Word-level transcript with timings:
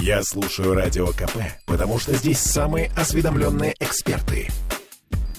Я 0.00 0.22
слушаю 0.22 0.74
Радио 0.74 1.08
КП, 1.08 1.38
потому 1.66 1.98
что 1.98 2.14
здесь 2.14 2.38
самые 2.38 2.90
осведомленные 2.96 3.74
эксперты. 3.80 4.48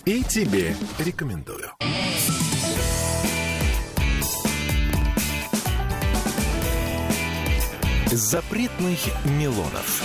И 0.06 0.22
тебе 0.24 0.76
рекомендую. 0.98 1.72
Запретных 8.08 9.00
Милонов. 9.26 10.04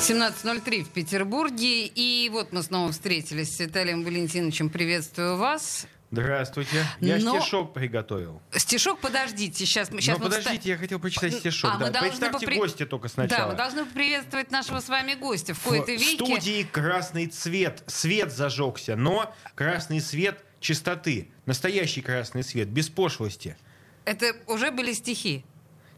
17.03 0.00 0.84
в 0.84 0.88
Петербурге. 0.88 1.86
И 1.86 2.30
вот 2.32 2.52
мы 2.52 2.62
снова 2.62 2.90
встретились 2.92 3.54
с 3.54 3.60
Виталием 3.60 4.02
Валентиновичем. 4.02 4.70
Приветствую 4.70 5.36
вас. 5.36 5.86
Здравствуйте. 6.10 6.86
Я 7.00 7.18
Но- 7.18 7.38
стишок 7.38 7.74
приготовил. 7.74 8.40
Стишок, 8.54 8.98
подождите. 9.00 9.66
Сейчас, 9.66 9.90
мы- 9.90 10.00
сейчас 10.00 10.18
Но 10.18 10.24
мы 10.24 10.30
подождите, 10.30 10.62
вста- 10.64 10.68
я 10.72 10.76
хотел 10.78 10.98
прочитать 10.98 11.34
стишок. 11.34 11.70
А, 11.70 11.74
мы 11.78 11.84
да. 11.86 11.90
должны 11.90 12.08
Представьте 12.10 12.46
попри- 12.46 12.58
гостя 12.58 12.86
только 12.86 13.08
Да, 13.08 13.12
сначала. 13.14 13.50
мы 13.50 13.56
должны 13.58 13.84
приветствовать 13.84 14.50
нашего 14.50 14.80
с 14.80 14.88
вами 14.88 15.14
гостя. 15.14 15.52
В 15.54 15.58
В 15.58 15.64
кои-то 15.64 15.92
веке. 15.92 16.14
студии 16.14 16.62
красный 16.62 17.26
цвет. 17.26 17.82
Свет 17.86 18.32
зажегся, 18.32 18.96
но 18.96 19.34
красный 19.54 20.00
свет 20.00 20.42
чистоты. 20.60 21.30
Настоящий 21.44 22.00
красный 22.00 22.42
свет, 22.42 22.68
без 22.68 22.88
пошлости. 22.88 23.56
Это 24.06 24.34
уже 24.46 24.70
были 24.70 24.94
стихи. 24.94 25.44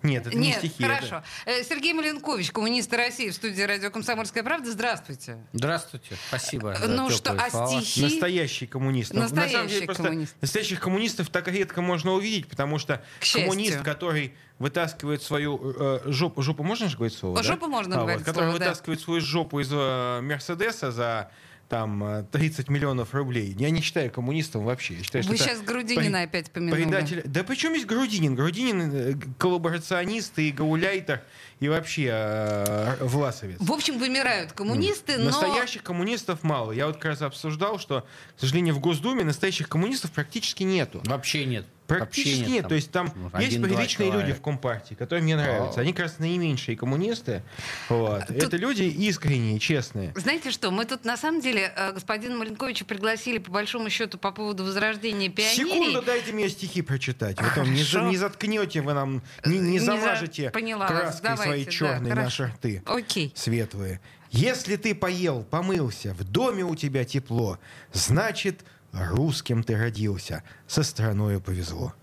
Нет, 0.02 0.26
это 0.26 0.36
Нет, 0.36 0.62
не 0.62 0.68
стихи. 0.70 0.82
хорошо. 0.84 1.22
Э, 1.46 1.62
Сергей 1.62 1.92
Маленкович, 1.92 2.52
коммунист 2.52 2.92
России 2.92 3.28
в 3.30 3.34
студии 3.34 3.60
радио 3.62 3.90
«Комсомольская 3.90 4.42
правда». 4.42 4.70
Здравствуйте. 4.70 5.36
Здравствуйте, 5.52 6.16
спасибо. 6.28 6.74
за 6.74 6.88
Ну 6.88 7.10
что, 7.10 7.32
а 7.32 7.50
слова. 7.50 7.66
стихи? 7.82 8.00
Это 8.00 8.10
настоящий 8.10 8.66
коммунист. 8.66 9.12
На 9.12 9.28
самом 9.28 9.42
Настоящий 9.44 9.74
деле 9.74 9.86
просто 9.86 10.02
коммунист. 10.04 10.36
настоящих 10.40 10.80
коммунистов 10.80 11.28
так 11.28 11.48
редко 11.48 11.82
можно 11.82 12.12
увидеть, 12.12 12.48
потому 12.48 12.78
что 12.78 13.02
К 13.20 13.24
счастью. 13.24 13.42
коммунист, 13.50 13.80
который 13.82 14.34
вытаскивает 14.58 15.22
свою 15.22 15.60
э, 15.78 16.00
жопу, 16.06 16.42
жопу 16.42 16.62
можно 16.62 16.88
же 16.88 16.96
говорить 16.96 17.16
слово? 17.16 17.38
О, 17.38 17.42
да? 17.42 17.48
жопу 17.48 17.66
можно 17.66 17.96
А, 17.96 17.98
говорить 18.00 18.20
вот, 18.20 18.26
который 18.26 18.44
слово, 18.50 18.58
да. 18.58 18.64
вытаскивает 18.66 19.00
свою 19.00 19.20
жопу 19.20 19.60
из 19.60 19.68
э, 19.70 20.20
Мерседеса 20.22 20.90
за 20.92 21.30
там 21.70 22.02
э, 22.02 22.24
30 22.32 22.68
миллионов 22.68 23.14
рублей. 23.14 23.54
Я 23.56 23.70
не 23.70 23.80
считаю 23.80 24.10
коммунистом 24.10 24.64
вообще. 24.64 24.94
Я 24.94 25.04
считаю, 25.04 25.24
Вы 25.24 25.36
что 25.36 25.44
сейчас 25.44 25.62
Грудинина 25.62 26.18
пред- 26.18 26.28
опять 26.28 26.50
помянули. 26.50 26.82
Предатель. 26.82 27.22
Да 27.24 27.44
причем 27.44 27.74
есть 27.74 27.86
Грудинин? 27.86 28.34
Грудинин 28.34 28.92
э, 28.92 29.14
коллаборационист 29.38 30.36
и 30.40 30.50
гауляйтер 30.50 31.22
и 31.60 31.68
вообще 31.68 32.08
э, 32.12 32.96
власовец. 33.04 33.58
В 33.60 33.72
общем, 33.72 33.98
вымирают 33.98 34.52
коммунисты, 34.52 35.16
но... 35.16 35.26
Настоящих 35.26 35.84
коммунистов 35.84 36.42
мало. 36.42 36.72
Я 36.72 36.88
вот 36.88 36.96
как 36.96 37.04
раз 37.04 37.22
обсуждал, 37.22 37.78
что, 37.78 38.04
к 38.36 38.40
сожалению, 38.40 38.74
в 38.74 38.80
Госдуме 38.80 39.22
настоящих 39.22 39.68
коммунистов 39.68 40.10
практически 40.10 40.64
нету. 40.64 41.00
Вообще 41.04 41.44
нет. 41.44 41.66
Практически 41.98 42.48
нет. 42.48 42.62
там, 42.62 42.68
То 42.68 42.74
есть 42.74 42.90
там 42.90 43.12
ну, 43.14 43.40
есть 43.40 43.62
приличные 43.62 44.10
люди 44.10 44.32
в 44.32 44.40
Компартии, 44.40 44.94
которые 44.94 45.22
мне 45.22 45.36
нравятся. 45.36 45.80
Они 45.80 45.92
как 45.92 46.06
раз 46.06 46.18
наименьшие 46.18 46.76
коммунисты. 46.76 47.42
Вот. 47.88 48.30
Это 48.30 48.56
люди 48.56 48.82
искренние, 48.82 49.58
честные. 49.58 50.12
Знаете 50.16 50.50
что, 50.50 50.70
мы 50.70 50.84
тут 50.84 51.04
на 51.04 51.16
самом 51.16 51.40
деле 51.40 51.72
э, 51.76 51.92
господина 51.92 52.36
Маленковича 52.36 52.84
пригласили 52.84 53.38
по 53.38 53.50
большому 53.50 53.90
счету 53.90 54.18
по 54.18 54.30
поводу 54.32 54.64
возрождения 54.64 55.28
пионерии. 55.28 55.70
Секунду 55.70 56.02
дайте 56.02 56.32
мне 56.32 56.48
стихи 56.48 56.82
прочитать. 56.82 57.40
Вы 57.40 57.48
там 57.54 57.72
не, 57.72 57.82
за- 57.82 58.02
не 58.02 58.16
заткнете 58.16 58.80
вы 58.80 58.94
нам, 58.94 59.22
не, 59.44 59.58
не 59.58 59.70
Не 59.72 59.78
за- 59.78 59.86
замажете 59.86 60.50
поняла 60.50 60.88
вас. 60.88 61.20
краской 61.20 61.30
Давайте, 61.30 61.52
свои 61.52 61.64
да, 61.64 61.70
черные 61.70 62.12
хорошо. 62.14 62.24
наши 62.44 62.44
рты. 62.54 62.82
Окей. 62.86 63.32
светлые. 63.34 64.00
Если 64.30 64.76
ты 64.76 64.94
поел, 64.94 65.42
помылся, 65.42 66.14
в 66.14 66.22
доме 66.22 66.64
у 66.64 66.76
тебя 66.76 67.04
тепло, 67.04 67.58
значит, 67.92 68.60
русским 68.92 69.62
ты 69.62 69.76
родился, 69.76 70.42
со 70.66 70.82
страною 70.82 71.40
повезло. 71.40 71.94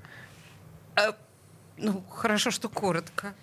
Ну, 1.77 2.01
хорошо, 2.09 2.51
что 2.51 2.69
коротко. 2.69 3.35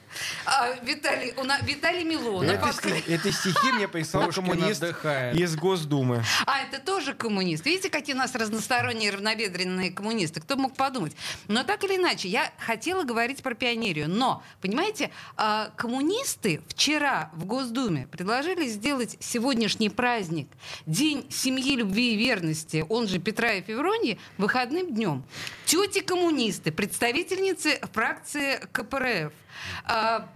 А, 0.47 0.73
Виталий, 0.83 1.33
у 1.37 1.45
нас, 1.45 1.63
Виталий 1.63 2.05
Милонов. 2.05 2.51
Это, 2.51 2.67
откры- 2.69 3.01
сти- 3.03 3.13
это 3.13 3.33
стихи 3.33 3.73
мне 3.73 3.89
прислал 3.89 4.31
коммунист 4.31 4.83
отдыхает. 4.83 5.37
из 5.37 5.57
Госдумы. 5.57 6.25
А, 6.47 6.61
это 6.63 6.79
тоже 6.81 7.15
коммунист. 7.15 7.65
Видите, 7.67 7.91
какие 7.91 8.15
у 8.15 8.19
нас 8.19 8.35
разносторонние, 8.35 9.11
равноведренные 9.11 9.91
коммунисты? 9.91 10.41
Кто 10.41 10.57
мог 10.57 10.75
подумать? 10.77 11.17
Но 11.49 11.65
так 11.65 11.83
или 11.85 11.97
иначе, 11.97 12.29
я 12.29 12.51
хотела 12.59 13.05
говорить 13.05 13.43
про 13.43 13.55
пионерию. 13.55 14.09
Но, 14.09 14.43
понимаете, 14.61 15.11
а, 15.37 15.71
коммунисты 15.77 16.63
вчера 16.69 17.31
в 17.35 17.45
Госдуме 17.45 18.07
предложили 18.07 18.67
сделать 18.69 19.17
сегодняшний 19.21 19.89
праздник, 19.91 20.49
День 20.87 21.27
семьи, 21.31 21.77
любви 21.77 22.15
и 22.15 22.17
верности, 22.17 22.85
он 22.89 23.09
же 23.09 23.19
Петра 23.19 23.53
и 23.55 23.63
Февронии, 23.63 24.19
выходным 24.39 24.95
днем. 24.95 25.25
Тети-коммунисты, 25.67 26.73
представительницы 26.73 27.81
фракции 27.93 28.61
КПРФ, 28.73 29.33
а, 29.85 30.29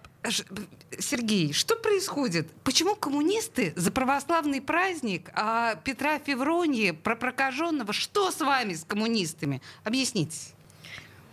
Сергей, 0.98 1.52
что 1.52 1.76
происходит? 1.76 2.50
Почему 2.64 2.96
коммунисты 2.96 3.72
за 3.76 3.90
православный 3.90 4.60
праздник, 4.60 5.30
а 5.34 5.76
Петра 5.76 6.18
Февронии, 6.18 6.90
про 6.90 7.16
прокаженного, 7.16 7.92
что 7.92 8.30
с 8.30 8.40
вами, 8.40 8.74
с 8.74 8.84
коммунистами? 8.84 9.62
Объясните. 9.84 10.36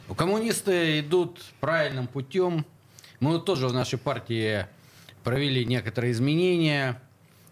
Ну, 0.07 0.16
Коммунисты 0.16 1.00
идут 1.00 1.44
правильным 1.59 2.07
путем. 2.07 2.66
Мы 3.19 3.34
вот 3.34 3.46
тоже 3.46 3.68
в 3.68 3.73
нашей 3.73 3.97
партии 3.97 4.67
провели 5.23 5.66
некоторые 5.66 6.12
изменения 6.12 7.02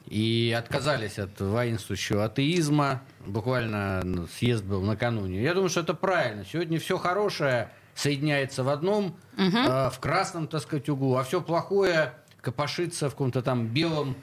и 0.08 0.56
отказались 0.58 1.18
от 1.18 1.40
воинствующего 1.40 2.26
атеизма. 2.26 3.02
Буквально 3.26 4.02
ну, 4.04 4.28
съезд 4.28 4.64
был 4.64 4.82
накануне. 4.82 5.42
Я 5.42 5.54
думаю, 5.54 5.70
что 5.70 5.80
это 5.80 5.94
правильно. 5.94 6.46
Сегодня 6.46 6.80
все 6.80 6.98
хорошее 6.98 7.72
соединяется 7.96 8.64
в 8.64 8.70
одном, 8.70 9.16
э, 9.38 9.90
в 9.90 10.00
красном, 10.00 10.48
так 10.48 10.62
сказать, 10.62 10.90
углу, 10.90 11.16
а 11.16 11.24
все 11.24 11.42
плохое 11.42 12.14
копошится 12.42 13.10
в 13.10 13.12
каком-то 13.12 13.42
там 13.42 13.68
белом, 13.68 14.16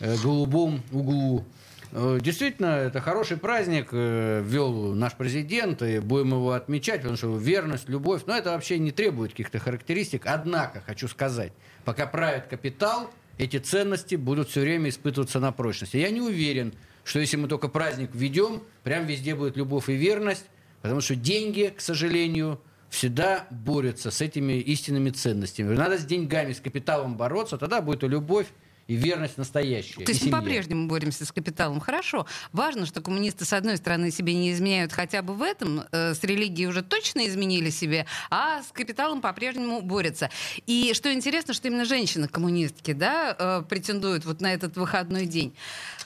э, 0.00 0.16
голубом 0.22 0.82
углу. 0.92 1.44
Э, 1.92 2.18
Действительно, 2.20 2.66
это 2.66 3.00
хороший 3.00 3.36
праздник 3.36 3.88
э, 3.92 4.42
ввел 4.44 4.94
наш 4.94 5.14
президент, 5.14 5.82
и 5.82 5.98
будем 5.98 6.28
его 6.28 6.52
отмечать, 6.52 6.98
потому 7.00 7.16
что 7.16 7.36
верность, 7.36 7.88
любовь, 7.88 8.22
но 8.26 8.36
это 8.36 8.50
вообще 8.50 8.78
не 8.78 8.92
требует 8.92 9.32
каких-то 9.32 9.58
характеристик. 9.58 10.22
Однако, 10.26 10.80
хочу 10.80 11.06
сказать, 11.08 11.52
пока 11.84 12.06
правит 12.06 12.46
капитал, 12.46 13.10
эти 13.38 13.58
ценности 13.58 14.14
будут 14.14 14.48
все 14.48 14.60
время 14.60 14.88
испытываться 14.88 15.40
на 15.40 15.52
прочность. 15.52 15.94
И 15.94 15.98
я 15.98 16.10
не 16.10 16.20
уверен, 16.20 16.74
что 17.04 17.18
если 17.18 17.36
мы 17.36 17.48
только 17.48 17.68
праздник 17.68 18.10
введем, 18.14 18.62
прям 18.84 19.06
везде 19.06 19.34
будет 19.34 19.56
любовь 19.56 19.88
и 19.88 19.94
верность, 19.94 20.46
потому 20.80 21.00
что 21.00 21.14
деньги, 21.14 21.72
к 21.76 21.80
сожалению, 21.80 22.60
всегда 22.92 23.46
борются 23.50 24.10
с 24.10 24.20
этими 24.20 24.60
истинными 24.60 25.08
ценностями. 25.08 25.74
Надо 25.74 25.96
с 25.96 26.04
деньгами, 26.04 26.52
с 26.52 26.60
капиталом 26.60 27.16
бороться, 27.16 27.56
тогда 27.56 27.80
будет 27.80 28.04
и 28.04 28.08
любовь, 28.08 28.46
и 28.86 28.94
верность 28.94 29.38
настоящая. 29.38 30.04
То 30.04 30.12
есть 30.12 30.24
мы 30.26 30.30
по-прежнему 30.30 30.88
боремся 30.88 31.24
с 31.24 31.32
капиталом. 31.32 31.80
Хорошо. 31.80 32.26
Важно, 32.52 32.84
что 32.84 33.00
коммунисты, 33.00 33.46
с 33.46 33.52
одной 33.54 33.78
стороны, 33.78 34.10
себе 34.10 34.34
не 34.34 34.52
изменяют 34.52 34.92
хотя 34.92 35.22
бы 35.22 35.32
в 35.34 35.42
этом, 35.42 35.84
э, 35.90 36.12
с 36.12 36.22
религией 36.22 36.66
уже 36.66 36.82
точно 36.82 37.26
изменили 37.26 37.70
себе, 37.70 38.06
а 38.30 38.62
с 38.62 38.72
капиталом 38.72 39.22
по-прежнему 39.22 39.80
борются. 39.80 40.28
И 40.66 40.92
что 40.92 41.10
интересно, 41.14 41.54
что 41.54 41.68
именно 41.68 41.86
женщины-коммунистки 41.86 42.92
да, 42.92 43.34
э, 43.38 43.62
претендуют 43.66 44.26
вот 44.26 44.42
на 44.42 44.52
этот 44.52 44.76
выходной 44.76 45.24
день. 45.24 45.54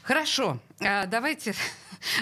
Хорошо. 0.02 0.60
А, 0.80 1.06
Давайте 1.06 1.54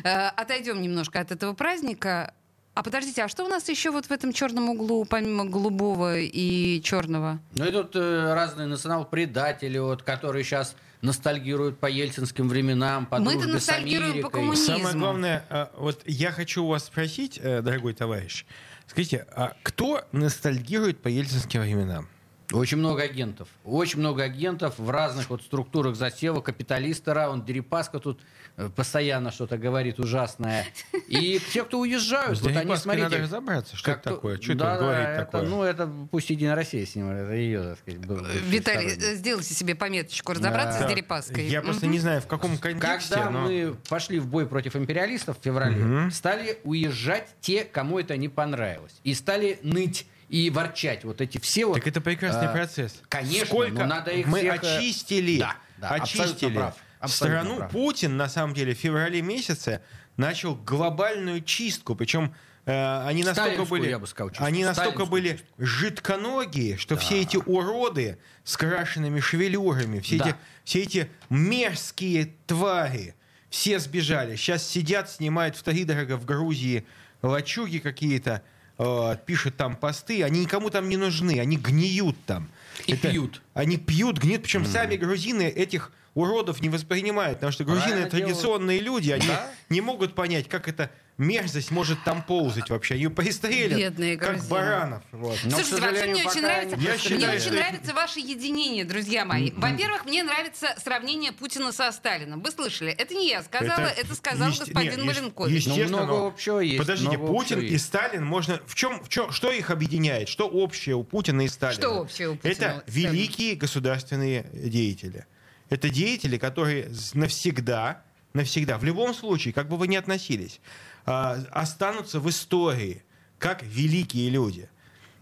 э, 0.05 0.09
отойдем 0.09 0.81
немножко 0.81 1.21
от 1.21 1.33
этого 1.33 1.53
праздника. 1.53 2.33
А 2.75 2.83
подождите, 2.83 3.23
а 3.23 3.29
что 3.29 3.45
у 3.45 3.49
нас 3.49 3.69
еще 3.69 3.93
вот 3.93 4.07
в 4.07 4.11
этом 4.11 4.33
черном 4.33 4.69
углу, 4.69 5.05
помимо 5.05 5.45
голубого 5.45 6.19
и 6.19 6.83
черного? 6.83 7.39
Ну, 7.55 7.69
идут 7.71 7.95
э, 7.95 8.35
разные 8.35 8.67
национал-предатели, 8.67 9.79
вот, 9.79 10.03
которые 10.03 10.43
сейчас 10.43 10.75
ностальгируют 11.01 11.79
по 11.79 11.87
ельцинским 11.87 12.49
временам, 12.49 13.07
по 13.07 13.19
Мы-то 13.19 13.47
ностальгируем 13.47 14.11
по 14.11 14.15
Америкой. 14.17 14.31
коммунизму. 14.41 14.77
Самое 14.79 14.97
главное, 14.97 15.45
э, 15.51 15.67
вот 15.77 16.03
я 16.07 16.33
хочу 16.33 16.65
у 16.65 16.69
вас 16.69 16.87
спросить, 16.87 17.39
э, 17.41 17.63
дорогой 17.63 17.95
товарищ, 17.95 18.45
скажите, 18.89 19.25
а 19.37 19.53
кто 19.63 20.03
ностальгирует 20.11 21.01
по 21.01 21.07
ельцинским 21.07 21.61
временам? 21.61 22.09
Очень 22.53 22.79
много 22.79 23.03
агентов. 23.03 23.49
Очень 23.65 24.01
много 24.01 24.23
агентов 24.23 24.79
в 24.79 24.91
разных 24.91 25.31
вот 25.31 25.43
структурах 25.43 25.97
засева. 25.97 26.41
Капиталисты 26.41 27.15
раунд, 27.15 27.45
Дерипаска 27.45 27.99
тут 27.99 28.21
э, 28.57 28.69
постоянно 28.69 29.33
что-то 29.33 29.57
говорит 29.57 29.99
ужасное. 29.99 30.67
И 31.09 31.41
те, 31.53 31.65
кто 31.65 31.81
уезжают, 31.81 32.41
вот 32.41 32.55
они, 32.55 32.77
смотрите... 32.77 33.05
надо 33.05 33.19
разобраться, 33.19 33.77
что 33.77 33.93
это 33.93 34.03
такое, 34.15 34.41
что 34.41 34.53
это 34.53 34.77
говорит 34.79 35.17
такое. 35.17 35.43
Ну, 35.43 35.63
это 35.63 35.91
пусть 36.11 36.31
Единая 36.31 36.55
Россия 36.55 36.85
с 36.85 36.95
ним, 36.95 37.11
это 37.11 37.33
ее, 37.33 37.63
так 37.63 37.79
сказать, 37.79 38.01
бывший 38.07 38.41
Виталий, 38.41 38.89
э, 38.89 39.15
сделайте 39.15 39.55
себе 39.55 39.75
пометочку, 39.75 40.33
разобраться 40.33 40.85
с 40.85 40.89
Дерипаской. 40.89 41.47
Я 41.47 41.63
просто 41.63 41.87
не 41.87 41.99
знаю, 41.99 42.21
в 42.21 42.27
каком 42.27 42.59
контексте, 42.59 43.15
Когда 43.15 43.31
мы 43.31 43.77
пошли 43.89 44.19
в 44.19 44.27
бой 44.27 44.47
против 44.47 44.77
империалистов 44.77 45.39
в 45.39 45.43
феврале, 45.43 46.11
стали 46.11 46.59
уезжать 46.65 47.29
те, 47.41 47.65
кому 47.65 47.99
это 47.99 48.17
не 48.17 48.29
понравилось. 48.29 48.95
И 49.03 49.15
стали 49.15 49.59
ныть 49.63 50.07
и 50.29 50.51
ворчать. 50.51 51.05
Вот 51.05 51.21
эти 51.21 51.39
все 51.39 51.67
вот... 51.67 51.75
Так 51.75 51.87
это 51.87 52.01
прекрасный 52.01 52.49
а, 52.49 52.53
процесс. 52.53 53.01
конечно, 53.09 53.47
Сколько 53.47 53.81
но 53.81 53.87
надо 53.87 54.11
их 54.11 54.27
мы 54.27 54.41
всех, 54.41 54.63
э, 54.65 54.77
очистили, 54.79 55.39
Да, 55.39 55.57
да, 55.79 55.89
очистили 55.91 56.55
прав, 56.55 56.77
страну. 57.07 57.57
прав. 57.57 57.71
Путин, 57.71 58.17
на 58.17 58.29
самом 58.29 58.55
деле, 58.55 58.75
в 58.75 58.79
феврале 58.79 59.23
месяце 59.23 59.81
начал 60.17 60.55
глобальную 60.55 61.43
чистку. 61.43 61.95
Причем 61.95 62.35
э, 62.67 63.07
они 63.07 63.25
настолько 63.25 63.65
были, 63.65 63.89
я 63.89 63.99
бы 63.99 64.07
сказал, 64.07 64.31
чувство. 64.31 64.47
они 64.47 64.65
настолько 64.65 65.05
были 65.07 65.41
жидконогие, 65.59 66.77
что 66.77 66.97
все 66.97 67.21
эти 67.21 67.37
уроды 67.37 68.19
с 68.45 68.57
крашенными 68.57 69.21
шевелюрами, 69.21 70.01
все, 70.01 70.19
Да. 70.19 70.29
эти, 70.29 70.37
все 70.65 70.83
эти 70.83 71.11
мерзкие 71.31 72.33
твари, 72.47 73.15
все 73.51 73.79
сбежали. 73.79 74.37
Сейчас 74.37 74.67
сидят, 74.69 75.11
снимают 75.11 75.57
вторидорого 75.57 76.17
в 76.17 76.25
Грузии 76.25 76.87
лачуги 77.23 77.79
какие-то, 77.79 78.43
э, 78.79 79.17
пишут 79.27 79.57
там 79.57 79.77
посты, 79.77 80.23
они 80.23 80.41
никому 80.41 80.71
там 80.71 80.89
не 80.89 80.97
нужны, 80.97 81.41
они 81.41 81.57
гниют 81.57 82.17
там. 82.27 82.49
И 82.87 82.97
пьют. 82.97 83.43
Они 83.55 83.77
пьют, 83.77 84.19
гниют, 84.19 84.43
причем 84.43 84.65
сами 84.67 84.97
грузины 84.97 85.49
этих 85.49 85.93
уродов 86.15 86.61
не 86.61 86.69
воспринимают, 86.69 87.39
потому 87.39 87.53
что 87.53 87.65
грузины 87.65 87.85
Правильно 87.87 88.11
делают. 88.11 88.29
традиционные 88.35 88.81
люди, 88.81 89.11
они 89.11 89.27
Да. 89.27 89.51
не 89.69 89.81
могут 89.81 90.15
понять, 90.15 90.49
как 90.49 90.69
эта 90.69 90.91
мерзость 91.17 91.71
может 91.71 92.03
там 92.03 92.25
ползать 92.25 92.71
вообще. 92.71 92.95
Они 92.95 93.07
пристрелят, 93.07 93.79
Бедные 93.79 94.17
как 94.17 94.31
грузины. 94.31 94.51
баранов. 94.51 95.03
Вот. 95.13 95.39
Но, 95.45 95.51
Слушайте, 95.53 95.81
вообще 95.81 96.07
мне 96.07 96.25
очень 96.27 96.41
нравится, 96.43 96.77
Я 96.77 96.91
мне 96.91 96.99
считаю, 96.99 97.31
очень 97.37 97.41
что- 97.41 97.53
нравится 97.55 97.95
ваше 97.95 98.19
единение, 98.21 98.85
друзья 98.85 99.25
мои. 99.25 99.53
Во-первых, 99.53 100.07
мне 100.07 100.25
нравится 100.25 100.75
сравнение 100.83 101.31
Путина 101.31 101.71
со 101.71 101.93
Сталином. 101.93 102.43
Вы 102.43 102.51
слышали? 102.51 102.91
Это 102.91 103.15
не 103.15 103.29
я 103.29 103.43
сказала, 103.45 103.87
это, 103.87 104.15
сказал 104.17 104.49
есте- 104.49 104.65
господин 104.65 104.97
нет, 104.97 105.05
Маленкович. 105.07 105.53
естественно, 105.55 105.87
Ну, 105.91 105.97
много 105.99 106.13
но- 106.19 106.27
общего 106.27 106.59
есть, 106.61 106.79
Подождите, 106.79 107.17
много 107.17 107.33
Путин 107.33 107.61
и 107.61 107.67
есть. 107.67 107.85
Сталин 107.87 108.25
можно... 108.25 108.61
В 108.67 108.75
чем, 108.75 109.03
в 109.05 109.09
чем, 109.09 109.31
что 109.31 109.53
их 109.53 109.71
объединяет? 109.71 110.29
Что 110.29 110.49
общее 110.49 110.97
у 110.97 111.05
Путина 111.05 111.43
и 111.43 111.49
Сталина? 111.49 111.81
Что 111.81 111.91
общее 112.01 112.31
у 112.31 112.35
Путина 112.37 112.53
Это 112.53 112.85
великие 112.89 113.55
государственные 113.55 114.47
деятели. 114.53 115.27
Это 115.75 115.91
деятели, 115.91 116.39
которые 116.39 116.89
навсегда, 117.15 118.05
навсегда, 118.33 118.79
в 118.79 118.85
любом 118.85 119.13
случае, 119.13 119.53
как 119.53 119.69
бы 119.69 119.77
вы 119.77 119.89
ни 119.89 119.97
относились, 119.97 120.61
а, 121.05 121.37
останутся 121.51 122.21
в 122.21 122.31
истории 122.31 123.03
как 123.41 123.65
великие 123.65 124.31
люди. 124.31 124.71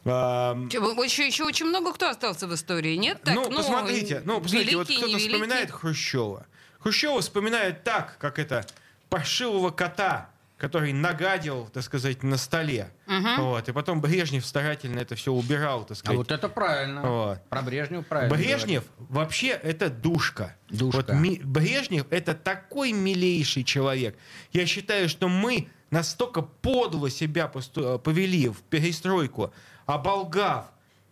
А, 0.05 0.55
Еще, 0.71 1.27
еще 1.27 1.45
очень 1.45 1.65
много 1.65 1.95
кто 1.95 2.11
остался 2.11 2.47
в 2.47 2.55
истории, 2.55 2.97
нет? 2.97 3.23
Так, 3.25 3.35
ну, 3.35 3.51
посмотрите, 3.51 4.21
ну, 4.27 4.43
посмотрите, 4.43 4.77
вот 4.77 4.91
великие, 4.91 5.09
кто-то 5.09 5.25
вспоминает 5.25 5.71
Хрущева. 5.71 6.47
Хрущева 6.81 7.23
вспоминает 7.23 7.83
так, 7.83 8.19
как 8.19 8.39
это 8.39 8.67
паршивого 9.09 9.71
кота, 9.71 10.29
который 10.63 10.93
нагадил, 10.93 11.67
так 11.73 11.83
сказать, 11.83 12.23
на 12.23 12.37
столе. 12.37 12.93
Вот, 13.37 13.69
и 13.69 13.73
потом 13.73 14.01
Брежнев 14.01 14.47
старательно 14.47 15.01
это 15.01 15.17
все 15.17 15.33
убирал, 15.33 15.81
так 15.83 15.91
А 15.91 15.95
сказать. 15.97 16.17
вот 16.19 16.31
это 16.31 16.49
правильно. 16.49 17.03
Вот. 17.03 17.49
Про 17.51 17.63
Брежнева 17.63 18.03
правильно. 18.03 18.35
Брежнев 18.37 18.85
вообще 18.99 19.49
это 19.49 19.91
душка. 19.91 20.55
Душка. 20.71 20.97
Вот 20.99 21.11
ми- 21.13 21.41
Брежнев 21.43 22.07
это 22.11 22.35
такой 22.35 22.93
милейший 22.93 23.65
человек. 23.65 24.17
Я 24.53 24.65
считаю, 24.67 25.09
что 25.09 25.29
мы 25.29 25.69
настолько 25.91 26.43
подло 26.43 27.11
себя 27.11 27.49
посту- 27.53 27.99
повели 27.99 28.49
в 28.49 28.63
перестройку, 28.63 29.53
оболгав, 29.85 30.67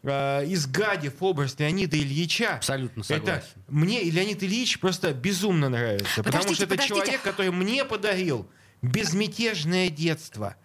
э, 0.05 0.45
изгадив 0.47 1.15
образ 1.21 1.59
Леонида 1.59 1.97
Ильича. 1.99 2.55
Абсолютно 2.55 3.01
Это 3.01 3.15
согласен. 3.17 3.47
мне 3.67 4.01
и 4.03 4.11
Леонид 4.13 4.43
Ильич 4.45 4.79
просто 4.79 5.13
безумно 5.13 5.69
нравится. 5.69 6.23
потому 6.23 6.45
Подождите, 6.45 6.55
что 6.55 6.65
это 6.65 6.75
подождите. 6.75 7.01
человек, 7.01 7.23
который 7.23 7.51
мне 7.51 7.85
подарил 7.85 8.49
безмятежное 8.83 9.91
детство. 9.91 10.57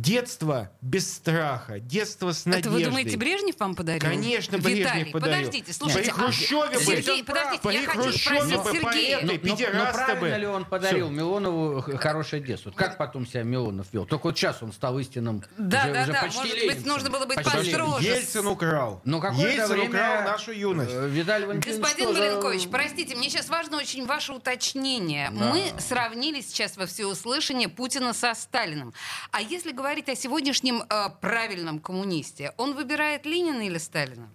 Детство 0.00 0.70
без 0.82 1.10
страха, 1.10 1.80
детство 1.80 2.30
с 2.32 2.42
Это 2.42 2.50
надеждой. 2.50 2.72
вы 2.72 2.84
думаете, 2.84 3.16
Брежнев 3.16 3.58
вам 3.58 3.74
подарил? 3.74 3.98
Конечно, 4.02 4.58
Брежнев 4.58 4.78
Виталий, 4.86 5.06
подарил. 5.10 5.36
подождите, 5.46 5.72
слушайте. 5.72 6.12
При 6.12 6.20
Хрущеве 6.20 6.60
а, 6.64 6.66
бы- 6.74 6.84
Сергей, 6.84 7.24
подождите, 7.24 7.62
При 7.66 7.74
я 7.80 7.86
хочу 7.86 8.02
Хрущеве 8.02 8.40
спросить 8.42 8.62
бы 8.62 8.72
Сергея. 8.72 9.20
Но, 9.22 9.32
но- 9.32 9.38
но 9.86 9.92
правильно 9.94 10.20
бы. 10.20 10.28
ли 10.38 10.46
он 10.46 10.64
подарил 10.66 11.06
Всё. 11.06 11.14
Милонову 11.14 11.80
хорошее 11.96 12.42
детство? 12.42 12.72
Как 12.72 12.98
потом 12.98 13.26
себя 13.26 13.42
Милонов 13.44 13.86
вел? 13.92 14.04
Только 14.04 14.24
вот 14.26 14.36
сейчас 14.36 14.62
он 14.62 14.74
стал 14.74 14.98
истинным 14.98 15.42
Да, 15.56 15.84
уже, 15.84 15.92
да, 15.94 16.02
уже 16.02 16.12
да, 16.12 16.20
почти 16.20 16.38
может 16.40 16.52
быть, 16.54 16.62
ленинцем. 16.64 16.88
нужно 16.88 17.10
было 17.10 17.24
быть 17.24 17.36
Почти 17.36 17.56
построже. 17.72 18.04
Ельцин 18.06 18.46
украл. 18.48 19.00
Но 19.06 19.16
Ельцин 19.34 19.66
время, 19.68 19.88
украл 19.88 20.22
нашу 20.24 20.52
юность. 20.52 20.92
э, 20.92 21.08
Виталий 21.08 21.46
Валентинович 21.46 21.80
Господин 21.80 22.12
Маленкович, 22.12 22.68
простите, 22.70 23.16
мне 23.16 23.30
сейчас 23.30 23.48
важно 23.48 23.78
очень 23.78 24.04
ваше 24.04 24.34
уточнение. 24.34 25.30
Мы 25.30 25.72
сравнили 25.78 26.42
сейчас 26.42 26.76
во 26.76 26.84
всеуслышание 26.84 27.70
Путина 27.70 28.12
со 28.12 28.34
Сталиным. 28.34 28.92
А 29.32 29.40
если 29.40 29.72
говорить 29.72 29.85
о 29.86 30.16
сегодняшнем 30.16 30.82
э, 30.82 31.08
правильном 31.20 31.78
коммунисте, 31.78 32.52
он 32.56 32.74
выбирает 32.74 33.24
Ленина 33.24 33.62
или 33.66 33.78
Сталина? 33.78 34.28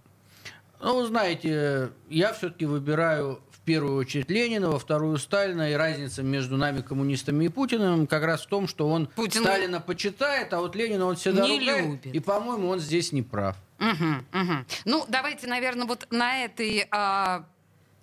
Ну, 0.80 1.06
знаете, 1.06 1.90
я 2.10 2.32
все-таки 2.34 2.66
выбираю 2.66 3.42
в 3.52 3.60
первую 3.60 3.98
очередь 3.98 4.30
Ленина, 4.32 4.72
во 4.72 4.80
вторую 4.80 5.18
Сталина, 5.18 5.70
и 5.70 5.74
разница 5.74 6.24
между 6.24 6.56
нами, 6.58 6.82
коммунистами 6.82 7.46
и 7.46 7.50
Путиным, 7.50 8.08
как 8.08 8.24
раз 8.24 8.42
в 8.44 8.48
том, 8.48 8.68
что 8.68 8.88
он 8.90 9.08
Путин- 9.08 9.42
Сталина 9.42 9.80
почитает, 9.82 10.54
а 10.54 10.62
вот 10.62 10.76
Ленина 10.76 11.06
он 11.06 11.16
всегда 11.18 11.44
Не 11.46 11.60
ругает, 11.60 11.86
любит. 11.86 12.16
и, 12.16 12.20
по-моему, 12.20 12.70
он 12.70 12.80
здесь 12.80 13.12
не 13.12 13.22
прав. 13.22 13.56
Мгм, 13.78 14.26
мгм. 14.32 14.66
Ну, 14.86 15.06
давайте, 15.10 15.48
наверное, 15.48 15.86
вот 15.86 16.08
на 16.12 16.44
этой 16.46 16.88
а, 16.92 17.46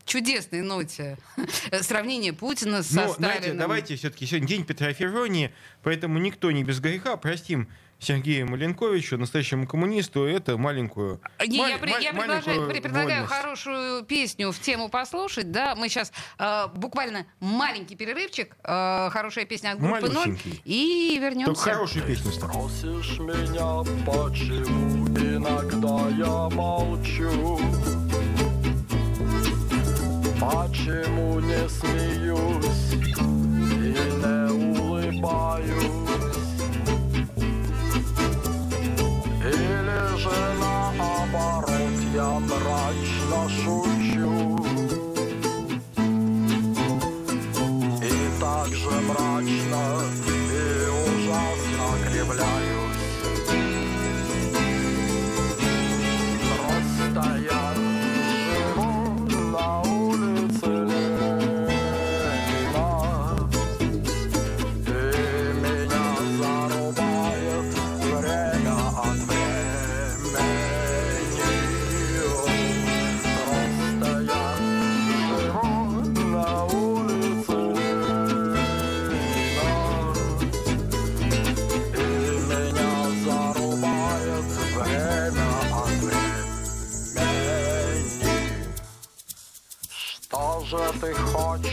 чудесной 0.08 0.62
ноте 0.62 1.16
сравнение 1.82 2.32
Путина 2.32 2.82
со 2.82 2.94
Ну, 2.94 3.12
Сталиным. 3.12 3.14
знаете, 3.16 3.52
давайте 3.52 3.96
все-таки 3.96 4.26
сегодня 4.26 4.48
день 4.48 4.64
Петра 4.64 4.92
Ферронии, 4.92 5.52
поэтому 5.82 6.18
никто 6.18 6.50
не 6.50 6.64
без 6.64 6.80
греха. 6.80 7.16
Простим 7.16 7.68
Сергею 8.00 8.48
Маленковичу, 8.48 9.18
настоящему 9.18 9.66
коммунисту, 9.66 10.24
это 10.24 10.56
маленькую... 10.56 11.20
Не, 11.44 11.58
маль- 11.58 11.70
я, 11.72 11.78
при- 11.78 11.90
маль- 11.90 12.02
я 12.04 12.12
предлагаю 12.12 13.22
вольность. 13.22 13.26
хорошую 13.32 14.04
песню 14.04 14.52
в 14.52 14.60
тему 14.60 14.88
послушать. 14.88 15.50
Да, 15.50 15.74
мы 15.74 15.88
сейчас 15.88 16.12
буквально 16.74 17.26
маленький 17.40 17.96
перерывчик, 17.96 18.56
э, 18.62 19.10
хорошая 19.10 19.46
песня 19.46 19.72
от 19.72 19.80
группы 19.80 20.08
«Ноль», 20.08 20.38
и 20.64 21.18
вернемся. 21.20 21.46
Только 21.46 21.60
хорошую 21.72 22.04
песню 22.04 22.30
ставь. 22.30 22.52
Просишь 22.52 23.18
меня, 23.18 23.82
почему 24.06 25.08
иногда 25.18 26.08
я 26.16 26.48
молчу? 26.56 27.58
Почему 30.40 31.40
не 31.40 31.68
смеюсь 31.68 32.92
и 32.92 33.92
не 34.22 34.52
улыбаюсь? 34.52 35.97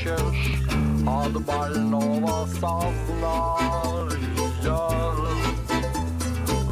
Хочешь 0.05 0.61
от 1.07 1.41
больного 1.41 2.47
сознания? 2.47 4.05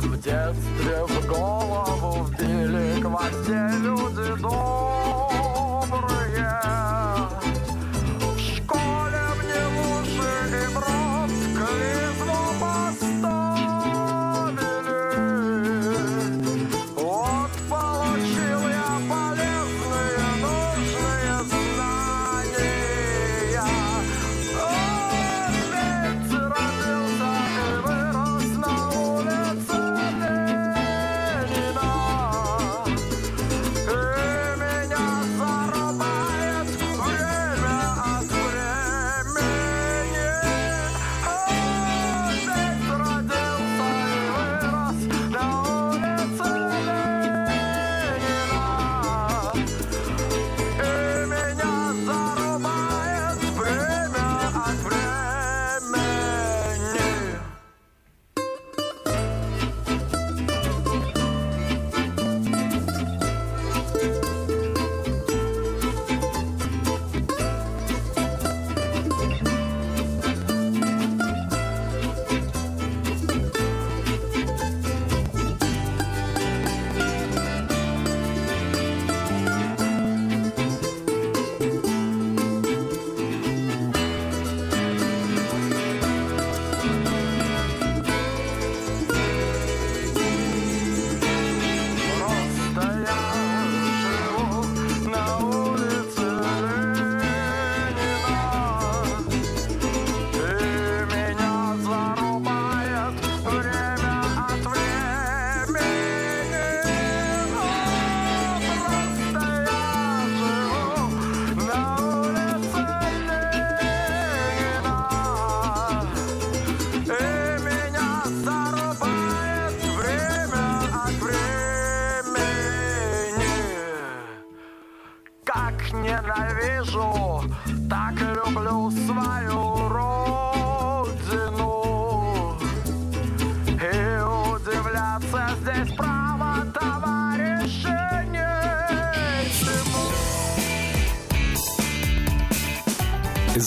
В 0.01 0.17
детстве 0.21 1.05
в 1.07 1.27
голову 1.27 2.23
вбили 2.25 2.99
гвозди 3.01 3.61
люди 3.81 4.41
добрые. 4.41 4.82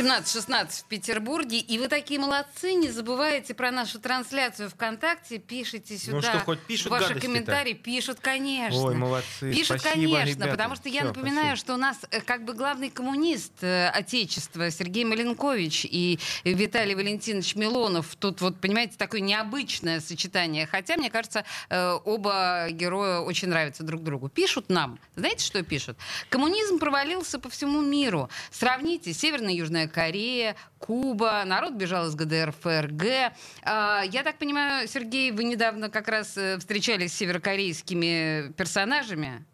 17-16 0.00 0.80
в 0.80 0.84
Петербурге. 0.84 1.58
И 1.58 1.78
вы 1.78 1.88
такие 1.88 2.18
молодцы, 2.18 2.72
не 2.72 2.88
забывайте 2.90 3.54
про 3.54 3.70
нашу 3.70 4.00
трансляцию 4.00 4.70
ВКонтакте, 4.70 5.38
пишите 5.38 5.98
сюда. 5.98 6.16
Ну 6.16 6.22
что, 6.22 6.38
хоть 6.40 6.60
пишут 6.60 6.90
Ваши 6.90 7.20
комментарии 7.20 7.74
пишут, 7.74 8.18
конечно. 8.20 8.80
Ой, 8.80 8.94
молодцы. 8.94 9.52
Пишут, 9.52 9.80
Спасибо, 9.80 10.16
конечно, 10.18 10.42
ребята. 10.42 10.50
потому 10.52 10.76
что 10.76 10.88
я 10.88 11.00
Всё, 11.00 11.08
напоминаю, 11.08 11.56
спасибо. 11.56 11.56
что 11.56 11.74
у 11.74 11.76
нас 11.76 11.98
э, 12.10 12.20
как 12.20 12.44
бы 12.44 12.54
главный 12.54 12.90
коммунист 12.90 13.52
э, 13.62 13.88
Отечества 13.88 14.70
Сергей 14.70 15.04
Маленкович 15.04 15.84
и 15.84 16.18
Виталий 16.44 16.94
Валентинович 16.94 17.54
Милонов. 17.56 18.16
Тут 18.16 18.40
вот, 18.40 18.60
понимаете, 18.60 18.94
такое 18.96 19.20
необычное 19.20 20.00
сочетание. 20.00 20.66
Хотя, 20.66 20.96
мне 20.96 21.10
кажется, 21.10 21.44
э, 21.68 21.98
оба 22.04 22.68
героя 22.70 23.20
очень 23.20 23.48
нравятся 23.48 23.82
друг 23.82 24.02
другу. 24.02 24.28
Пишут 24.28 24.70
нам. 24.70 24.98
Знаете, 25.16 25.44
что 25.44 25.62
пишут? 25.62 25.98
Коммунизм 26.30 26.78
провалился 26.78 27.38
по 27.38 27.50
всему 27.50 27.82
миру. 27.82 28.30
Сравните 28.50 29.12
Северная 29.12 29.52
и 29.52 29.56
Южная 29.56 29.89
Корея, 29.90 30.56
Куба, 30.78 31.44
народ 31.44 31.74
бежал 31.74 32.06
из 32.08 32.14
ГДР, 32.14 32.52
ФРГ. 32.60 33.32
А, 33.62 34.02
Я 34.10 34.22
так 34.22 34.38
понимаю, 34.38 34.88
Сергей, 34.88 35.30
вы 35.32 35.44
недавно 35.44 35.90
как 35.90 36.08
раз 36.08 36.36
э, 36.38 36.58
встречались 36.58 37.12
с 37.12 37.16
северокорейскими 37.16 38.52
персонажами. 38.56 39.44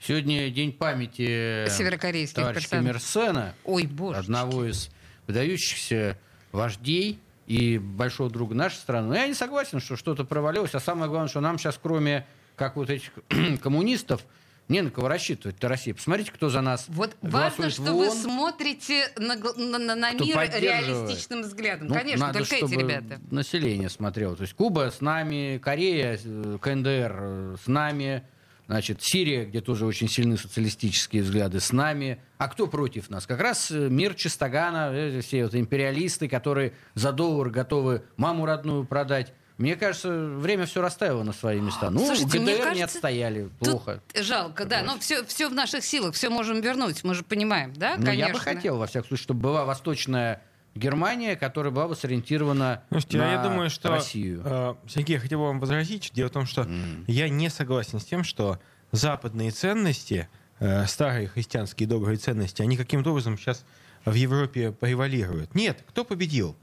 Сегодня 0.00 0.48
день 0.50 0.72
памяти 0.72 1.68
Северокорейских 1.68 2.36
товарища 2.36 2.60
персонажей. 2.62 2.92
Мерсена, 2.92 3.54
Ой, 3.64 3.86
боже. 3.86 4.18
одного 4.20 4.64
из 4.64 4.90
выдающихся 5.26 6.16
вождей 6.52 7.18
и 7.46 7.78
большого 7.78 8.30
друга 8.30 8.54
нашей 8.54 8.76
страны. 8.76 9.08
Но 9.08 9.14
я 9.16 9.26
не 9.26 9.34
согласен, 9.34 9.80
что 9.80 9.96
что-то 9.96 10.24
провалилось. 10.24 10.74
А 10.74 10.80
самое 10.80 11.08
главное, 11.10 11.28
что 11.28 11.40
нам 11.40 11.58
сейчас, 11.58 11.78
кроме 11.82 12.26
как 12.56 12.76
вот 12.76 12.90
этих 12.90 13.10
коммунистов, 13.62 14.24
не 14.68 14.82
на 14.82 14.90
кого 14.90 15.08
рассчитывать. 15.08 15.56
Это 15.56 15.68
Россия. 15.68 15.94
Посмотрите, 15.94 16.30
кто 16.30 16.48
за 16.48 16.60
нас 16.60 16.84
Вот 16.88 17.16
важно, 17.22 17.70
что 17.70 17.94
вы 17.94 18.10
смотрите 18.10 19.08
на, 19.16 19.36
на- 19.36 19.94
на- 19.96 20.12
Кто 20.14 20.24
мир 20.24 20.38
реалистичным 20.58 21.42
взглядом. 21.42 21.88
Ну, 21.88 21.94
Конечно, 21.94 22.26
надо, 22.26 22.40
только 22.40 22.56
чтобы 22.56 22.74
эти 22.74 22.80
ребята. 22.80 23.20
население 23.30 23.88
смотрело. 23.88 24.36
То 24.36 24.42
есть 24.42 24.54
Куба 24.54 24.90
с 24.94 25.00
нами, 25.00 25.58
Корея, 25.58 26.18
э, 26.22 26.58
КНДР 26.60 27.16
э, 27.18 27.56
с 27.64 27.66
нами, 27.66 28.22
значит, 28.66 28.98
Сирия, 29.02 29.46
где 29.46 29.60
тоже 29.62 29.86
очень 29.86 30.08
сильны 30.08 30.36
социалистические 30.36 31.22
взгляды, 31.22 31.60
с 31.60 31.72
нами. 31.72 32.20
А 32.36 32.48
кто 32.48 32.66
против 32.66 33.08
нас? 33.08 33.26
Как 33.26 33.40
раз 33.40 33.70
э, 33.70 33.88
мир 33.88 34.14
Чистогана, 34.14 35.20
все 35.22 35.44
вот 35.44 35.54
империалисты, 35.54 36.28
которые 36.28 36.74
за 36.94 37.12
доллар 37.12 37.48
готовы 37.50 38.02
маму 38.16 38.44
родную 38.44 38.84
продать. 38.84 39.32
Мне 39.58 39.74
кажется, 39.74 40.08
время 40.10 40.66
все 40.66 40.80
расставило 40.80 41.24
на 41.24 41.32
свои 41.32 41.60
места. 41.60 41.90
Ну, 41.90 42.06
Слушайте, 42.06 42.38
ГДР 42.38 42.42
мне 42.42 42.52
не 42.52 42.62
кажется, 42.62 42.84
отстояли. 42.84 43.50
Плохо. 43.58 44.00
Тут 44.12 44.24
жалко, 44.24 44.64
да. 44.64 44.82
Но 44.82 44.98
все, 45.00 45.24
все 45.24 45.48
в 45.48 45.52
наших 45.54 45.84
силах, 45.84 46.14
все 46.14 46.30
можем 46.30 46.60
вернуть, 46.60 47.02
мы 47.02 47.14
же 47.14 47.24
понимаем, 47.24 47.72
да, 47.74 47.96
Но 47.98 48.06
конечно. 48.06 48.28
я 48.28 48.32
бы 48.32 48.38
хотел, 48.38 48.78
во 48.78 48.86
всяком 48.86 49.08
случае, 49.08 49.24
чтобы 49.24 49.40
была 49.40 49.64
восточная 49.64 50.40
Германия, 50.76 51.34
которая 51.34 51.72
была 51.72 51.88
бы 51.88 51.96
сориентирована 51.96 52.84
Слушайте, 52.90 53.18
на 53.18 53.28
а 53.28 53.32
я 53.32 53.42
думаю, 53.42 53.68
что... 53.68 53.90
Россию. 53.90 54.42
э, 54.44 54.74
Сергей, 54.86 55.14
я 55.14 55.20
хотел 55.20 55.40
бы 55.40 55.46
вам 55.46 55.58
возразить. 55.58 56.12
Дело 56.14 56.28
в 56.28 56.32
том, 56.32 56.46
что 56.46 56.68
я 57.08 57.28
не 57.28 57.48
согласен 57.50 57.98
с 57.98 58.04
тем, 58.04 58.22
что 58.22 58.60
западные 58.92 59.50
ценности, 59.50 60.28
э, 60.60 60.86
старые 60.86 61.26
христианские 61.26 61.88
добрые 61.88 62.16
ценности, 62.16 62.62
они 62.62 62.76
каким-то 62.76 63.10
образом 63.10 63.36
сейчас 63.36 63.64
в 64.04 64.14
Европе 64.14 64.70
превалируют. 64.70 65.54
Нет, 65.56 65.84
кто 65.88 66.04
победил? 66.04 66.56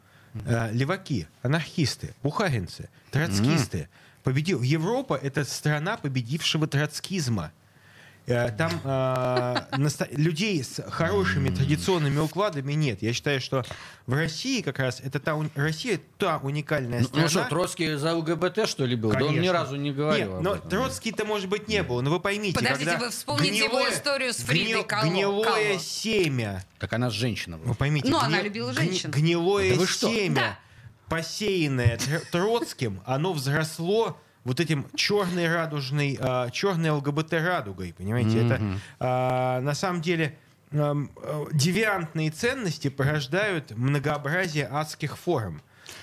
Э, 0.43 0.69
леваки, 0.73 1.27
анархисты, 1.43 2.13
бухаринцы, 2.21 2.89
троцкисты. 3.11 3.87
Победил. 4.23 4.61
Европа— 4.61 5.13
это 5.21 5.45
страна 5.45 5.97
победившего 5.97 6.67
троцкизма. 6.67 7.51
Э, 8.27 8.49
Там 8.57 8.71
э, 8.83 9.77
наста- 9.77 10.07
людей 10.11 10.63
с 10.63 10.81
хорошими 10.89 11.49
традиционными 11.49 12.17
укладами 12.19 12.73
нет. 12.73 13.03
Я 13.03 13.13
считаю, 13.13 13.39
что 13.39 13.63
в 14.07 14.13
России 14.13 14.61
как 14.61 14.79
раз 14.79 14.99
это 14.99 15.19
та 15.19 15.35
Россия 15.53 15.99
та 16.17 16.37
уникальная 16.37 17.01
Ну, 17.01 17.05
страна. 17.05 17.23
ну 17.23 17.29
что, 17.29 17.43
Троцкий 17.45 17.93
за 17.95 18.15
ЛГБТ, 18.15 18.67
что 18.67 18.85
ли, 18.85 18.95
был? 18.95 19.11
Да 19.11 19.17
он 19.25 19.31
ни 19.33 19.35
Конечно. 19.35 19.53
разу 19.53 19.75
не 19.75 19.91
говорил 19.91 20.27
Нет, 20.29 20.37
об 20.37 20.43
но 20.43 20.55
этом. 20.55 20.69
Троцкий-то, 20.69 21.23
может 21.25 21.49
быть, 21.49 21.67
не 21.67 21.83
был. 21.83 22.01
Но 22.01 22.09
вы 22.09 22.19
поймите, 22.19 22.55
Подождите, 22.57 22.89
когда 22.91 23.05
вы 23.05 23.11
вспомните 23.11 23.57
его 23.57 23.67
гнилое- 23.77 23.93
историю 23.93 24.33
с 24.33 24.37
Фридой 24.37 24.83
Кало- 24.85 25.03
Гнилое 25.09 25.43
Кало. 25.43 25.79
семя. 25.79 26.65
Так 26.79 26.93
она 26.93 27.11
же 27.11 27.19
женщина 27.19 27.57
была. 27.57 27.69
Вы 27.69 27.75
поймите. 27.75 28.09
Ну, 28.09 28.17
она 28.17 28.37
гни- 28.39 28.43
любила 28.45 28.71
гни- 28.71 28.75
женщин. 28.87 29.11
Гнилое 29.11 29.73
Да 29.73 29.79
вы 29.79 29.85
что? 29.85 30.09
семя, 30.09 30.35
Да. 30.35 30.59
посеянное 31.09 31.97
Тр- 31.97 32.23
Троцким, 32.31 33.01
оно 33.05 33.33
взросло 33.33 34.19
вот 34.45 34.59
этим 34.59 34.85
черной 34.95 35.53
радужной, 35.53 36.17
а, 36.21 36.49
черной 36.51 36.91
ЛГБТ 36.91 37.33
радугой, 37.33 37.93
понимаете? 37.97 38.45
Это 38.45 38.61
а, 38.99 39.59
на 39.59 39.73
самом 39.73 40.01
деле 40.01 40.37
э, 40.71 40.93
девиантные 41.51 42.31
ценности 42.31 42.89
порождают 42.89 43.71
многообразие 43.71 44.67
адских 44.71 45.17
форм. 45.17 45.61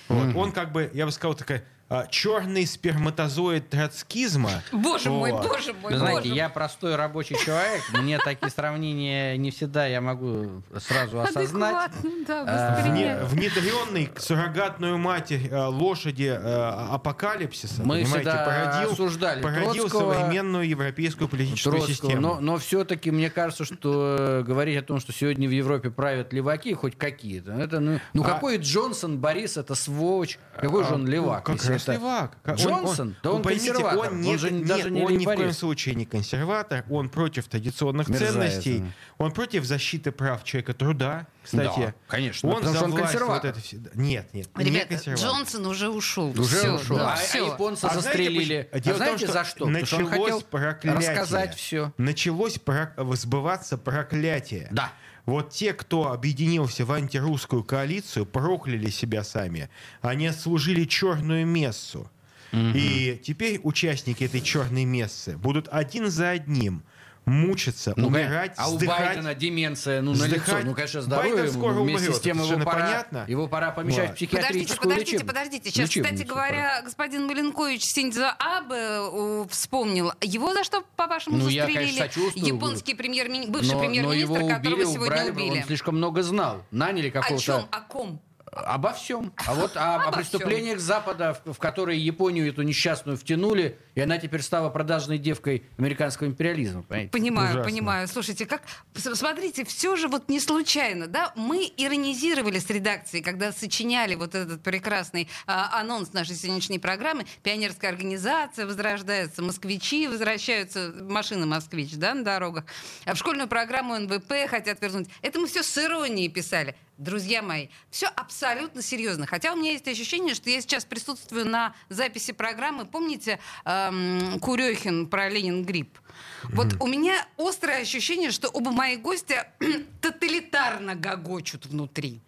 Вот. 0.08 0.36
Он 0.36 0.52
как 0.52 0.72
бы, 0.72 0.90
я 0.92 1.06
бы 1.06 1.12
сказал, 1.12 1.34
такая 1.34 1.64
черный 2.10 2.66
сперматозоид 2.66 3.68
троцкизма. 3.70 4.50
Боже 4.72 5.10
мой, 5.10 5.32
Вот. 5.32 5.46
боже 5.46 5.72
мой, 5.74 5.92
Вы 5.92 5.98
знаете, 5.98 6.28
боже 6.28 6.34
я 6.34 6.48
простой 6.48 6.96
рабочий 6.96 7.36
человек, 7.44 7.82
мне 7.92 8.18
такие 8.18 8.50
сравнения 8.50 9.36
не 9.36 9.50
всегда 9.50 9.86
я 9.86 10.00
могу 10.00 10.62
сразу 10.78 11.20
осознать. 11.20 11.92
А, 12.28 13.26
внедренный 13.30 14.06
к 14.06 14.20
суррогатную 14.20 14.98
матерь 14.98 15.48
э, 15.50 15.66
лошади 15.66 16.32
э, 16.34 16.68
апокалипсиса, 16.90 17.82
Мы 17.82 18.04
всегда 18.04 18.44
породил, 18.44 18.92
осуждали 18.92 19.42
породил 19.42 19.88
современную 19.88 20.68
европейскую 20.68 21.28
политическую 21.28 21.82
систему. 21.82 22.20
Но, 22.20 22.40
но 22.40 22.58
все-таки 22.58 23.10
мне 23.10 23.30
кажется, 23.30 23.64
что 23.64 24.16
э, 24.18 24.42
говорить 24.42 24.78
о 24.78 24.82
том, 24.82 25.00
что 25.00 25.12
сегодня 25.12 25.48
в 25.48 25.52
Европе 25.52 25.90
правят 25.90 26.32
леваки, 26.32 26.74
хоть 26.74 26.96
какие-то, 26.96 27.52
это 27.52 27.80
ну, 27.80 28.00
ну 28.12 28.22
А- 28.22 28.26
какой 28.26 28.58
Джонсон, 28.58 29.18
Борис, 29.18 29.56
это 29.56 29.74
сволочь, 29.74 30.38
какой 30.56 30.84
же 30.84 30.94
он 30.94 31.06
левак? 31.06 31.44
Как 31.44 31.56
если 31.56 31.81
раз 31.88 31.96
это- 31.96 32.04
левак. 32.04 32.36
Как- 32.42 32.56
Джонсон? 32.58 33.16
Да 33.22 33.30
вы 33.30 33.36
он 33.36 33.42
поймите, 33.42 33.72
консерватор. 33.72 34.12
Он, 34.12 34.20
не, 34.20 34.30
Он 34.30 34.38
же 34.38 34.50
нет, 34.50 34.66
даже 34.66 34.90
не 34.90 35.02
он 35.02 35.12
ни 35.16 35.22
в 35.24 35.24
коем 35.24 35.52
случае 35.52 35.94
не 35.94 36.04
консерватор. 36.04 36.84
Он 36.90 37.08
против 37.08 37.46
традиционных 37.48 38.08
Мерзавец 38.08 38.32
ценностей. 38.32 38.78
он. 38.80 38.92
Он 39.26 39.32
против 39.32 39.64
защиты 39.64 40.12
прав 40.12 40.44
человека 40.44 40.74
труда, 40.74 41.26
кстати. 41.44 41.80
Да, 41.86 41.94
конечно, 42.08 42.48
Он 42.48 42.56
потому 42.56 42.72
за 42.72 42.78
что 42.78 42.84
он 42.86 42.92
консерватор. 42.96 43.52
вот 43.52 43.56
это 43.56 43.60
все. 43.60 43.76
Нет, 43.94 44.32
нет, 44.32 44.48
не 44.56 44.64
Ребята, 44.64 44.88
консерватор. 44.88 45.26
Джонсон 45.28 45.66
уже 45.66 45.88
ушел. 45.88 46.30
Уже 46.30 46.56
Всё, 46.58 46.74
ушел. 46.76 46.96
да, 46.96 47.10
а, 47.10 47.12
а 47.14 47.16
всё. 47.16 47.46
японцы 47.46 47.84
А 47.86 47.90
знаете 47.90 48.02
застрелили. 48.02 48.68
почему? 48.72 48.80
А 48.80 48.82
том, 48.88 48.96
знаете, 48.96 49.24
что 49.24 49.32
за 49.32 49.44
что? 49.44 49.64
Он 49.66 49.72
началось 49.72 50.08
хотел 50.10 50.40
проклятие. 50.42 51.10
рассказать 51.10 51.54
все. 51.56 51.92
Началось 51.98 52.58
про- 52.58 52.94
сбываться 53.12 53.78
проклятие. 53.78 54.68
Да. 54.70 54.92
Вот 55.24 55.50
те, 55.50 55.72
кто 55.72 56.12
объединился 56.12 56.84
в 56.84 56.92
антирусскую 56.92 57.62
коалицию, 57.62 58.26
прокляли 58.26 58.90
себя 58.90 59.22
сами. 59.22 59.68
Они 60.00 60.26
отслужили 60.26 60.84
черную 60.84 61.46
мессу. 61.46 62.10
И 62.52 63.18
теперь 63.24 63.60
участники 63.62 64.24
этой 64.24 64.42
черной 64.42 64.84
мессы 64.84 65.38
будут 65.38 65.68
один 65.70 66.10
за 66.10 66.30
одним 66.30 66.82
мучиться, 67.24 67.94
Ну, 67.96 68.08
умирать, 68.08 68.52
а 68.56 68.68
у 68.68 68.74
вздыхать. 68.74 68.98
Байдена 69.14 69.34
деменция, 69.34 70.00
ну, 70.02 70.12
на 70.12 70.24
лицо. 70.24 70.26
вздыхать. 70.38 70.64
Ну, 70.64 70.74
конечно, 70.74 71.02
здоровье 71.02 71.34
Байден 71.36 71.52
скоро 71.52 71.72
вместе 71.74 72.06
умрет, 72.08 72.16
с 72.16 72.20
тем 72.20 72.42
его 72.42 72.64
пора, 72.64 72.80
понятно. 72.80 73.24
его 73.28 73.46
пора 73.48 73.70
помещать 73.70 74.06
Вот. 74.08 74.12
в 74.12 74.14
психиатрическую 74.16 74.90
Подождите, 74.90 75.16
лечеб- 75.16 75.24
подождите, 75.24 75.24
подождите. 75.24 75.70
Сейчас, 75.70 75.88
лечебницу, 75.88 76.14
кстати 76.14 76.28
говоря, 76.28 76.82
господин 76.82 77.26
Маленкович 77.26 77.82
Синдзо 77.84 78.30
Абе 78.38 78.76
э, 78.76 79.44
вспомнил. 79.50 80.12
Его 80.20 80.52
за 80.52 80.64
что, 80.64 80.82
по-вашему, 80.96 81.36
Ну, 81.38 81.48
я, 81.48 81.64
застрелили? 81.66 81.98
конечно, 81.98 82.06
сочувствую. 82.06 82.46
Японский 82.46 82.94
премьер-министр, 82.94 83.52
бывший 83.52 83.78
премьер-министр, 83.78 84.34
которого 84.34 84.58
убили, 84.58 84.84
сегодня 84.84 85.00
убрали, 85.06 85.30
убили. 85.30 85.58
он 85.60 85.64
слишком 85.64 85.96
много 85.96 86.22
знал. 86.22 86.64
Наняли 86.70 87.08
О 87.08 87.12
чем? 87.12 87.22
какого-то 87.22 87.68
О 87.70 87.80
ком? 87.82 88.20
Обо 88.52 88.92
всем. 88.92 89.32
А 89.46 89.54
вот 89.54 89.78
о, 89.78 89.96
о 89.96 90.12
преступлениях 90.12 90.78
Запада, 90.78 91.40
в, 91.46 91.54
в 91.54 91.58
которые 91.58 91.98
Японию 91.98 92.46
эту 92.46 92.60
несчастную 92.60 93.16
втянули, 93.16 93.78
и 93.94 94.00
она 94.02 94.18
теперь 94.18 94.42
стала 94.42 94.68
продажной 94.68 95.16
девкой 95.16 95.64
американского 95.78 96.26
империализма. 96.26 96.82
Понимаете? 96.82 97.10
Понимаю, 97.12 97.50
Ужасно. 97.52 97.70
понимаю. 97.70 98.08
Слушайте, 98.08 98.44
как 98.44 98.62
смотрите, 98.94 99.64
все 99.64 99.96
же 99.96 100.08
вот 100.08 100.28
не 100.28 100.38
случайно, 100.38 101.06
да? 101.06 101.32
Мы 101.34 101.72
иронизировали 101.78 102.58
с 102.58 102.68
редакцией, 102.68 103.24
когда 103.24 103.52
сочиняли 103.52 104.16
вот 104.16 104.34
этот 104.34 104.62
прекрасный 104.62 105.30
а, 105.46 105.80
анонс 105.80 106.12
нашей 106.12 106.36
сегодняшней 106.36 106.78
программы. 106.78 107.24
Пионерская 107.42 107.90
организация 107.90 108.66
возрождается, 108.66 109.40
москвичи 109.40 110.06
возвращаются, 110.08 110.92
машины 111.00 111.46
москвич, 111.46 111.94
да, 111.94 112.12
на 112.12 112.22
дорогах. 112.22 112.66
А 113.06 113.14
в 113.14 113.16
школьную 113.16 113.48
программу 113.48 113.98
НВП 113.98 114.46
хотят 114.46 114.82
вернуть. 114.82 115.08
Это 115.22 115.40
мы 115.40 115.46
все 115.46 115.62
с 115.62 115.78
иронией 115.78 116.28
писали. 116.28 116.76
Друзья 117.02 117.42
мои, 117.42 117.66
все 117.90 118.06
абсолютно 118.06 118.80
серьезно. 118.80 119.26
Хотя 119.26 119.52
у 119.52 119.56
меня 119.56 119.72
есть 119.72 119.88
ощущение, 119.88 120.36
что 120.36 120.48
я 120.50 120.60
сейчас 120.60 120.84
присутствую 120.84 121.44
на 121.46 121.74
записи 121.88 122.32
программы. 122.32 122.86
Помните 122.86 123.40
эм, 123.64 124.38
Курехин 124.38 125.08
про 125.08 125.28
Ленин 125.28 125.64
грипп? 125.64 125.98
Вот 126.44 126.74
у 126.80 126.86
меня 126.86 127.26
острое 127.36 127.80
ощущение, 127.82 128.30
что 128.30 128.48
оба 128.48 128.70
мои 128.70 128.96
гостя 128.96 129.48
тоталитарно 130.00 130.94
гогочут 130.94 131.66
внутри. 131.66 132.20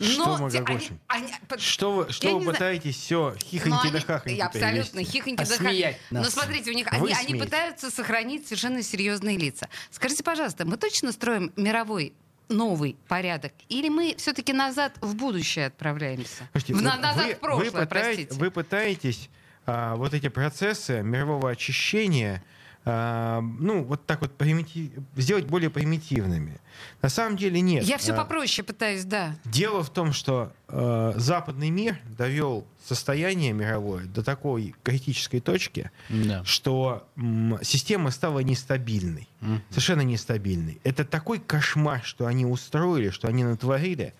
Что 0.00 0.36
мы 0.38 0.46
они- 0.48 0.58
гогочем? 0.58 1.00
они- 1.06 1.32
по- 1.48 1.58
Что 1.58 1.92
вы, 1.92 2.12
что 2.12 2.36
вы 2.38 2.44
пытаетесь 2.52 2.96
все 2.96 3.32
хихоньки 3.40 3.84
да 3.84 3.88
они- 3.90 4.00
хахоньки 4.00 4.40
Абсолютно, 4.40 5.04
хихоньки 5.04 5.44
да 5.44 5.56
хахоньки. 5.56 5.96
Но 6.10 6.24
смотрите, 6.24 6.70
у 6.72 6.74
них 6.74 6.88
они, 6.92 7.12
они 7.12 7.34
пытаются 7.38 7.90
сохранить 7.92 8.46
совершенно 8.46 8.82
серьезные 8.82 9.36
лица. 9.38 9.68
Скажите, 9.92 10.24
пожалуйста, 10.24 10.64
мы 10.64 10.76
точно 10.76 11.12
строим 11.12 11.52
мировой 11.56 12.12
новый 12.48 12.96
порядок? 13.08 13.52
Или 13.68 13.88
мы 13.88 14.14
все-таки 14.18 14.52
назад 14.52 14.92
в 15.00 15.14
будущее 15.16 15.66
отправляемся? 15.66 16.48
Слушайте, 16.52 16.74
в, 16.74 16.76
вот 16.76 17.00
назад 17.00 17.26
вы, 17.26 17.34
в 17.34 17.38
прошлое, 17.38 17.70
вы, 17.70 17.78
пытаете- 17.86 17.86
простите. 17.88 18.34
вы 18.34 18.50
пытаетесь 18.50 19.30
а, 19.66 19.96
вот 19.96 20.14
эти 20.14 20.28
процессы 20.28 21.02
мирового 21.02 21.50
очищения 21.50 22.42
ну, 22.90 23.82
вот 23.82 24.06
так 24.06 24.20
вот 24.20 24.36
примити- 24.38 24.92
сделать 25.16 25.46
более 25.46 25.70
примитивными. 25.70 26.60
На 27.02 27.08
самом 27.08 27.36
деле 27.36 27.60
нет. 27.60 27.82
Я 27.84 27.98
все 27.98 28.12
А, 28.12 28.16
попроще 28.16 28.64
пытаюсь, 28.64 29.04
да. 29.04 29.34
Дело 29.44 29.82
в 29.82 29.90
том, 29.90 30.12
что 30.12 30.52
э, 30.68 31.12
западный 31.16 31.70
мир 31.70 31.98
довел 32.16 32.64
состояние 32.86 33.52
мировое 33.52 34.04
до 34.04 34.22
такой 34.22 34.74
критической 34.84 35.40
точки, 35.40 35.90
Да. 36.08 36.44
что 36.44 37.08
м, 37.16 37.58
система 37.62 38.12
стала 38.12 38.38
нестабильной. 38.40 39.28
Мгм. 39.40 39.62
Совершенно 39.70 40.02
нестабильной. 40.02 40.80
Это 40.84 41.04
такой 41.04 41.40
кошмар, 41.40 42.02
что 42.04 42.26
они 42.26 42.46
устроили, 42.46 43.10
что 43.10 43.26
они 43.26 43.42
натворили. 43.42 44.14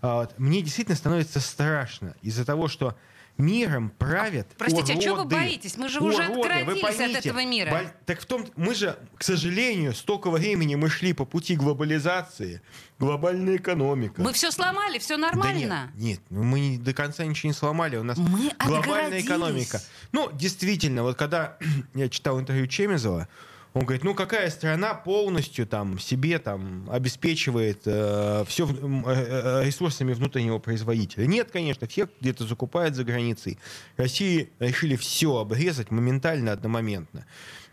А, 0.00 0.20
вот, 0.20 0.38
мне 0.38 0.62
действительно 0.62 0.96
становится 0.96 1.40
страшно 1.40 2.14
из-за 2.22 2.44
того, 2.44 2.68
что 2.68 2.96
миром 3.38 3.90
правят 3.98 4.46
Простите, 4.58 4.92
а 4.92 4.96
чего 5.00 5.14
вы 5.16 5.20
уроды. 5.22 5.36
боитесь? 5.36 5.76
Мы 5.76 5.88
же 5.88 6.00
уже 6.00 6.28
Уроды, 6.28 6.34
вы 6.64 6.72
откоротились 6.72 6.84
от 6.84 6.96
поймите. 6.96 7.28
этого 7.28 7.44
мира. 7.44 7.70
Боль- 7.70 7.88
Так 8.06 8.20
в 8.20 8.26
том, 8.26 8.46
мы 8.56 8.74
же, 8.74 8.96
к 9.16 9.24
сожалению, 9.24 9.94
столько 9.94 10.30
времени 10.30 10.74
мы 10.74 10.88
шли 10.90 11.12
по 11.12 11.24
пути 11.24 11.56
глобализации, 11.56 12.62
глобальная 12.98 13.56
экономика. 13.56 14.20
Мы 14.22 14.32
все 14.32 14.50
сломали, 14.50 14.98
все 14.98 15.16
Да 15.16 15.28
нормально. 15.28 15.90
нет, 15.94 16.02
нет, 16.02 16.20
ну 16.30 16.42
мы 16.44 16.78
до 16.78 16.92
конца 16.92 17.24
ничего 17.24 17.48
не 17.48 17.54
сломали. 17.54 17.96
У 17.96 18.02
нас 18.04 18.18
Мы 18.18 18.50
глобальная 18.58 19.20
отгородились. 19.20 19.24
экономика. 19.24 19.80
Ну, 20.12 20.30
действительно, 20.32 21.02
вот 21.02 21.16
когда 21.16 21.56
я 21.94 22.08
читал 22.08 22.38
интервью 22.38 22.66
Чемизова, 22.66 23.28
он 23.74 23.84
говорит, 23.84 24.04
ну 24.04 24.14
какая 24.14 24.50
страна 24.50 24.94
полностью 24.94 25.66
там 25.66 25.98
себе 25.98 26.38
там 26.38 26.88
обеспечивает 26.90 27.80
все 27.82 28.66
ресурсами 28.66 30.12
внутреннего 30.12 30.58
производителя? 30.58 31.26
Нет, 31.26 31.50
конечно, 31.50 31.86
все 31.86 32.08
где-то 32.20 32.46
закупают 32.46 32.94
за 32.94 33.04
границей. 33.04 33.58
России 33.96 34.50
решили 34.58 34.96
все 34.96 35.38
обрезать 35.38 35.90
моментально, 35.90 36.52
одномоментно. 36.52 37.24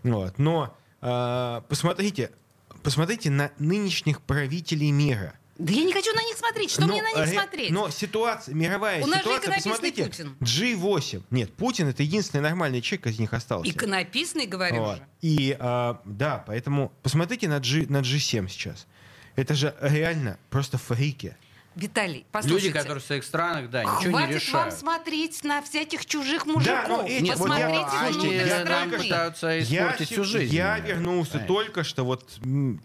Вот. 0.03 0.37
Но 0.39 0.77
э, 1.01 1.61
посмотрите, 1.67 2.31
посмотрите 2.81 3.29
на 3.29 3.51
нынешних 3.59 4.21
правителей 4.21 4.91
мира. 4.91 5.33
Да 5.57 5.73
я 5.73 5.83
не 5.83 5.91
хочу 5.91 6.13
на 6.13 6.23
них 6.23 6.28
смотреть. 6.49 6.71
Что 6.71 6.81
Но, 6.81 6.87
мне 6.93 7.01
на 7.01 7.07
них 7.13 7.27
ре- 7.27 7.33
смотреть? 7.33 7.71
Но 7.71 7.89
ситуация, 7.89 8.53
мировая 8.55 9.03
У 9.03 9.07
нас 9.07 9.17
же 9.19 9.23
ситуация, 9.23 9.53
посмотрите, 9.55 10.03
Путин. 10.05 10.37
G8. 10.41 11.23
Нет, 11.31 11.53
Путин 11.53 11.87
это 11.87 12.03
единственный 12.03 12.41
нормальный 12.41 12.81
человек 12.81 13.07
из 13.07 13.19
них 13.19 13.33
остался. 13.33 13.69
Иконописный, 13.69 14.45
говорю 14.45 14.81
Вот. 14.81 14.97
же. 14.97 15.03
И 15.21 15.55
а, 15.59 16.01
да, 16.05 16.43
поэтому 16.45 16.91
посмотрите 17.03 17.47
на, 17.47 17.59
G, 17.59 17.85
на 17.89 17.97
G7 18.01 18.47
сейчас. 18.49 18.87
Это 19.35 19.53
же 19.53 19.75
реально 19.81 20.37
просто 20.49 20.77
фрики. 20.77 21.35
Виталий, 21.79 22.25
послушайте. 22.31 22.67
Люди, 22.67 22.77
которые 22.77 23.01
в 23.01 23.05
своих 23.05 23.23
странах, 23.23 23.69
да, 23.69 23.83
ничего 23.83 23.97
не 24.05 24.09
Хватит 24.11 24.29
вам 24.29 24.35
решают. 24.35 24.73
смотреть 24.75 25.43
на 25.43 25.61
всяких 25.61 26.05
чужих 26.05 26.45
мужиков. 26.45 26.87
но 26.87 27.03
эти- 27.07 27.21
вот 27.29 27.37
Посмотрите 27.37 27.69
я- 27.69 27.87
а 28.07 28.09
внутрь 28.11 28.27
эти 28.27 28.47
страны. 28.49 28.69
нам 28.69 28.91
пытаются 29.01 29.47
Я, 29.47 29.91
всю 29.93 30.23
жизнь. 30.23 30.53
я 30.53 30.79
вернулся 30.79 31.31
Понимаете? 31.39 31.53
только 31.53 31.83
что 31.83 32.03
вот 32.05 32.29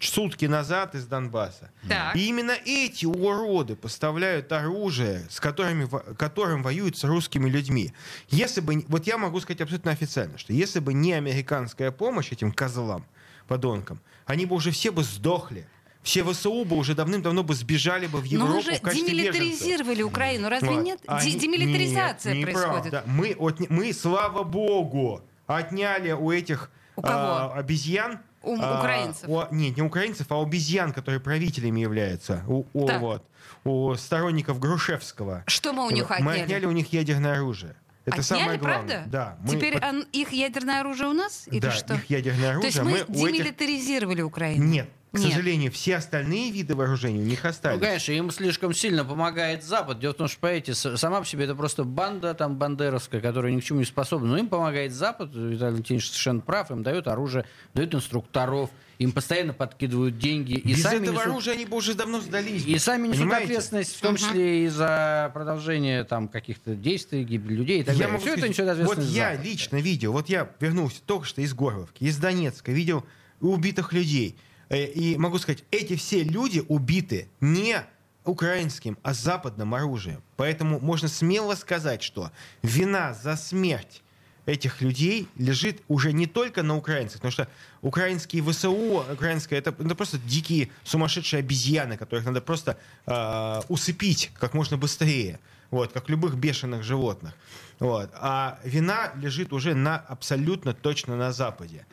сутки 0.01 0.45
назад 0.47 0.95
из 0.95 1.07
Донбасса. 1.07 1.71
Так. 1.89 2.15
И 2.17 2.27
именно 2.29 2.53
эти 2.65 3.07
уроды 3.07 3.77
поставляют 3.77 4.53
оружие, 4.53 5.27
с 5.31 5.41
которыми, 5.41 5.89
которым 6.17 6.63
воюют 6.63 6.97
с 6.97 7.05
русскими 7.05 7.49
людьми. 7.51 7.93
Если 8.29 8.61
бы, 8.61 8.85
вот 8.89 9.07
я 9.07 9.19
могу 9.19 9.41
сказать 9.41 9.61
абсолютно 9.61 9.91
официально, 9.91 10.39
что 10.39 10.53
если 10.53 10.79
бы 10.81 10.93
не 10.95 11.13
американская 11.15 11.91
помощь 11.91 12.31
этим 12.33 12.53
козлам, 12.53 13.05
подонкам, 13.49 14.01
они 14.27 14.47
бы 14.47 14.55
уже 14.57 14.71
все 14.71 14.91
бы 14.91 15.03
сдохли. 15.03 15.67
Все 16.05 16.23
ВСУ 16.23 16.65
бы 16.65 16.77
уже 16.77 16.95
давным-давно 16.95 17.43
бы 17.43 17.55
сбежали 17.55 18.07
бы 18.07 18.19
в 18.21 18.25
Но 18.25 18.29
Европу 18.31 18.53
мы 18.55 18.63
же 18.63 18.75
в 18.77 18.81
качестве 18.83 19.09
беженцев. 19.13 19.33
демилитаризировали 19.41 20.03
Украину, 20.03 20.49
разве 20.51 20.71
Вот. 20.71 20.85
нет? 20.85 21.01
А 21.07 21.21
демилитаризация 21.25 22.35
нет, 22.35 22.39
не 22.39 22.45
происходит. 22.53 22.91
правда. 22.91 23.03
Мы, 23.07 23.33
отня- 23.33 23.67
мы, 23.71 23.93
слава 23.93 24.43
богу, 24.43 25.23
отняли 25.47 26.13
у 26.13 26.31
этих 26.31 26.71
У 26.97 27.03
кого? 27.03 27.15
а, 27.17 27.55
обезьян. 27.55 28.19
У 28.43 28.55
а, 28.61 28.79
украинцев. 28.81 29.29
у- 29.29 29.47
нет, 29.55 29.77
не 29.79 29.83
украинцев, 29.83 30.27
а 30.31 30.43
обезьян, 30.43 30.93
которые 30.93 31.21
правителями 31.21 31.81
являются. 31.81 32.45
У, 32.47 32.67
у, 32.75 32.87
вот, 32.99 33.25
у 33.65 33.95
сторонников 33.95 34.59
Грушевского. 34.61 35.43
Что 35.47 35.73
мы 35.73 35.87
у 35.87 35.91
них 35.91 36.11
Мы 36.11 36.17
отняли? 36.17 36.41
отняли 36.43 36.67
у 36.67 36.73
них 36.73 36.93
ядерное 36.93 37.37
оружие. 37.39 37.75
Это 38.05 38.21
Отняли, 38.21 38.41
самое 38.41 38.59
главное. 38.59 38.87
правда? 38.87 39.05
Да. 39.11 39.39
мы 39.41 39.57
Теперь 39.57 39.73
под- 39.81 39.85
он- 39.85 40.05
их 40.13 40.33
ядерное 40.33 40.81
оружие 40.81 41.09
у 41.09 41.15
нас? 41.15 41.45
Или 41.51 41.61
да, 41.61 41.71
что? 41.71 41.95
их 41.95 42.11
ядерное 42.11 42.43
То 42.43 42.51
оружие. 42.51 42.67
есть 42.67 42.83
мы 42.83 42.93
у 42.93 43.27
этих- 43.27 43.33
демилитаризировали 43.39 44.21
Украину? 44.21 44.63
Нет, 44.65 44.91
к 45.15 45.19
Нет. 45.19 45.31
сожалению, 45.33 45.71
все 45.73 45.97
остальные 45.97 46.51
виды 46.51 46.75
вооружений 46.75 47.21
у 47.21 47.25
них 47.25 47.45
Ну, 47.45 47.51
остались. 47.51 47.81
конечно, 47.81 48.13
им 48.13 48.31
слишком 48.31 48.75
сильно 48.75 49.05
помогает 49.05 49.63
Запад. 49.65 49.99
Дело 50.01 50.13
в 50.13 50.17
том, 50.17 50.29
что, 50.29 50.39
понимаете, 50.41 50.75
сама 50.75 51.21
по 51.21 51.27
себе 51.27 51.45
это 51.45 51.55
просто 51.55 51.85
банда 51.85 52.35
там 52.35 52.57
бандеровская, 52.57 53.21
которая 53.21 53.53
ни 53.53 53.61
к 53.61 53.65
чему 53.65 53.79
не 53.81 53.85
способна. 53.85 54.29
Но 54.29 54.39
им 54.39 54.49
помогает 54.49 54.93
Запад, 54.93 55.29
Виталий 55.35 55.57
Валентинович 55.73 56.07
совершенно 56.09 56.41
прав, 56.41 56.71
им 56.71 56.83
дает 56.83 57.07
оружие, 57.09 57.45
дают 57.75 57.95
инструкторов, 57.95 58.71
им 58.99 59.13
постоянно 59.13 59.53
подкидывают 59.53 60.19
деньги. 60.19 60.53
И 60.55 60.69
Без 60.75 60.83
сами 60.83 61.03
этого 61.03 61.15
несут- 61.17 61.27
оружия 61.27 61.55
они 61.55 61.67
бы 61.67 61.77
уже 61.77 61.95
давно 61.95 62.21
сдались. 62.21 62.65
И 62.65 62.79
сами 62.79 63.09
несут 63.09 63.21
Понимаете? 63.23 63.45
ответственность, 63.47 63.97
в 63.97 64.01
том 64.01 64.17
числе 64.17 64.65
и 64.67 64.69
за 64.69 65.31
продолжение 65.35 66.05
там 66.05 66.29
каких-то 66.29 66.75
действий, 66.75 67.25
гибель 67.25 67.55
людей 67.57 67.81
и 67.81 67.83
так 67.83 67.95
Я 67.95 68.01
далее. 68.07 68.13
могу 68.15 68.23
Все 68.25 68.33
это 68.33 68.41
сказать, 68.41 68.51
несет 68.51 68.67
вот 68.67 68.73
ответственность 68.99 69.17
я 69.17 69.31
Запад. 69.33 69.45
лично 69.47 69.77
видел, 69.81 70.13
вот 70.13 70.29
я 70.29 70.51
вернулся 70.61 71.01
только 71.07 71.27
что 71.27 71.41
из 71.41 71.55
Горловки, 71.55 72.05
из 72.05 72.19
Донецка, 72.19 72.71
видел 72.73 73.05
убитых 73.41 73.93
людей. 73.93 74.37
Э, 74.75 74.87
И 74.87 75.17
могу 75.17 75.39
сказать, 75.39 75.65
эти 75.71 75.95
все 75.95 76.25
люди 76.25 76.65
убиты 76.69 77.29
не 77.41 77.81
украинским, 78.25 78.99
а 79.03 79.15
западным 79.15 79.75
оружием. 79.75 80.23
Поэтому 80.37 80.81
можно 80.81 81.09
смело 81.09 81.55
сказать, 81.55 82.03
что 82.03 82.33
вина 82.63 83.15
за 83.15 83.37
смерть 83.37 84.03
этих 84.47 84.83
людей 84.83 85.29
лежит 85.37 85.83
уже 85.89 86.13
не 86.13 86.27
только 86.27 86.63
на 86.63 86.77
украинцах, 86.77 87.19
потому 87.21 87.33
что 87.33 87.49
украинские 87.83 88.43
ВСУ, 88.43 89.05
украинское, 89.13 89.59
это, 89.59 89.71
это 89.71 89.95
просто 89.95 90.19
дикие 90.19 90.71
сумасшедшие 90.83 91.41
обезьяны, 91.41 91.97
которых 91.97 92.25
надо 92.25 92.41
просто 92.41 92.77
э, 93.07 93.61
усыпить 93.69 94.33
как 94.39 94.55
можно 94.55 94.77
быстрее, 94.77 95.39
вот, 95.71 95.93
как 95.93 96.09
любых 96.09 96.37
бешеных 96.37 96.83
животных. 96.83 97.35
Вот. 97.79 98.11
А 98.15 98.59
вина 98.65 99.13
лежит 99.17 99.53
уже 99.53 99.75
на 99.75 99.99
абсолютно 99.99 100.75
точно 100.75 101.17
на 101.17 101.33
Западе. 101.33 101.87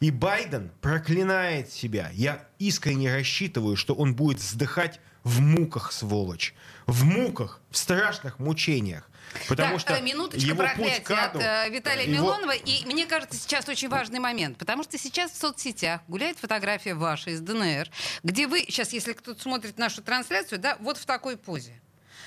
И 0.00 0.10
Байден 0.10 0.70
проклинает 0.80 1.72
себя. 1.72 2.10
Я 2.12 2.46
искренне 2.58 3.14
рассчитываю, 3.14 3.76
что 3.76 3.94
он 3.94 4.14
будет 4.14 4.38
вздыхать 4.38 5.00
в 5.24 5.40
муках, 5.40 5.90
сволочь. 5.92 6.54
В 6.86 7.04
муках, 7.04 7.60
в 7.70 7.78
страшных 7.78 8.38
мучениях. 8.38 9.08
Потому 9.48 9.78
так, 9.78 9.80
что 9.80 9.94
э, 9.94 10.02
минуточка 10.02 10.46
его 10.46 10.62
путь 10.62 10.66
проклятия 10.74 11.00
к 11.02 11.10
аду, 11.10 11.38
от 11.38 11.44
э, 11.44 11.70
Виталия 11.70 12.04
его- 12.04 12.24
Милонова. 12.26 12.52
И 12.52 12.84
мне 12.86 13.06
кажется, 13.06 13.38
сейчас 13.38 13.68
очень 13.68 13.88
важный 13.88 14.18
момент, 14.18 14.58
потому 14.58 14.82
что 14.82 14.98
сейчас 14.98 15.32
в 15.32 15.36
соцсетях 15.36 16.02
гуляет 16.08 16.38
фотография 16.38 16.94
ваша 16.94 17.30
из 17.30 17.40
ДНР, 17.40 17.88
где 18.22 18.46
вы, 18.46 18.60
сейчас, 18.60 18.92
если 18.92 19.14
кто-то 19.14 19.40
смотрит 19.40 19.78
нашу 19.78 20.02
трансляцию, 20.02 20.58
да, 20.58 20.76
вот 20.80 20.98
в 20.98 21.06
такой 21.06 21.36
позе. 21.36 21.80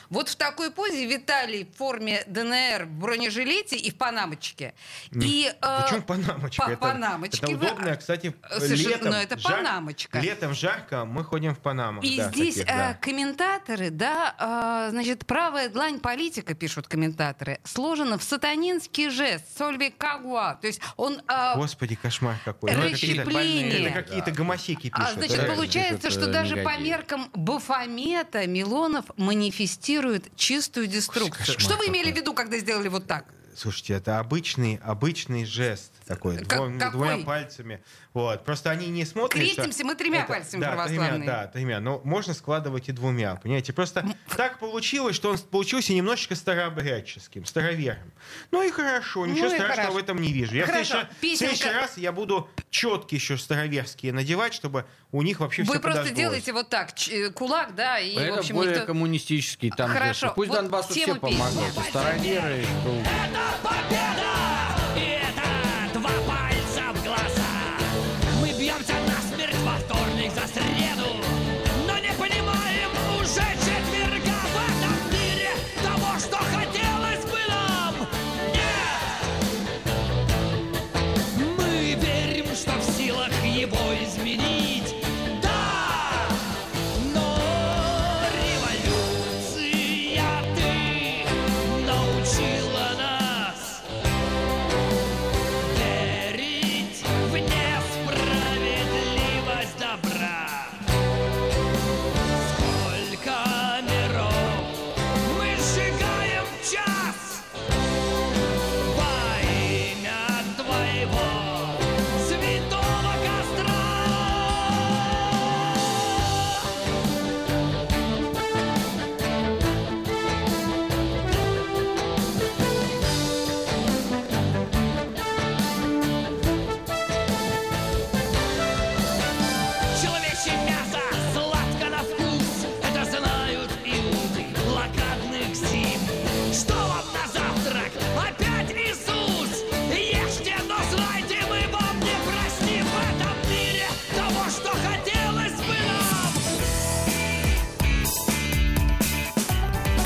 Вот 0.10 0.30
в 0.30 0.36
такой 0.36 0.72
позе 0.72 1.06
Виталий 1.06 1.66
в 1.66 1.78
форме 1.78 2.24
ДНР 2.28 2.86
в 2.86 2.92
бронежилете 3.00 3.76
и 3.76 3.92
в 3.92 3.98
панамочке. 3.98 4.74
И, 5.12 5.52
э, 5.62 5.82
Почему 5.84 6.02
панамочка? 6.04 6.64
по- 6.66 6.70
это, 6.70 6.78
панамочке 6.78 7.38
это 7.42 7.52
удобно, 7.52 7.96
кстати, 7.98 8.34
Совершенно, 8.58 8.90
летом. 8.90 9.10
но 9.12 9.18
это 9.22 9.36
жар- 9.36 9.58
панамочка. 9.58 10.20
Летом 10.20 10.54
жарко, 10.54 11.04
мы 11.06 11.24
ходим 11.24 11.54
в 11.54 11.60
панамах. 11.60 12.04
И 12.06 12.18
да, 12.18 12.30
здесь 12.32 12.56
таких, 12.56 12.72
э, 12.72 12.78
да. 12.78 12.94
комментаторы, 13.02 13.90
да, 13.90 14.88
э, 14.88 14.92
значит, 14.92 15.26
правая 15.26 15.70
длань 15.70 16.00
политика, 16.00 16.54
пишут 16.54 16.88
комментаторы, 16.88 17.60
сложена 17.66 18.18
в 18.18 18.24
сатанинский 18.24 19.10
жест, 19.10 19.58
сольви 19.58 19.90
кагуа. 19.90 20.56
То 20.62 20.68
есть 20.68 20.80
он... 20.96 21.22
э, 21.28 21.56
Господи, 21.56 21.96
кошмар 21.96 22.36
какой. 22.46 22.72
Ну, 22.72 22.80
это 22.80 22.92
какие-то- 22.92 23.24
расщепление. 23.24 23.90
Это 23.90 24.04
какие-то 24.04 24.32
гомосеки 24.32 24.90
пишут. 24.90 25.06
А, 25.10 25.14
значит, 25.14 25.38
реально. 25.38 25.56
получается, 25.56 26.12
что 26.12 26.28
даже 26.32 26.58
по 26.58 26.78
меркам 26.78 27.30
Бафомета 27.34 28.48
Милонов 28.48 29.06
манифестирует 29.18 29.97
чистую 30.36 30.88
деструкцию. 30.88 31.60
Что 31.60 31.76
вы 31.78 31.88
имели 31.88 32.12
в 32.12 32.16
виду, 32.16 32.34
когда 32.34 32.58
сделали 32.58 32.88
вот 32.88 33.08
так? 33.08 33.26
Слушайте, 33.56 33.94
это 33.94 34.20
обычный, 34.20 34.80
обычный 34.84 35.44
жест 35.44 35.92
такой, 36.06 36.38
Как- 36.38 36.60
двум- 36.60 36.78
какой? 36.78 36.92
двумя 37.10 37.26
пальцами. 37.26 37.82
Вот. 38.14 38.46
Просто 38.46 38.70
они 38.70 38.86
не 38.88 39.04
смотрят. 39.04 39.32
что 39.32 39.56
Крестимся 39.56 39.84
мы 39.84 39.96
тремя 39.96 40.20
это- 40.20 40.28
пальцами 40.28 40.62
да, 40.62 40.68
православные. 40.74 41.10
Тремя, 41.10 41.26
да, 41.26 41.48
тремя. 41.48 41.80
Но 41.80 42.00
можно 42.04 42.36
складывать 42.36 42.88
и 42.90 42.92
двумя, 42.92 43.36
понимаете? 43.36 43.74
Просто 43.74 44.08
так 44.36 44.60
получилось, 44.60 45.16
что 45.16 45.32
он 45.32 45.40
получился 45.40 45.94
немножечко 45.94 46.36
старообрядческим, 46.36 47.46
староверным. 47.46 48.12
Ну 48.52 48.62
и 48.62 48.70
хорошо, 48.72 49.26
ничего 49.26 49.48
Ну 49.48 49.52
и 49.54 49.56
страшного 49.56 49.76
хорошо. 49.76 49.94
в 49.94 49.98
этом 49.98 50.22
не 50.22 50.32
вижу. 50.34 50.56
Я 50.56 50.64
в 50.64 50.68
Хорошо, 50.68 50.86
следующий, 51.20 51.36
в 51.36 51.38
следующий 51.38 51.70
раз 51.70 51.98
я 51.98 52.12
буду 52.12 52.50
четки 52.70 53.16
еще 53.16 53.38
староверские 53.38 54.14
надевать, 54.14 54.54
чтобы 54.54 54.86
у 55.12 55.22
них 55.22 55.40
вообще 55.40 55.64
Вы 55.64 55.74
все 55.74 55.80
просто 55.82 56.12
делаете 56.12 56.54
вот 56.54 56.70
так, 56.70 56.90
э, 57.10 57.30
кулак, 57.32 57.76
да, 57.76 58.00
и, 58.00 58.14
Это 58.16 58.36
в 58.36 58.40
общем, 58.40 58.56
более 58.56 58.74
никто- 58.76 58.88
коммунистический 58.88 59.70
там 59.72 59.90
Хорошо. 59.92 60.34
Пусть 60.36 60.50
вот 60.50 60.56
Донбассу 60.56 60.94
все 60.94 61.16
помогают. 61.16 61.76
песни. 61.76 61.90
Староверы, 61.90 62.66
ну, 62.86 63.02
И 63.02 64.17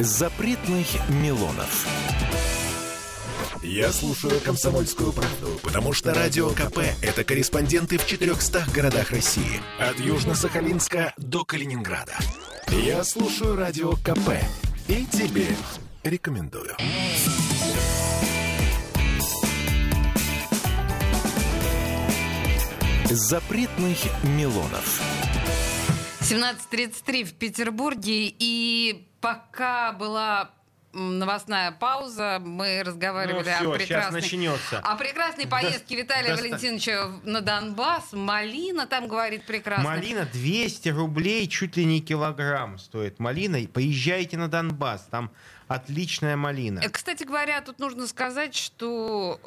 Запретных 0.03 0.87
Милонов. 1.09 1.85
Я 3.61 3.91
слушаю 3.91 4.39
«Комсомольскую 4.41 5.13
правду», 5.13 5.59
потому 5.61 5.93
что 5.93 6.11
«Радио 6.11 6.49
КП»— 6.49 6.79
это 7.03 7.23
корреспонденты 7.23 7.99
в 7.99 8.07
400 8.07 8.65
городах 8.73 9.11
России. 9.11 9.61
От 9.79 9.99
Южно-Сахалинска 9.99 11.13
до 11.17 11.45
Калининграда. 11.45 12.13
Я 12.69 13.03
слушаю 13.03 13.55
«Радио 13.55 13.91
КП» 13.97 14.41
и 14.87 15.05
тебе 15.05 15.45
рекомендую. 16.03 16.75
Запретных 23.05 23.99
Милонов. 24.23 24.99
17.33 26.21 27.23
в 27.23 27.33
Петербурге. 27.33 28.33
И 28.39 29.10
пока 29.21 29.93
была 29.93 30.51
новостная 30.93 31.71
пауза, 31.71 32.39
мы 32.43 32.83
разговаривали 32.83 33.49
Ну 33.49 33.55
всё, 33.55 33.71
о 33.71 33.77
прекрасной... 33.77 34.79
О 34.83 34.95
прекрасной 34.95 35.47
поездке 35.47 35.95
Виталия 35.95 36.31
доста- 36.31 36.43
Валентиновича 36.43 37.07
на 37.23 37.41
Донбасс. 37.41 38.11
Малина 38.11 38.87
там 38.87 39.07
говорит 39.07 39.45
прекрасно. 39.45 39.85
Малина 39.85 40.25
200 40.25 40.89
рублей, 40.89 41.47
чуть 41.47 41.77
ли 41.77 41.85
не 41.85 42.01
килограмм 42.01 42.77
стоит 42.77 43.19
малина. 43.19 43.59
Поезжайте 43.73 44.37
на 44.37 44.49
Донбасс, 44.49 45.07
там 45.09 45.31
отличная 45.73 46.35
малина. 46.35 46.79
Э, 46.83 46.89
Кстати 46.89 47.23
говоря, 47.23 47.61
тут 47.61 47.79
нужно 47.79 48.07
сказать, 48.07 48.55
что 48.55 49.39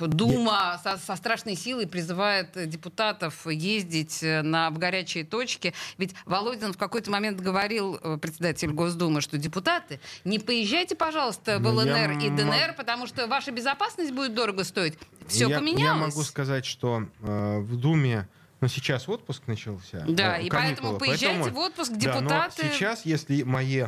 э, 0.00 0.06
Дума 0.06 0.80
со, 0.82 0.96
со 0.98 1.16
страшной 1.16 1.54
силой 1.56 1.86
призывает 1.86 2.50
депутатов 2.68 3.46
ездить 3.46 4.22
э, 4.22 4.42
на, 4.42 4.70
в 4.70 4.78
горячие 4.78 5.24
точки. 5.24 5.74
Ведь 5.98 6.14
Володин 6.24 6.72
в 6.72 6.78
какой-то 6.78 7.10
момент 7.10 7.40
говорил, 7.40 7.98
э, 8.02 8.18
председатель 8.20 8.70
Госдумы, 8.70 9.20
что 9.20 9.38
депутаты, 9.38 10.00
не 10.24 10.38
поезжайте, 10.38 10.94
пожалуйста, 10.94 11.58
в 11.58 11.62
Ну, 11.62 11.80
я 11.84 11.92
ЛНР 12.06 12.10
и 12.18 12.30
мог- 12.30 12.36
ДНР, 12.38 12.74
потому 12.76 13.06
что 13.06 13.26
ваша 13.26 13.50
безопасность 13.50 14.12
будет 14.12 14.34
дорого 14.34 14.64
стоить. 14.64 14.94
Все 15.26 15.48
я, 15.48 15.58
поменялось. 15.58 15.82
Я 15.82 15.94
могу 15.94 16.22
сказать, 16.22 16.64
что 16.64 17.04
э, 17.22 17.58
в 17.58 17.76
Думе, 17.76 18.28
ну 18.60 18.68
сейчас 18.68 19.08
отпуск 19.08 19.42
начался. 19.46 20.04
Да, 20.08 20.38
э, 20.38 20.44
и 20.44 20.48
каникулы, 20.48 20.98
поэтому 20.98 20.98
поезжайте 20.98 21.40
поэтому- 21.42 21.56
в 21.56 21.58
отпуск, 21.58 21.92
Да, 21.92 22.14
но 22.14 22.20
депутаты. 22.20 22.70
сейчас, 22.72 23.04
если 23.04 23.42
мои, 23.42 23.84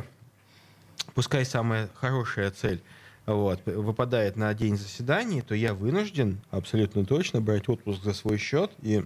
пускай 1.13 1.45
самая 1.45 1.89
хорошая 1.95 2.51
цель, 2.51 2.81
вот, 3.25 3.61
выпадает 3.65 4.35
на 4.35 4.53
день 4.53 4.77
заседаний, 4.77 5.41
то 5.41 5.53
я 5.53 5.73
вынужден 5.73 6.41
абсолютно 6.49 7.05
точно 7.05 7.41
брать 7.41 7.69
отпуск 7.69 8.03
за 8.03 8.13
свой 8.13 8.37
счет. 8.37 8.71
И 8.81 9.03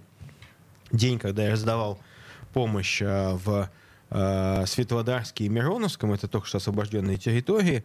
день, 0.92 1.20
когда 1.20 1.44
я 1.44 1.52
раздавал 1.52 2.00
помощь 2.54 3.02
э, 3.02 3.34
в 3.34 3.70
э, 4.10 4.66
Светлодарске 4.66 5.46
и 5.46 5.50
Мироновском, 5.50 6.14
это 6.14 6.28
только 6.28 6.48
что 6.48 6.58
освобожденные 6.58 7.18
территории, 7.18 7.84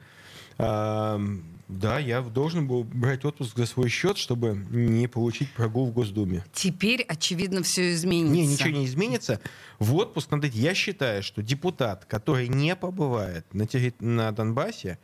да, 0.60 1.98
я 2.00 2.20
должен 2.20 2.66
был 2.66 2.84
брать 2.84 3.24
отпуск 3.24 3.56
за 3.56 3.66
свой 3.66 3.88
счет, 3.88 4.18
чтобы 4.18 4.66
не 4.70 5.06
получить 5.06 5.52
прогул 5.52 5.86
в 5.86 5.92
Госдуме. 5.92 6.44
Теперь, 6.52 7.02
очевидно, 7.02 7.62
все 7.62 7.92
изменится. 7.92 8.34
Не, 8.34 8.46
ничего 8.46 8.70
не 8.70 8.86
изменится. 8.86 9.40
В 9.78 9.94
отпуск 9.94 10.30
надо 10.30 10.48
идти. 10.48 10.58
Я 10.58 10.74
считаю, 10.74 11.22
что 11.22 11.42
депутат, 11.42 12.04
который 12.06 12.48
не 12.48 12.74
побывает 12.74 13.46
на, 13.54 13.62
терри- 13.62 13.94
на 14.00 14.32
Донбассе, 14.32 14.98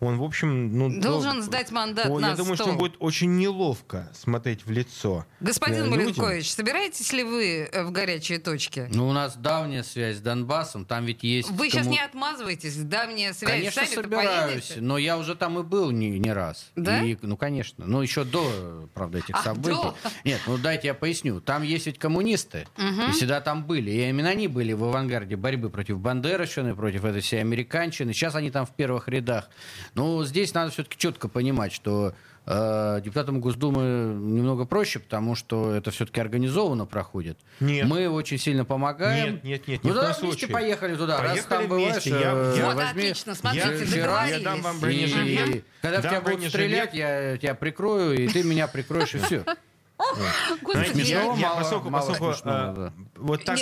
он, 0.00 0.16
в 0.18 0.22
общем, 0.24 0.76
ну, 0.76 1.00
Должен 1.00 1.34
дол- 1.34 1.42
сдать 1.42 1.70
мандат 1.70 2.06
О, 2.06 2.18
на 2.18 2.30
Я 2.30 2.36
думаю, 2.36 2.54
что 2.54 2.64
стол. 2.64 2.72
он 2.72 2.78
будет 2.78 2.94
очень 3.00 3.36
неловко 3.36 4.10
смотреть 4.14 4.64
в 4.64 4.70
лицо. 4.70 5.26
Господин 5.40 5.82
э, 5.82 5.84
людям. 5.84 5.98
Маленкович, 5.98 6.50
собираетесь 6.52 7.12
ли 7.12 7.22
вы 7.22 7.68
э, 7.70 7.84
в 7.84 7.90
горячие 7.92 8.38
точки? 8.38 8.88
Ну, 8.92 9.08
у 9.08 9.12
нас 9.12 9.36
давняя 9.36 9.82
связь 9.82 10.16
с 10.16 10.20
Донбассом, 10.20 10.86
там 10.86 11.04
ведь 11.04 11.22
есть... 11.22 11.50
Вы 11.50 11.68
сейчас 11.68 11.82
кому- 11.82 11.92
не 11.94 12.00
отмазываетесь, 12.02 12.76
давняя 12.76 13.34
связь. 13.34 13.50
Конечно, 13.52 13.82
Сами-то 13.82 14.02
собираюсь, 14.02 14.62
поедете. 14.68 14.80
но 14.80 14.96
я 14.98 15.18
уже 15.18 15.34
там 15.34 15.58
и 15.58 15.62
был 15.62 15.90
не, 15.90 16.18
не 16.18 16.32
раз. 16.32 16.70
Да? 16.76 17.02
И, 17.04 17.18
ну, 17.20 17.36
конечно. 17.36 17.84
Ну, 17.86 18.00
еще 18.00 18.24
до, 18.24 18.88
правда, 18.94 19.18
этих 19.18 19.34
А, 19.34 19.42
событий. 19.42 19.76
до? 19.76 19.94
Нет, 20.24 20.40
ну 20.46 20.56
дайте 20.56 20.88
я 20.88 20.94
поясню. 20.94 21.40
Там 21.42 21.62
есть 21.62 21.84
ведь 21.86 21.98
коммунисты, 21.98 22.66
и 22.78 23.12
всегда 23.12 23.40
там 23.42 23.64
были. 23.66 23.90
И 23.90 24.08
именно 24.08 24.30
они 24.30 24.48
были 24.48 24.72
в 24.72 24.82
авангарде 24.84 25.36
борьбы 25.36 25.68
против 25.68 25.98
бандеровщины, 25.98 26.74
против 26.74 27.04
этой 27.04 27.20
всей 27.20 27.40
американщины. 27.40 28.14
Сейчас 28.14 28.34
они 28.34 28.50
там 28.50 28.64
в 28.64 28.70
первых 28.74 29.06
рядах 29.08 29.50
Но 29.94 30.24
здесь 30.24 30.54
надо 30.54 30.70
все-таки 30.70 30.96
четко 30.98 31.28
понимать, 31.28 31.72
что 31.72 32.14
э, 32.46 33.00
депутатам 33.04 33.40
Госдумы 33.40 34.14
немного 34.14 34.64
проще, 34.64 34.98
потому 34.98 35.34
что 35.34 35.72
это 35.74 35.90
все-таки 35.90 36.20
организованно 36.20 36.86
проходит. 36.86 37.38
Нет. 37.60 37.86
Мы 37.86 38.08
очень 38.08 38.38
сильно 38.38 38.64
помогаем. 38.64 39.34
Нет, 39.34 39.44
нет, 39.44 39.68
нет, 39.68 39.80
Ну 39.84 39.90
в 39.90 39.94
да, 39.94 40.00
коем 40.00 40.14
вместе 40.20 40.26
случае. 40.38 40.48
поехали 40.54 40.96
туда. 40.96 41.20
Раз 41.20 41.30
Поехали 41.32 41.58
там 41.58 41.68
бываешь, 41.68 41.92
вместе. 41.92 42.10
Я- 42.10 42.32
э, 42.34 42.54
я- 42.58 42.66
Вот 42.66 42.74
возьми- 42.76 42.90
отлично, 43.02 43.34
смотрите, 43.34 43.66
Я- 43.68 43.90
договорились. 44.02 44.38
я 44.38 44.44
дам 44.44 44.62
вам 44.62 44.76
И, 44.76 44.80
бронежилет. 44.80 45.64
когда 45.82 45.98
в 45.98 46.02
Дам 46.02 46.10
тебя 46.12 46.20
будут 46.20 46.24
бронежилет. 46.38 46.50
стрелять, 46.50 46.94
я 46.94 47.36
тебя 47.36 47.54
прикрою, 47.54 48.14
и 48.18 48.28
ты 48.28 48.42
меня 48.42 48.68
прикроешь, 48.68 49.14
и 49.14 49.18
все. 49.18 49.44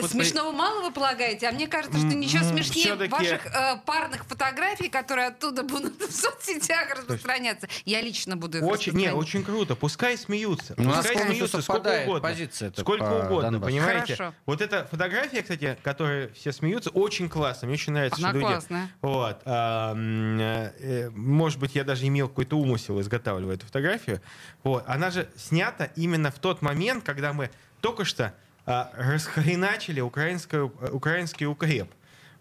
Смешного 0.09 0.29
смешного, 0.29 0.53
мало 0.53 0.83
вы 0.83 0.91
полагаете, 0.93 1.49
а 1.49 1.53
мне 1.53 1.67
кажется, 1.67 1.99
что 1.99 2.09
ничего 2.09 2.45
смешнее 2.45 2.95
ваших 3.09 3.47
э, 3.47 3.81
парных 3.85 4.25
фотографий, 4.27 4.89
которые 4.89 5.29
оттуда 5.29 5.63
будут 5.63 6.01
в 6.09 6.13
соцсетях 6.13 6.97
распространяться. 6.97 7.69
Я 7.85 8.01
лично 8.01 8.37
буду 8.37 8.59
их 8.59 8.65
Очень, 8.65 8.93
не, 8.95 9.13
очень 9.13 9.45
круто. 9.45 9.75
Пускай 9.75 10.17
смеются. 10.17 10.75
У 10.77 10.83
нас 10.83 11.07
Пускай 11.07 11.27
смеются 11.27 11.63
сколько 11.63 12.03
угодно. 12.03 12.35
Сколько 12.77 13.27
угодно, 13.27 13.61
понимаете? 13.61 14.33
Вот 14.47 14.61
эта 14.61 14.87
фотография, 14.87 15.43
кстати, 15.43 15.77
которой 15.83 16.33
все 16.33 16.53
смеются, 16.53 16.91
очень 16.91 17.29
классно. 17.29 17.67
Мне 17.67 17.75
очень 17.75 17.93
нравится, 17.93 18.21
что 18.21 18.31
люди... 18.31 18.59
Вот. 19.03 19.43
э, 19.45 21.11
может 21.11 21.59
быть, 21.59 21.75
я 21.75 21.85
даже 21.85 22.07
имел 22.07 22.29
какой-то 22.29 22.57
умысел, 22.57 23.01
изготавливая 23.01 23.57
эту 23.57 23.67
фотографию. 23.67 24.21
Вот. 24.63 24.85
Она 24.87 25.11
же 25.11 25.29
снята 25.37 25.85
именно 25.97 26.28
в 26.31 26.39
тот 26.39 26.63
момент, 26.63 27.05
когда 27.05 27.33
мы 27.33 27.51
только 27.81 28.05
что 28.05 28.35
а, 28.67 28.91
расхреначили 28.97 30.01
украинскую, 30.01 30.73
э, 30.81 30.91
украинский 30.91 31.47
укреп. 31.47 31.89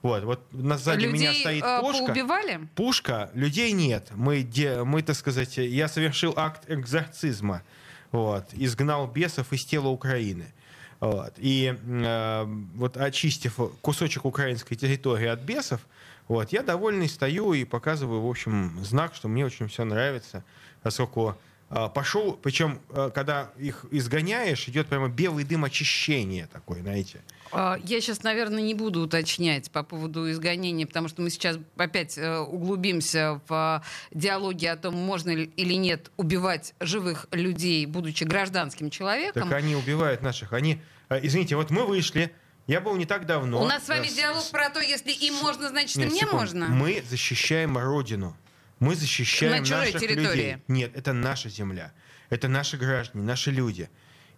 Вот, 0.01 0.23
вот 0.25 0.41
на, 0.51 0.77
сзади 0.77 1.05
меня 1.05 1.31
Людей 1.31 1.41
стоит 1.41 1.63
э, 1.63 1.79
пушка. 1.79 2.05
поубивали? 2.05 2.67
Пушка, 2.75 3.31
людей 3.33 3.71
нет. 3.71 4.09
Мы, 4.13 4.43
де, 4.43 4.83
мы, 4.83 5.01
так 5.03 5.15
сказать, 5.15 5.57
я 5.57 5.87
совершил 5.87 6.33
акт 6.35 6.69
экзорцизма. 6.69 7.63
Вот, 8.11 8.45
изгнал 8.53 9.07
бесов 9.07 9.51
из 9.53 9.65
тела 9.65 9.87
Украины. 9.87 10.53
Вот, 10.99 11.33
и 11.37 11.77
э, 11.81 12.43
вот 12.75 12.97
очистив 12.97 13.57
кусочек 13.81 14.25
украинской 14.25 14.75
территории 14.75 15.27
от 15.27 15.39
бесов, 15.39 15.79
вот, 16.27 16.51
я 16.51 16.61
довольный 16.61 17.07
стою 17.07 17.53
и 17.53 17.63
показываю, 17.63 18.21
в 18.21 18.29
общем, 18.29 18.77
знак, 18.83 19.15
что 19.15 19.27
мне 19.29 19.45
очень 19.45 19.67
все 19.67 19.85
нравится, 19.85 20.43
поскольку 20.83 21.37
пошел, 21.69 22.33
причем, 22.41 22.79
э, 22.89 23.11
когда 23.13 23.51
их 23.57 23.85
изгоняешь, 23.91 24.67
идет 24.69 24.87
прямо 24.87 25.09
белый 25.09 25.43
дым 25.43 25.65
очищения 25.65 26.47
такой, 26.47 26.79
знаете. 26.79 27.21
А, 27.51 27.77
Я 27.83 27.99
сейчас, 27.99 28.23
наверное, 28.23 28.61
не 28.61 28.73
буду 28.73 29.01
уточнять 29.01 29.69
по 29.71 29.83
поводу 29.83 30.29
изгонения, 30.31 30.85
потому 30.85 31.09
что 31.09 31.21
мы 31.21 31.29
сейчас 31.29 31.57
опять 31.75 32.17
э, 32.17 32.39
углубимся 32.39 33.41
в 33.47 33.83
диалоги 34.11 34.65
о 34.65 34.77
том, 34.77 34.95
можно 34.95 35.31
ли 35.31 35.51
или 35.57 35.73
нет 35.73 36.11
убивать 36.15 36.73
живых 36.79 37.27
людей, 37.31 37.85
будучи 37.85 38.23
гражданским 38.23 38.89
человеком. 38.89 39.43
Так 39.49 39.57
они 39.57 39.75
убивают 39.75 40.21
наших. 40.21 40.53
Они, 40.53 40.81
извините, 41.09 41.57
вот 41.57 41.69
мы 41.69 41.85
вышли, 41.85 42.31
я 42.67 42.81
был 42.81 42.95
не 42.95 43.05
так 43.05 43.25
давно. 43.25 43.61
У 43.61 43.67
нас 43.67 43.85
с 43.85 43.89
вами 43.89 44.07
диалог 44.07 44.43
про 44.51 44.69
то, 44.69 44.79
если 44.81 45.11
им 45.11 45.35
можно, 45.35 45.69
значит, 45.69 45.97
и 45.97 46.05
мне 46.05 46.25
можно. 46.25 46.67
Мы 46.67 47.03
защищаем 47.09 47.77
Родину. 47.77 48.35
Мы 48.79 48.95
защищаем 48.95 49.63
На 49.63 49.77
наших 49.77 50.01
территории. 50.01 50.27
людей. 50.27 50.57
Нет, 50.67 50.91
это 50.95 51.13
наша 51.13 51.49
земля. 51.49 51.93
Это 52.29 52.47
наши 52.47 52.77
граждане, 52.77 53.23
наши 53.23 53.51
люди. 53.51 53.89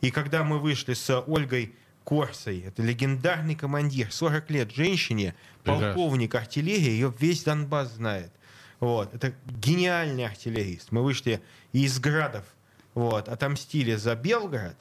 И 0.01 0.11
когда 0.11 0.43
мы 0.43 0.59
вышли 0.59 0.93
с 0.93 1.19
Ольгой 1.21 1.75
Корсой, 2.03 2.61
это 2.61 2.81
легендарный 2.81 3.55
командир, 3.55 4.11
40 4.11 4.49
лет 4.51 4.71
женщине, 4.71 5.35
полковник 5.63 6.35
артиллерии, 6.35 6.89
ее 6.89 7.13
весь 7.19 7.43
Донбасс 7.43 7.93
знает. 7.93 8.31
Вот. 8.79 9.13
Это 9.13 9.33
гениальный 9.45 10.25
артиллерист. 10.25 10.91
Мы 10.91 11.03
вышли 11.03 11.41
из 11.73 11.99
Градов, 11.99 12.45
вот, 12.93 13.27
отомстили 13.27 13.95
за 13.95 14.15
Белгород. 14.15 14.77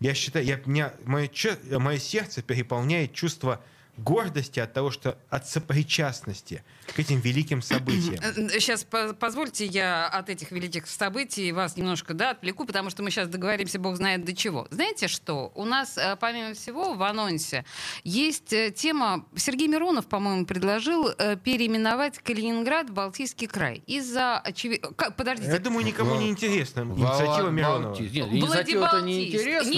Я 0.00 0.14
считаю, 0.14 0.44
я, 0.44 0.60
меня, 0.66 0.92
мое, 1.04 1.28
мое 1.70 1.98
сердце 1.98 2.42
переполняет 2.42 3.14
чувство 3.14 3.62
гордости 3.98 4.60
от 4.60 4.72
того, 4.72 4.90
что 4.90 5.18
от 5.28 5.46
сопричастности 5.48 6.62
к 6.94 6.98
этим 6.98 7.20
великим 7.20 7.62
событиям. 7.62 8.22
Сейчас 8.50 8.86
позвольте 9.18 9.66
я 9.66 10.06
от 10.06 10.28
этих 10.30 10.50
великих 10.50 10.86
событий 10.86 11.52
вас 11.52 11.76
немножко 11.76 12.14
да, 12.14 12.30
отвлеку, 12.30 12.64
потому 12.64 12.90
что 12.90 13.02
мы 13.02 13.10
сейчас 13.10 13.28
договоримся, 13.28 13.78
бог 13.78 13.96
знает 13.96 14.24
до 14.24 14.34
чего. 14.34 14.66
Знаете 14.70 15.08
что? 15.08 15.52
У 15.54 15.64
нас, 15.64 15.98
э, 15.98 16.16
помимо 16.18 16.54
всего, 16.54 16.94
в 16.94 17.02
анонсе 17.02 17.64
есть 18.04 18.52
э, 18.52 18.70
тема... 18.70 19.26
Сергей 19.36 19.68
Миронов, 19.68 20.06
по-моему, 20.06 20.46
предложил 20.46 21.08
э, 21.08 21.36
переименовать 21.36 22.18
Калининград 22.18 22.90
в 22.90 22.92
Балтийский 22.92 23.46
край. 23.46 23.82
Из-за 23.86 24.38
очевидно... 24.38 24.90
Подождите. 24.92 25.50
Я 25.50 25.58
думаю, 25.58 25.84
никому 25.84 26.16
не 26.16 26.28
интересна 26.28 26.80
инициатива 26.80 27.50
Миронова. 27.50 27.96
Нет, 27.98 28.28
инициатива-то 28.28 29.00
не 29.02 29.28
интересна. 29.28 29.72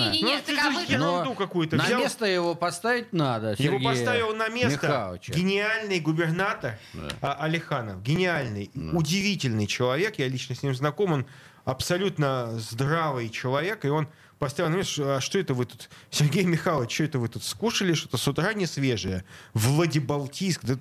Ты 0.47 0.57
а 0.57 0.63
же 0.63 0.71
вы- 0.71 0.85
ерунду 0.89 1.35
какую-то 1.35 1.77
на 1.77 1.85
взял. 1.85 2.01
место 2.01 2.27
его 2.27 2.55
поставить 2.55 3.13
надо. 3.13 3.55
Его 3.59 3.79
Сергея 3.79 3.91
поставил 4.13 4.35
на 4.35 4.49
место 4.49 4.87
Михайловича. 4.87 5.33
гениальный 5.33 6.01
губернатор 6.01 6.79
а, 7.21 7.35
Алиханов. 7.41 8.03
Гениальный, 8.03 8.71
удивительный 8.93 9.67
человек. 9.67 10.19
Я 10.19 10.29
лично 10.29 10.55
с 10.55 10.63
ним 10.63 10.75
знаком. 10.75 11.13
Он 11.13 11.27
абсолютно 11.65 12.59
здравый 12.59 13.29
человек. 13.29 13.85
И 13.85 13.89
он 13.89 14.09
поставил 14.39 14.71
на 14.71 14.77
место, 14.77 14.93
что, 14.93 15.17
а 15.17 15.21
что 15.21 15.39
это 15.39 15.55
вы 15.55 15.67
тут, 15.67 15.91
Сергей 16.11 16.45
Михайлович, 16.45 16.95
что 16.95 17.05
это 17.05 17.19
вы 17.19 17.29
тут 17.29 17.45
скушали 17.45 17.95
что-то 17.95 18.17
с 18.17 18.27
утра 18.27 18.53
не 18.55 18.67
свежее? 18.67 19.25
Владибалтийск. 19.55 20.65
Да, 20.65 20.75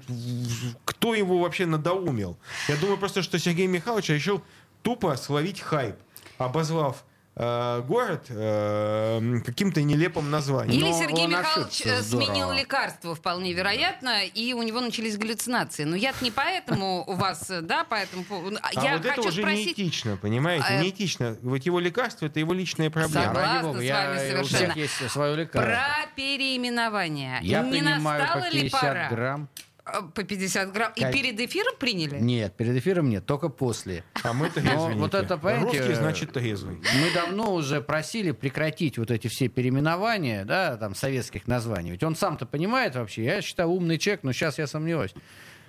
кто 0.86 1.14
его 1.14 1.40
вообще 1.40 1.66
надоумил? 1.66 2.38
Я 2.68 2.78
думаю 2.78 2.98
просто, 2.98 3.22
что 3.22 3.38
Сергей 3.38 3.68
Михайлович 3.68 4.10
решил 4.10 4.44
тупо 4.82 5.16
словить 5.18 5.60
хайп, 5.60 5.96
обозвав 6.38 7.04
э, 7.40 7.82
город 7.88 8.26
э, 8.30 9.40
каким-то 9.46 9.82
нелепым 9.82 10.30
названием. 10.30 10.80
Или 10.80 10.90
Но 10.92 11.00
Сергей 11.00 11.28
Михайлович 11.28 11.68
ошибся 11.82 11.90
э, 11.90 12.04
сменил 12.04 12.26
здорово. 12.36 12.54
лекарство, 12.60 13.16
вполне 13.16 13.54
вероятно, 13.54 14.26
и 14.26 14.54
у 14.54 14.62
него 14.62 14.82
начались 14.82 15.18
галлюцинации. 15.18 15.86
Но 15.86 15.96
я 15.96 16.14
не 16.22 16.32
поэтому 16.32 17.04
у 17.08 17.14
вас, 17.14 17.50
да, 17.62 17.86
поэтому... 17.90 18.24
А 18.62 18.84
я 18.84 18.98
вот 18.98 19.06
это 19.06 19.16
хочу 19.16 19.30
уже 19.30 19.42
спросить... 19.42 19.78
неэтично, 19.78 20.18
понимаете? 20.18 20.66
Э, 20.70 20.82
Неэтично. 20.82 21.38
Вот 21.42 21.64
его 21.64 21.80
лекарство 21.80 22.26
это 22.26 22.40
его 22.40 22.54
личная 22.54 22.90
проблема. 22.90 23.26
Согласна. 23.28 23.54
Ради 23.54 23.66
бога, 23.66 23.80
с 23.80 23.84
я- 23.84 23.96
вами 23.96 24.16
у 24.16 24.20
совершенно. 24.20 24.46
всех 24.74 24.76
есть 24.76 25.12
свое 25.12 25.36
лекарство. 25.38 25.72
Про 25.72 26.10
переименование. 26.16 27.40
Я 27.42 27.62
не 27.64 27.72
принимаю 27.72 28.22
настало 28.22 28.42
по 28.50 28.54
ли 28.54 28.62
50 28.64 28.82
пора? 28.82 29.10
грамм. 29.10 29.50
Э, 29.94 30.02
По 30.14 30.24
50 30.24 30.72
грамм. 30.72 30.92
И 30.96 31.02
перед 31.02 31.40
эфиром 31.40 31.74
приняли? 31.80 32.20
Нет, 32.20 32.56
перед 32.56 32.76
эфиром 32.76 33.10
нет, 33.10 33.26
только 33.26 33.50
после. 33.50 34.04
А 34.24 34.34
мы 34.34 34.48
Но 34.48 34.54
трезвенники. 34.54 34.98
вот 35.00 35.14
это, 35.14 35.38
понимаете, 35.38 35.78
Русский 35.80 35.94
значит 35.96 36.34
трезвый. 36.34 36.76
Мы 36.78 37.14
давно 37.14 37.54
уже 37.54 37.82
просили 37.82 38.32
прекратить 38.32 38.98
вот 38.98 39.12
эти 39.12 39.28
все 39.28 39.48
переименования, 39.48 40.46
да, 40.46 40.78
там, 40.78 40.96
советских 40.96 41.48
названий. 41.48 41.92
Ведь 41.92 42.04
он 42.04 42.16
сам-то 42.16 42.46
понимает 42.46 42.96
вообще, 42.96 43.24
я 43.24 43.42
считаю, 43.42 43.70
умный 43.70 43.98
человек, 43.98 44.24
но 44.24 44.32
сейчас 44.32 44.58
я 44.58 44.68
сомневаюсь. 44.68 45.14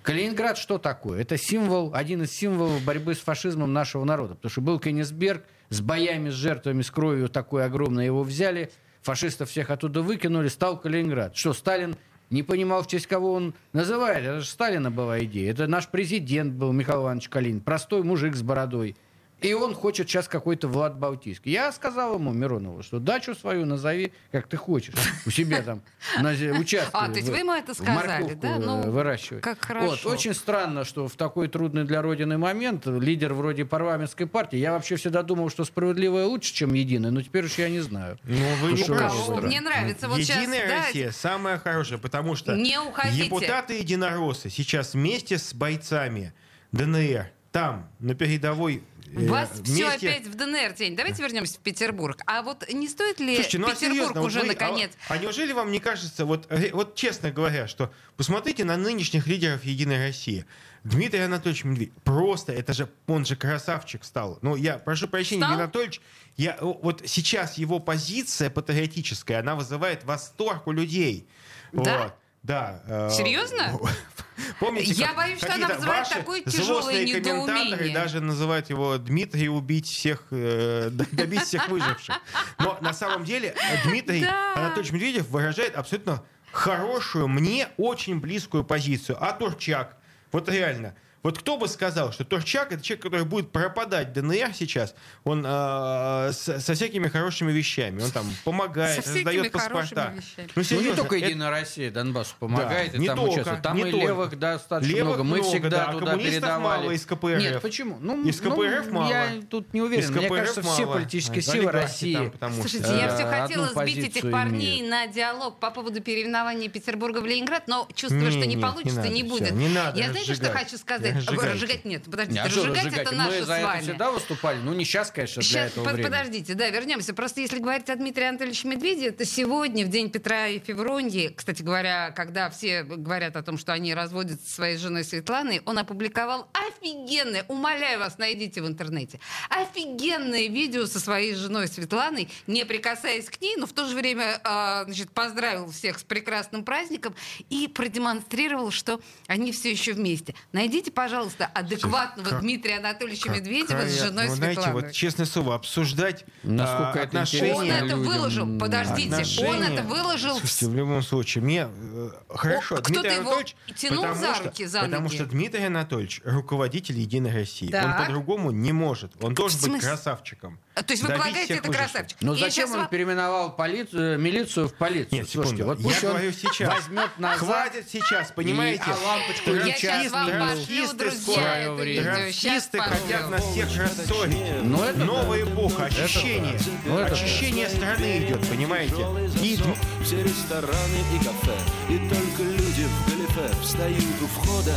Калининград 0.03 0.57
что 0.57 0.79
такое? 0.79 1.21
Это 1.21 1.37
символ, 1.37 1.93
один 1.95 2.23
из 2.23 2.33
символов 2.33 2.83
борьбы 2.85 3.15
с 3.15 3.19
фашизмом 3.19 3.73
нашего 3.73 4.05
народа. 4.05 4.35
Потому 4.35 4.51
что 4.51 4.61
был 4.63 4.79
Кенигсберг 4.81 5.45
с 5.69 5.81
боями, 5.83 6.31
с 6.31 6.35
жертвами, 6.35 6.83
с 6.83 6.91
кровью 6.91 7.29
такой 7.29 7.65
огромной. 7.65 8.07
Его 8.07 8.23
взяли, 8.23 8.71
фашистов 9.03 9.51
всех 9.51 9.71
оттуда 9.71 10.01
выкинули, 10.01 10.49
стал 10.49 10.81
Калининград. 10.81 11.37
Что, 11.37 11.53
Сталин 11.53 11.97
не 12.31 12.43
понимал, 12.43 12.83
в 12.83 12.87
честь 12.87 13.07
кого 13.07 13.33
он 13.33 13.55
называет? 13.73 14.25
Это 14.25 14.41
же 14.41 14.47
Сталина 14.47 14.91
была 14.91 15.23
идея. 15.25 15.51
Это 15.51 15.67
наш 15.67 15.89
президент 15.89 16.55
был, 16.55 16.73
Михаил 16.73 17.03
Иванович 17.03 17.29
Калинин. 17.29 17.61
Простой 17.61 18.03
мужик 18.03 18.37
с 18.37 18.43
бородой. 18.43 18.97
И 19.41 19.53
он 19.55 19.75
хочет 19.75 20.09
сейчас 20.09 20.29
какой-то 20.29 20.69
Влад 20.69 20.99
Балтийский. 20.99 21.53
Я 21.53 21.73
сказал 21.73 22.15
ему, 22.17 22.33
Миронову, 22.33 22.83
что 22.83 22.99
дачу 22.99 23.35
свою 23.35 23.65
назови, 23.65 24.13
как 24.33 24.47
ты 24.47 24.57
хочешь, 24.57 24.95
у 25.27 25.31
себя 25.31 25.63
там 25.63 25.83
на 26.19 26.31
участке. 26.59 26.91
А, 26.93 27.09
то 27.09 27.17
есть 27.17 27.29
вы 27.29 27.39
ему 27.39 27.53
это 27.53 27.75
сказали, 27.75 28.35
да? 28.35 28.59
Ну, 28.59 28.83
э, 28.83 28.91
выращивать. 28.91 29.43
как 29.43 29.57
Вот, 29.59 29.67
хорошо. 29.67 30.09
очень 30.11 30.35
странно, 30.35 30.85
что 30.85 31.09
в 31.09 31.17
такой 31.17 31.49
трудный 31.49 31.85
для 31.85 32.03
Родины 32.03 32.39
момент 32.39 32.87
лидер 32.87 33.33
вроде 33.35 33.65
парламентской 33.65 34.27
партии, 34.27 34.59
я 34.59 34.73
вообще 34.73 34.97
всегда 34.97 35.23
думал, 35.23 35.51
что 35.51 35.65
справедливое 35.65 36.27
лучше, 36.27 36.53
чем 36.53 36.75
единое, 36.75 37.11
но 37.11 37.23
теперь 37.23 37.47
уж 37.47 37.55
я 37.59 37.69
не 37.69 37.81
знаю. 37.81 38.19
Ну, 38.25 38.37
вы 38.63 38.73
не 38.73 38.85
правы. 38.85 39.41
Мне 39.43 39.61
нравится. 39.61 40.09
Вот 40.09 40.19
сейчас, 40.19 40.39
Единая 40.43 40.69
да, 40.69 40.77
Россия 40.87 41.11
самая 41.11 41.59
хорошая, 41.59 41.99
потому 41.99 42.37
что 42.37 42.55
Не 42.57 42.79
уходите. 42.79 43.25
депутаты 43.25 43.75
единороссы 43.79 44.51
сейчас 44.51 44.95
вместе 44.95 45.39
с 45.39 45.55
бойцами 45.55 46.33
ДНР 46.73 47.31
там, 47.53 47.89
на 47.99 48.15
передовой 48.15 48.83
э, 49.15 49.29
Вас 49.29 49.51
все 49.65 49.85
месте- 49.91 50.09
опять 50.09 50.27
в 50.27 50.35
ДНР 50.35 50.73
тень. 50.73 50.97
Давайте 50.97 51.23
вернемся 51.23 51.57
в 51.57 51.59
Петербург. 51.59 52.21
А 52.27 52.43
вот 52.43 52.69
не 52.73 52.89
стоит 52.89 53.19
ли 53.21 53.35
Слушайте, 53.35 53.59
ну 53.59 53.67
а 53.69 53.71
Петербург 53.75 54.15
вот 54.17 54.27
уже 54.27 54.41
вы- 54.41 54.47
наконец? 54.47 54.93
А, 55.09 55.15
а 55.15 55.19
неужели 55.19 55.53
вам 55.53 55.73
не 55.73 55.81
кажется, 55.81 56.25
вот, 56.25 56.47
э, 56.51 56.71
вот 56.73 56.95
честно 56.95 57.31
говоря, 57.31 57.67
что 57.67 57.93
посмотрите 58.17 58.65
на 58.65 58.77
нынешних 58.77 59.27
лидеров 59.27 59.65
Единой 59.65 59.99
России. 59.99 60.45
Дмитрий 60.83 61.21
Анатольевич 61.21 61.65
Медведев, 61.65 61.93
просто, 62.05 62.53
это 62.53 62.73
же, 62.73 62.89
он 63.07 63.27
же 63.27 63.37
красавчик 63.37 64.03
стал. 64.03 64.39
Ну, 64.41 64.57
я 64.57 64.79
прошу 64.79 65.09
прощения, 65.09 65.41
Стал? 65.43 65.51
Дмитрий 65.51 65.65
Анатольевич, 65.65 66.01
я, 66.39 66.57
вот 66.61 67.03
сейчас 67.05 67.59
его 67.59 67.81
позиция 67.81 68.49
патриотическая, 68.49 69.41
она 69.41 69.57
вызывает 69.57 70.05
восторг 70.05 70.67
у 70.67 70.73
людей. 70.73 71.27
Да? 71.73 72.05
Вот. 72.05 72.15
Да. 72.43 72.83
э, 72.87 73.11
Серьезно? 73.11 73.79
Помните, 74.59 74.93
Я 74.93 75.13
боюсь, 75.13 75.39
что 75.39 75.53
она 75.55 75.69
вызывает 75.69 76.09
такое 76.09 76.43
тяжелое 76.43 77.05
недоумение. 77.05 77.93
даже 77.93 78.21
называют 78.21 78.71
его 78.71 78.97
Дмитрий 78.97 79.49
убить 79.51 79.87
всех, 79.87 80.25
э, 80.31 80.89
добить 81.13 81.43
всех 81.43 81.69
выживших. 81.69 82.17
Но 82.59 82.79
на 82.81 82.93
самом 82.95 83.25
деле 83.25 83.55
э, 83.55 83.89
Дмитрий 83.89 84.23
Да. 84.23 84.55
Анатольевич 84.57 84.93
Медведев 84.93 85.29
выражает 85.29 85.77
абсолютно 85.77 86.23
хорошую, 86.53 87.29
мне 87.29 87.69
очень 87.77 88.19
близкую 88.21 88.65
позицию. 88.65 89.19
А 89.23 89.33
Турчак, 89.33 89.97
вот 90.33 90.49
реально, 90.49 90.95
вот 91.23 91.39
кто 91.39 91.57
бы 91.59 91.69
сказал, 91.69 92.13
что 92.13 92.25
Турчак 92.25 92.73
это 92.73 92.83
человек, 92.83 93.03
который 93.05 93.25
будет 93.27 93.53
пропадать 93.53 94.13
ДНР 94.13 94.53
сейчас, 94.55 94.95
он 95.25 95.45
э, 95.47 96.31
с- 96.33 96.61
со 96.61 96.75
всякими 96.75 97.09
хорошими 97.09 97.53
вещами, 97.53 98.03
он 98.03 98.11
там 98.11 98.27
помогает, 98.45 98.97
Со 98.97 99.03
всякими 99.03 99.25
раздает 99.37 99.53
хорошими 99.53 99.81
паспорта. 99.81 100.13
Ну, 100.15 100.23
Ну, 100.55 100.63
не 100.63 100.65
серьезно, 100.65 100.97
только 100.97 101.17
это- 101.17 101.27
Единая 101.27 101.51
Россия 101.51 101.91
Донбассу 101.91 102.35
помогает, 102.39 102.93
Да, 102.93 102.97
и 102.99 103.01
не 103.01 103.07
там 103.09 103.17
только, 103.19 103.33
участвует. 103.33 103.63
Там 103.63 103.77
не 103.77 103.83
и 103.83 103.91
только. 103.91 104.07
левых 104.07 104.39
достаточно 104.39 104.91
Левых 104.93 105.09
много. 105.17 105.25
Мы 105.25 105.37
много, 105.39 105.49
всегда 105.51 105.71
да, 105.87 105.93
туда 105.93 106.17
передавали. 106.17 106.81
мало 106.83 106.91
из 106.93 107.07
КПРФ. 107.07 107.39
Нет, 107.39 107.63
почему? 107.63 107.99
Ну, 108.01 108.25
Из 108.27 108.41
КПРФ 108.41 108.87
ну, 108.87 108.93
мало. 108.93 109.09
Я 109.11 109.29
тут 109.51 109.75
не 109.75 109.83
уверен. 109.83 110.05
Из 110.05 110.11
Мне 110.11 110.27
КПРФ 110.27 110.39
кажется, 110.41 110.63
все 110.63 110.83
мало. 110.87 110.93
политические 110.95 111.39
А, 111.41 111.43
силы 111.43 111.71
России. 111.71 112.15
там, 112.15 112.31
потому 112.31 112.53
что- 112.55 112.63
Слушайте, 112.69 112.97
я 112.99 113.15
все 113.15 113.27
хотела 113.27 113.69
сбить 113.69 113.99
этих 114.09 114.31
парней 114.31 114.81
имеют. 114.81 114.91
на 114.91 115.07
диалог 115.07 115.59
по 115.61 115.71
поводу 115.71 116.01
переименования 116.01 116.69
Петербурга 116.69 117.19
в 117.19 117.27
Ленинград, 117.27 117.65
но 117.69 117.87
чувствую, 117.95 118.31
что 118.31 118.47
не, 118.47 118.57
получится, 118.57 119.09
не, 119.09 119.23
будет. 119.23 119.51
не 119.53 119.69
надо 119.69 119.99
я 119.99 120.11
знаете, 120.11 120.35
что 120.35 120.51
хочу 120.51 120.79
сказать? 120.79 121.10
Разжигать 121.15 121.85
нет, 121.85 122.05
подождите, 122.05 122.33
Не, 122.35 122.41
а 122.41 122.45
разжигать, 122.47 122.77
разжигать? 122.85 122.99
это 123.01 123.11
Мы 123.13 123.17
наше 123.17 123.39
за 123.41 123.47
с 123.47 123.51
это 123.59 123.67
вами. 123.67 123.81
всегда 123.83 124.11
выступали. 124.11 124.59
Ну, 124.59 124.73
не 124.75 124.85
сейчас, 124.85 125.11
конечно, 125.11 125.43
для 125.43 125.67
этого 125.67 125.85
под- 125.85 125.95
времени. 125.95 126.11
подождите, 126.11 126.55
да, 126.55 126.69
вернемся. 126.71 127.15
Просто 127.15 127.41
если 127.41 127.59
говорить 127.59 127.89
о 127.91 127.97
Дмитрии 127.97 128.25
Анатольевиче 128.25 128.69
Медведеве, 128.69 129.11
то 129.13 129.25
сегодня, 129.25 129.85
в 129.85 129.89
день 129.89 130.11
Петра 130.11 130.49
и 130.49 130.59
Февроньи, 130.59 131.33
кстати 131.35 131.63
говоря, 131.63 132.11
когда 132.13 132.51
все 132.51 132.83
говорят 132.83 133.37
о 133.37 133.43
том, 133.43 133.59
что 133.59 133.73
они 133.73 133.95
разводятся 133.95 134.47
со 134.49 134.55
своей 134.57 134.77
женой 134.77 135.05
Светланой, 135.05 135.63
он 135.65 135.79
опубликовал 135.79 136.49
офигенное, 136.53 137.45
умоляю 137.49 137.99
вас, 138.01 138.19
найдите 138.19 138.63
в 138.63 138.67
интернете, 138.67 139.21
офигенное 139.49 140.49
видео 140.49 140.87
со 140.87 141.01
своей 141.01 141.35
женой 141.35 141.69
Светланой, 141.69 142.29
не 142.47 142.65
прикасаясь 142.65 143.27
к 143.29 143.41
ней, 143.41 143.57
но 143.57 143.67
в 143.67 143.73
то 143.73 143.87
же 143.87 143.95
время 143.95 144.41
а, 144.45 144.85
значит, 144.85 145.11
поздравил 145.13 145.71
всех 145.71 145.99
с 145.99 146.03
прекрасным 146.05 146.65
праздником 146.65 147.15
и 147.51 147.69
продемонстрировал, 147.69 148.71
что 148.71 149.01
они 149.27 149.53
все 149.53 149.71
еще 149.71 149.93
вместе. 149.93 150.35
Найдите, 150.53 150.91
пожалуйста, 151.05 151.47
адекватного 151.55 152.29
Как- 152.29 152.41
Дмитрия 152.41 152.77
Анатольевича 152.77 153.29
Какая- 153.29 153.41
Медведева 153.41 153.87
с 153.87 154.01
женой 154.03 154.27
ну, 154.29 154.35
знаете, 154.35 154.61
Светланой. 154.61 154.83
вот 154.83 154.93
честное 154.93 155.25
слово, 155.27 155.55
обсуждать 155.55 156.27
Насколько 156.43 156.91
а, 156.93 156.97
это 156.97 157.03
отношения... 157.05 157.55
Он 157.55 157.71
это 157.71 157.85
людям. 157.85 158.03
выложил. 158.03 158.59
Подождите, 158.59 159.09
он 159.09 159.15
отношения- 159.15 159.75
это 159.75 159.83
выложил. 159.85 160.35
в 160.35 160.39
Слушайте, 160.41 160.67
в 160.67 160.75
любом 160.77 161.03
случае, 161.03 161.43
мне 161.45 161.69
э, 161.71 162.11
хорошо, 162.29 162.75
О, 162.77 162.79
кто-то 162.83 162.93
Дмитрий 163.01 163.11
его 163.13 163.21
Анатольевич, 163.31 163.57
тянул 163.77 164.03
потому 164.05 164.21
за 164.21 164.43
руки, 164.45 164.67
за 164.67 164.81
потому 164.81 165.03
ноги. 165.05 165.15
что 165.15 165.25
Дмитрий 165.27 165.65
Анатольевич 165.65 166.21
руководитель 166.25 166.99
Единой 166.99 167.33
России. 167.33 167.69
Так. 167.69 167.85
Он 167.87 168.05
по-другому 168.05 168.51
не 168.51 168.73
может. 168.73 169.13
Он 169.23 169.33
должен 169.35 169.59
быть 169.61 169.71
смысле? 169.71 169.89
красавчиком. 169.89 170.59
А, 170.75 170.83
То 170.83 170.93
есть 170.93 171.03
вы 171.03 171.09
полагаете, 171.13 171.55
это 171.55 171.71
красавчик? 171.73 172.17
Но 172.21 172.35
Я 172.35 172.45
зачем 172.45 172.73
он 172.73 172.89
переименовал 172.89 173.55
полицию, 173.57 174.19
милицию 174.19 174.69
в 174.69 174.75
полицию? 174.75 175.21
Нет, 175.21 175.31
Слушайте, 175.31 175.63
секунду. 175.63 175.75
вот 175.75 175.83
пусть 175.83 176.03
я 176.03 176.09
он 176.11 176.15
говорю 176.17 176.33
сейчас. 176.33 176.75
возьмет 176.75 177.19
назад. 177.19 177.39
Хватит 177.39 177.89
сейчас, 177.91 178.31
понимаете? 178.33 178.83
а 178.87 179.07
лампочку 179.07 179.51
Я 179.51 179.65
не 179.65 179.73
щас 179.77 180.13
вам 180.13 180.27
пошлю, 180.31 180.87
друзья, 180.93 181.21
скоро 181.21 181.47
это 181.47 181.83
видео. 181.83 182.83
Хотят 182.83 183.31
нас 183.31 183.45
всех 183.45 183.69
рассорить. 183.77 184.63
Ну, 184.63 184.83
это 184.83 184.99
Новая 184.99 185.45
да. 185.45 185.53
эпоха, 185.53 185.85
очищение. 185.85 186.59
Ну, 186.85 186.99
это 186.99 187.11
да. 187.11 187.69
страны 187.69 188.25
идет, 188.25 188.49
понимаете? 188.49 189.07
И 189.43 189.59
все 190.05 190.23
рестораны 190.23 191.01
и 191.15 191.19
кафе 191.25 191.57
И 191.89 191.99
только 192.09 192.43
люди 192.43 192.85
в 192.85 193.11
галифе 193.11 193.55
встают 193.63 194.23
у 194.23 194.27
входа 194.27 194.75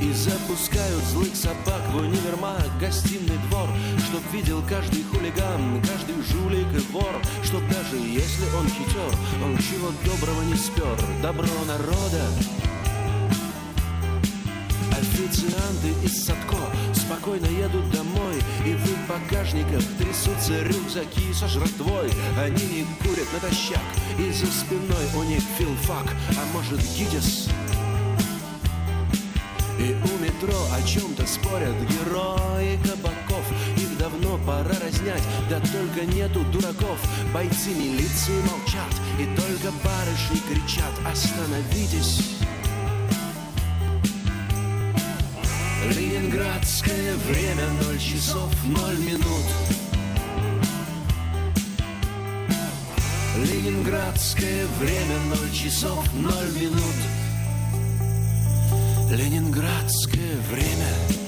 И 0.00 0.12
запускают 0.12 1.04
злых 1.04 1.34
собак 1.34 1.82
в 1.92 1.96
универмаг 1.96 2.66
Гостиный 2.78 3.38
двор, 3.48 3.68
чтоб 4.08 4.32
видел 4.32 4.62
каждый 4.68 5.04
хулиган 5.04 5.82
Каждый 5.82 6.22
жулик 6.32 6.66
и 6.74 6.92
вор 6.92 7.20
Чтоб 7.42 7.62
даже 7.68 7.96
если 7.96 8.44
он 8.56 8.66
хитер 8.68 9.44
Он 9.44 9.56
чего 9.58 9.90
доброго 10.04 10.42
не 10.42 10.54
спер 10.54 10.96
Добро 11.22 11.48
народа 11.66 12.22
Официанты 15.20 15.88
из 16.02 16.24
Садко 16.24 16.56
спокойно 16.94 17.44
едут 17.44 17.90
домой 17.90 18.36
И 18.64 18.72
в 18.72 19.06
багажниках 19.06 19.82
трясутся 19.98 20.62
рюкзаки 20.62 21.34
со 21.34 21.46
жратвой. 21.46 22.10
Они 22.38 22.64
не 22.64 22.86
курят 23.02 23.28
натощак 23.34 23.82
И 24.18 24.32
за 24.32 24.46
спиной 24.46 25.06
у 25.14 25.22
них 25.24 25.42
филфак, 25.58 26.06
а 26.30 26.56
может 26.56 26.80
гидес? 26.96 27.48
И 29.78 29.92
у 29.92 30.24
метро 30.24 30.58
о 30.72 30.82
чем-то 30.86 31.26
спорят 31.26 31.74
герои 31.82 32.78
кабаков. 32.82 33.44
Их 33.76 33.98
давно 33.98 34.38
пора 34.46 34.74
разнять, 34.82 35.22
да 35.50 35.60
только 35.60 36.06
нету 36.06 36.40
дураков. 36.50 36.98
Бойцы 37.34 37.70
милиции 37.70 38.40
молчат, 38.42 38.94
и 39.18 39.24
только 39.36 39.70
барышни 39.84 40.40
кричат 40.48 40.92
Остановитесь 41.04 42.40
Ленинградское 45.88 47.14
время 47.14 47.66
ноль 47.82 47.98
часов 47.98 48.52
ноль 48.66 48.98
минут. 48.98 49.46
Ленинградское 53.38 54.66
время 54.78 55.18
ноль 55.30 55.50
часов 55.52 56.04
ноль 56.12 56.52
минут. 56.60 56.96
Ленинградское 59.10 60.36
время. 60.50 61.20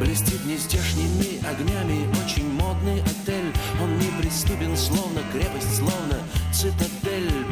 Блестит 0.00 0.42
нездешними 0.46 1.46
огнями 1.46 2.08
очень 2.24 2.50
модный 2.54 3.02
отель. 3.02 3.52
Он 3.82 3.98
неприступен, 3.98 4.74
словно 4.74 5.20
крепость, 5.32 5.76
словно 5.76 6.22
цитадель 6.52 6.98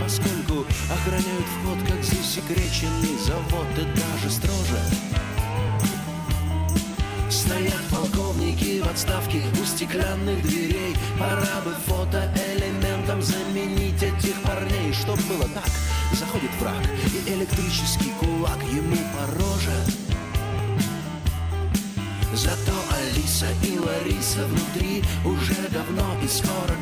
Поскольку 0.00 0.45
охраняют 0.90 1.46
вход, 1.46 1.78
как 1.88 2.02
засекреченный 2.02 3.18
завод 3.18 3.66
И 3.76 3.84
даже 3.98 4.30
строже. 4.30 4.80
Стоят 7.28 7.82
полковники 7.90 8.80
в 8.80 8.88
отставке 8.88 9.42
у 9.60 9.64
стеклянных 9.64 10.42
дверей. 10.42 10.96
Пора 11.18 11.60
бы 11.64 11.74
фотоэлементом 11.86 13.22
заменить 13.22 14.02
этих 14.02 14.40
парней. 14.42 14.92
Чтоб 14.92 15.18
было 15.22 15.48
так, 15.48 15.68
заходит 16.12 16.50
враг 16.60 16.82
И 17.06 17.32
электрический 17.32 18.12
кулак 18.20 18.62
ему 18.72 18.96
по 19.14 19.26
роже. 19.38 19.76
Зато 22.32 22.72
Алиса 22.92 23.46
и 23.62 23.78
Лариса 23.78 24.44
внутри 24.44 25.02
уже 25.24 25.54
давно 25.70 26.04
И 26.22 26.28
скоро 26.28 26.75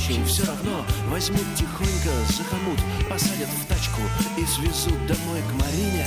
Что 0.00 0.12
в 0.12 0.16
общем 0.16 0.24
все 0.26 0.44
равно 0.46 0.84
Возьмут 1.08 1.44
тихонько 1.56 2.10
за 2.28 2.44
хомут 2.44 2.78
Посадят 3.08 3.48
в 3.48 3.66
тачку 3.66 4.00
и 4.38 4.44
свезут 4.44 5.06
домой 5.06 5.40
к 5.48 5.52
Марине. 5.60 6.06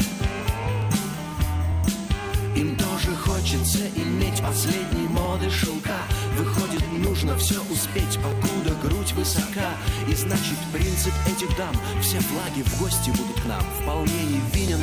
Им 2.55 2.75
тоже 2.75 3.15
хочется 3.15 3.79
иметь 3.95 4.41
последней 4.41 5.07
моды 5.07 5.49
шелка. 5.49 5.97
Выходит, 6.37 6.83
нужно 6.91 7.37
все 7.37 7.59
успеть, 7.69 8.19
покуда 8.21 8.75
грудь 8.83 9.11
высока. 9.13 9.71
И 10.07 10.15
значит, 10.15 10.57
принцип 10.71 11.13
этих 11.27 11.55
дам 11.57 11.75
Все 12.01 12.19
флаги 12.19 12.63
в 12.63 12.79
гости 12.79 13.09
будут 13.11 13.41
к 13.41 13.45
нам. 13.45 13.63
Вполне 13.81 14.23
невинен. 14.23 14.79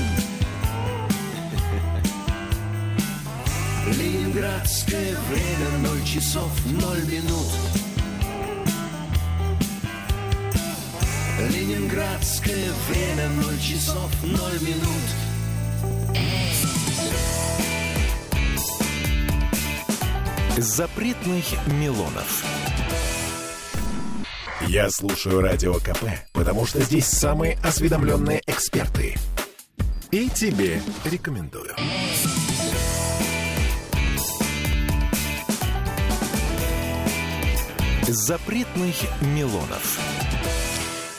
Ленинградское 3.86 5.16
время 5.28 5.88
ноль 5.88 6.04
часов 6.04 6.50
ноль 6.66 7.04
минут 7.06 7.89
Ленинградское 11.50 12.72
время 12.88 13.28
ноль 13.30 13.58
часов 13.58 14.10
ноль 14.22 14.60
минут 14.60 15.30
Запретных 20.56 21.44
Милонов. 21.66 22.44
Я 24.68 24.90
слушаю 24.90 25.40
Радио 25.40 25.74
КП, 25.74 26.04
потому 26.32 26.66
что 26.66 26.80
здесь 26.82 27.06
самые 27.06 27.58
осведомленные 27.64 28.42
эксперты. 28.46 29.16
И 30.10 30.28
тебе 30.28 30.80
рекомендую. 31.04 31.74
Запретных 38.06 38.96
Милонов. 39.22 40.29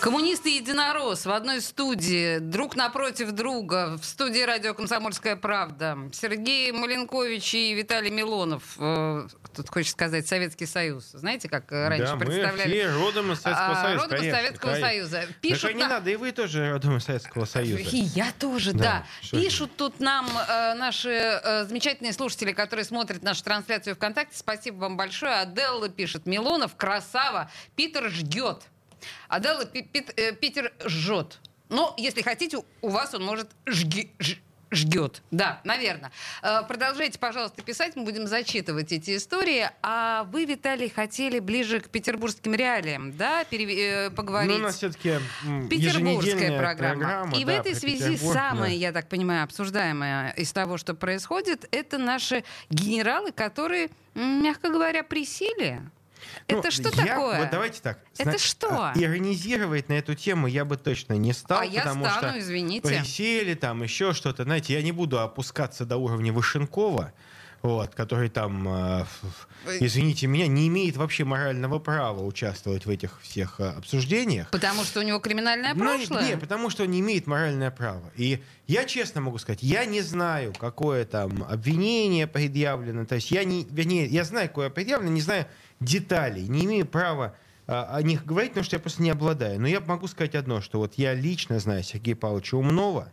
Коммунисты 0.02 0.50
и 0.50 0.56
единорос 0.56 1.28
в 1.28 1.32
одной 1.32 1.62
студии, 1.62 2.40
друг 2.40 2.76
напротив 2.76 3.34
друга, 3.34 4.00
в 4.02 4.04
студии 4.04 4.40
радио 4.42 4.74
«Комсомольская 4.74 5.36
правда». 5.36 5.96
Сергей 6.12 6.72
Маленкович 6.72 7.54
и 7.54 7.74
Виталий 7.76 8.10
Милонов. 8.10 8.64
Э, 8.80 9.28
Тут 9.56 9.70
хочется 9.70 9.92
сказать 9.94 10.28
Советский 10.28 10.66
Союз. 10.66 11.12
Знаете, 11.12 11.48
как 11.50 11.72
э, 11.72 11.88
раньше 11.88 12.06
да, 12.08 12.16
мы 12.16 12.26
представляли? 12.26 12.70
все 12.72 12.90
родом 12.92 13.32
из 13.32 13.42
Советского 13.42 13.72
А, 13.80 13.84
Союза. 13.84 14.04
родом 14.04 14.16
из 14.16 14.20
конечно, 14.20 14.38
Советского 14.40 14.70
конечно. 14.72 14.88
Союза. 14.88 15.22
Так 15.28 15.36
Пишут 15.36 15.70
и 15.70 15.74
не 15.76 15.84
на- 15.84 15.90
надо, 15.90 16.10
и 16.10 16.16
вы 16.16 16.32
тоже 16.32 16.72
родом 16.72 16.98
из 16.98 17.04
Советского 17.04 17.46
Союза. 17.46 17.82
И 17.96 17.98
я 17.98 18.32
тоже, 18.40 18.74
да. 18.74 19.06
Да. 19.32 19.38
Пишут 19.38 19.76
тут 19.78 20.00
нам 20.00 20.28
э, 20.36 20.74
наши 20.74 21.10
э, 21.12 21.66
замечательные 21.66 22.14
слушатели, 22.14 22.54
которые 22.54 22.86
смотрят 22.86 23.22
нашу 23.22 23.44
трансляцию 23.44 23.96
ВКонтакте. 23.96 24.36
Спасибо 24.36 24.78
вам 24.78 24.98
большое. 24.98 25.36
Аделла 25.42 25.90
пишет. 25.90 26.26
Милонов, 26.26 26.76
красава. 26.76 27.52
Питер 27.76 28.10
ждет. 28.10 28.64
Пит- 29.74 30.14
э, 30.18 30.34
Питер 30.34 30.74
жжет. 30.86 31.40
Но, 31.70 31.94
если 31.98 32.22
хотите, 32.22 32.58
у- 32.82 32.90
вас 32.90 33.14
он 33.14 33.24
может 33.24 33.50
жги- 33.66 34.10
ж- 34.20 34.38
ждет. 34.72 35.22
Да, 35.32 35.60
наверное. 35.64 36.12
Э, 36.42 36.64
Продолжайте, 36.68 37.18
пожалуйста, 37.20 37.62
писать, 37.62 37.96
мы 37.96 38.04
будем 38.04 38.28
зачитывать 38.28 38.92
эти 38.92 39.16
истории. 39.18 39.70
А 39.82 40.24
вы, 40.32 40.46
Виталий, 40.46 40.90
хотели 40.90 41.40
ближе 41.40 41.80
к 41.82 41.90
петербургским 41.90 42.54
реалиям, 42.54 43.16
да, 43.18 43.44
пере- 43.46 44.08
э, 44.08 44.10
поговорить? 44.12 44.52
Ну, 44.52 44.58
у 44.58 44.62
нас 44.64 44.76
все-таки 44.78 45.16
Петербургская 45.70 46.58
программа. 46.58 47.38
И 47.38 47.44
в 47.44 47.48
да, 47.48 47.54
этой 47.54 47.72
про 47.74 47.80
связи 47.80 48.16
самое, 48.18 48.74
да. 48.74 48.78
я 48.80 48.92
так 48.92 49.08
понимаю, 49.10 49.44
обсуждаемое 49.44 50.32
из 50.32 50.52
того, 50.52 50.78
что 50.78 50.94
происходит, 50.94 51.68
это 51.72 51.98
наши 51.98 52.44
генералы, 52.70 53.32
которые, 53.32 53.90
мягко 54.14 54.70
говоря, 54.70 55.04
присели. 55.04 55.82
Ну, 56.50 56.60
это 56.60 56.72
что 56.72 56.90
я- 56.90 57.06
такое? 57.06 57.40
Вот 57.40 57.50
давайте 57.52 57.82
так. 57.82 58.00
Это 58.18 58.32
Зна- 58.32 58.40
что? 58.40 58.68
а, 58.70 58.94
Иронизировать 58.96 59.90
на 59.90 59.94
эту 59.94 60.16
тему 60.16 60.48
я 60.48 60.66
бы 60.66 60.78
точно 60.78 61.14
не 61.14 61.34
стал, 61.34 61.60
А 61.62 61.66
я 61.66 61.82
потому 61.84 62.06
стану, 62.06 62.30
что 62.30 62.40
извините. 62.40 62.88
присели 62.88 63.54
там 63.54 63.84
еще 63.84 64.14
что-то. 64.14 64.44
Знаете, 64.44 64.74
я 64.74 64.82
не 64.82 64.92
буду 64.92 65.20
опускаться 65.20 65.86
до 65.86 65.98
уровня 65.98 66.32
Вышенкова, 66.34 67.14
вот, 67.62 67.94
который 67.94 68.30
там, 68.30 68.68
э, 68.68 69.06
извините 69.80 70.26
меня, 70.28 70.48
не 70.48 70.68
имеет 70.68 70.98
вообще 70.98 71.24
морального 71.26 71.78
права 71.78 72.24
участвовать 72.26 72.86
в 72.88 72.90
этих 72.90 73.22
всех 73.22 73.60
э, 73.60 73.70
обсуждениях. 73.70 74.50
Потому 74.50 74.84
что 74.84 75.00
у 75.00 75.04
него 75.04 75.20
криминальное 75.20 75.74
Ну, 75.76 75.80
прошлое. 75.86 76.28
не, 76.30 76.38
потому 76.38 76.70
что 76.72 76.84
он 76.84 76.90
не 76.92 77.00
имеет 77.02 77.28
моральное 77.28 77.70
право. 77.70 78.12
И 78.16 78.42
я 78.68 78.86
честно 78.86 79.22
могу 79.22 79.38
сказать, 79.38 79.62
я 79.62 79.86
не 79.86 80.02
знаю, 80.02 80.54
какое 80.60 81.06
там 81.06 81.44
обвинение 81.50 82.26
предъявлено. 82.26 83.06
То 83.06 83.16
есть 83.16 83.30
я 83.30 83.44
не, 83.44 83.64
вернее, 83.70 84.08
я 84.08 84.24
знаю, 84.24 84.48
какое 84.48 84.70
предъявлено, 84.72 85.12
не 85.14 85.22
знаю 85.22 85.46
деталей, 85.82 86.48
не 86.48 86.66
имею 86.66 86.86
права 86.86 87.36
а, 87.68 87.98
о 87.98 88.02
них 88.02 88.26
говорить, 88.26 88.52
потому 88.52 88.64
что 88.64 88.76
я 88.78 88.80
просто 88.80 89.02
не 89.04 89.10
обладаю. 89.10 89.60
Но 89.60 89.68
я 89.68 89.82
могу 89.82 90.08
сказать 90.08 90.36
одно, 90.36 90.62
что 90.62 90.80
вот 90.80 90.94
я 90.96 91.14
лично 91.14 91.60
знаю 91.60 91.84
Сергея 91.84 92.16
Павловича 92.16 92.56
Умнова, 92.58 93.12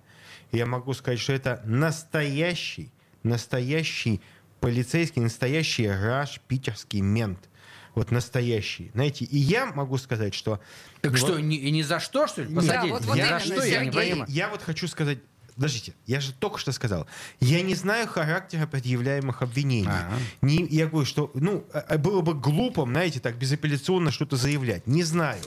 и 0.53 0.57
я 0.59 0.66
могу 0.66 0.93
сказать, 0.95 1.19
что 1.19 1.33
это 1.33 1.62
настоящий, 1.64 2.93
настоящий 3.23 4.21
полицейский, 4.61 5.23
настоящий 5.23 5.89
раш 5.89 6.41
питерский 6.47 7.01
мент. 7.01 7.49
Вот 7.95 8.12
настоящий. 8.12 8.91
Знаете, 8.95 9.25
и 9.25 9.39
я 9.39 9.66
могу 9.66 9.99
сказать, 9.99 10.33
что... 10.33 10.61
Так 11.01 11.12
вот- 11.12 11.19
что, 11.19 11.39
ни, 11.41 11.57
и 11.57 11.71
ни 11.73 11.83
за 11.83 11.99
что, 11.99 12.29
что 12.29 12.43
ли, 12.43 12.55
посадили? 12.55 12.93
вот- 12.93 13.05
вот 13.05 13.16
Ни 13.16 13.23
за 13.23 13.41
что, 13.41 13.64
я 13.64 13.85
не 13.85 13.91
понимаю. 13.91 14.27
Я 14.29 14.49
вот 14.51 14.62
хочу 14.62 14.87
сказать, 14.87 15.19
подождите, 15.59 15.92
я 16.06 16.20
же 16.20 16.32
только 16.32 16.59
что 16.59 16.70
сказал, 16.72 17.06
я 17.40 17.61
не 17.62 17.74
знаю 17.74 18.06
характера 18.06 18.66
предъявляемых 18.66 19.42
обвинений. 19.42 19.88
Ага. 19.88 20.16
Не, 20.40 20.64
я 20.70 20.86
говорю, 20.86 21.04
что, 21.06 21.30
ну, 21.34 21.64
а- 21.72 21.98
было 21.98 22.20
бы 22.20 22.34
глупо, 22.34 22.84
знаете, 22.84 23.18
так 23.18 23.36
безапелляционно 23.36 24.12
что-то 24.12 24.36
заявлять. 24.36 24.86
Не 24.86 25.02
знаю. 25.02 25.42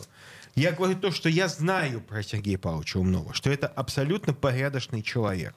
Я 0.54 0.74
говорю 0.74 0.98
то, 0.98 1.12
что 1.12 1.30
я 1.30 1.48
знаю 1.48 2.02
про 2.02 2.22
Сергея 2.24 2.58
Павловича 2.58 3.00
Умнова, 3.00 3.34
что 3.34 3.50
это 3.50 3.68
абсолютно 3.68 4.34
порядочный 4.34 5.02
человек. 5.02 5.56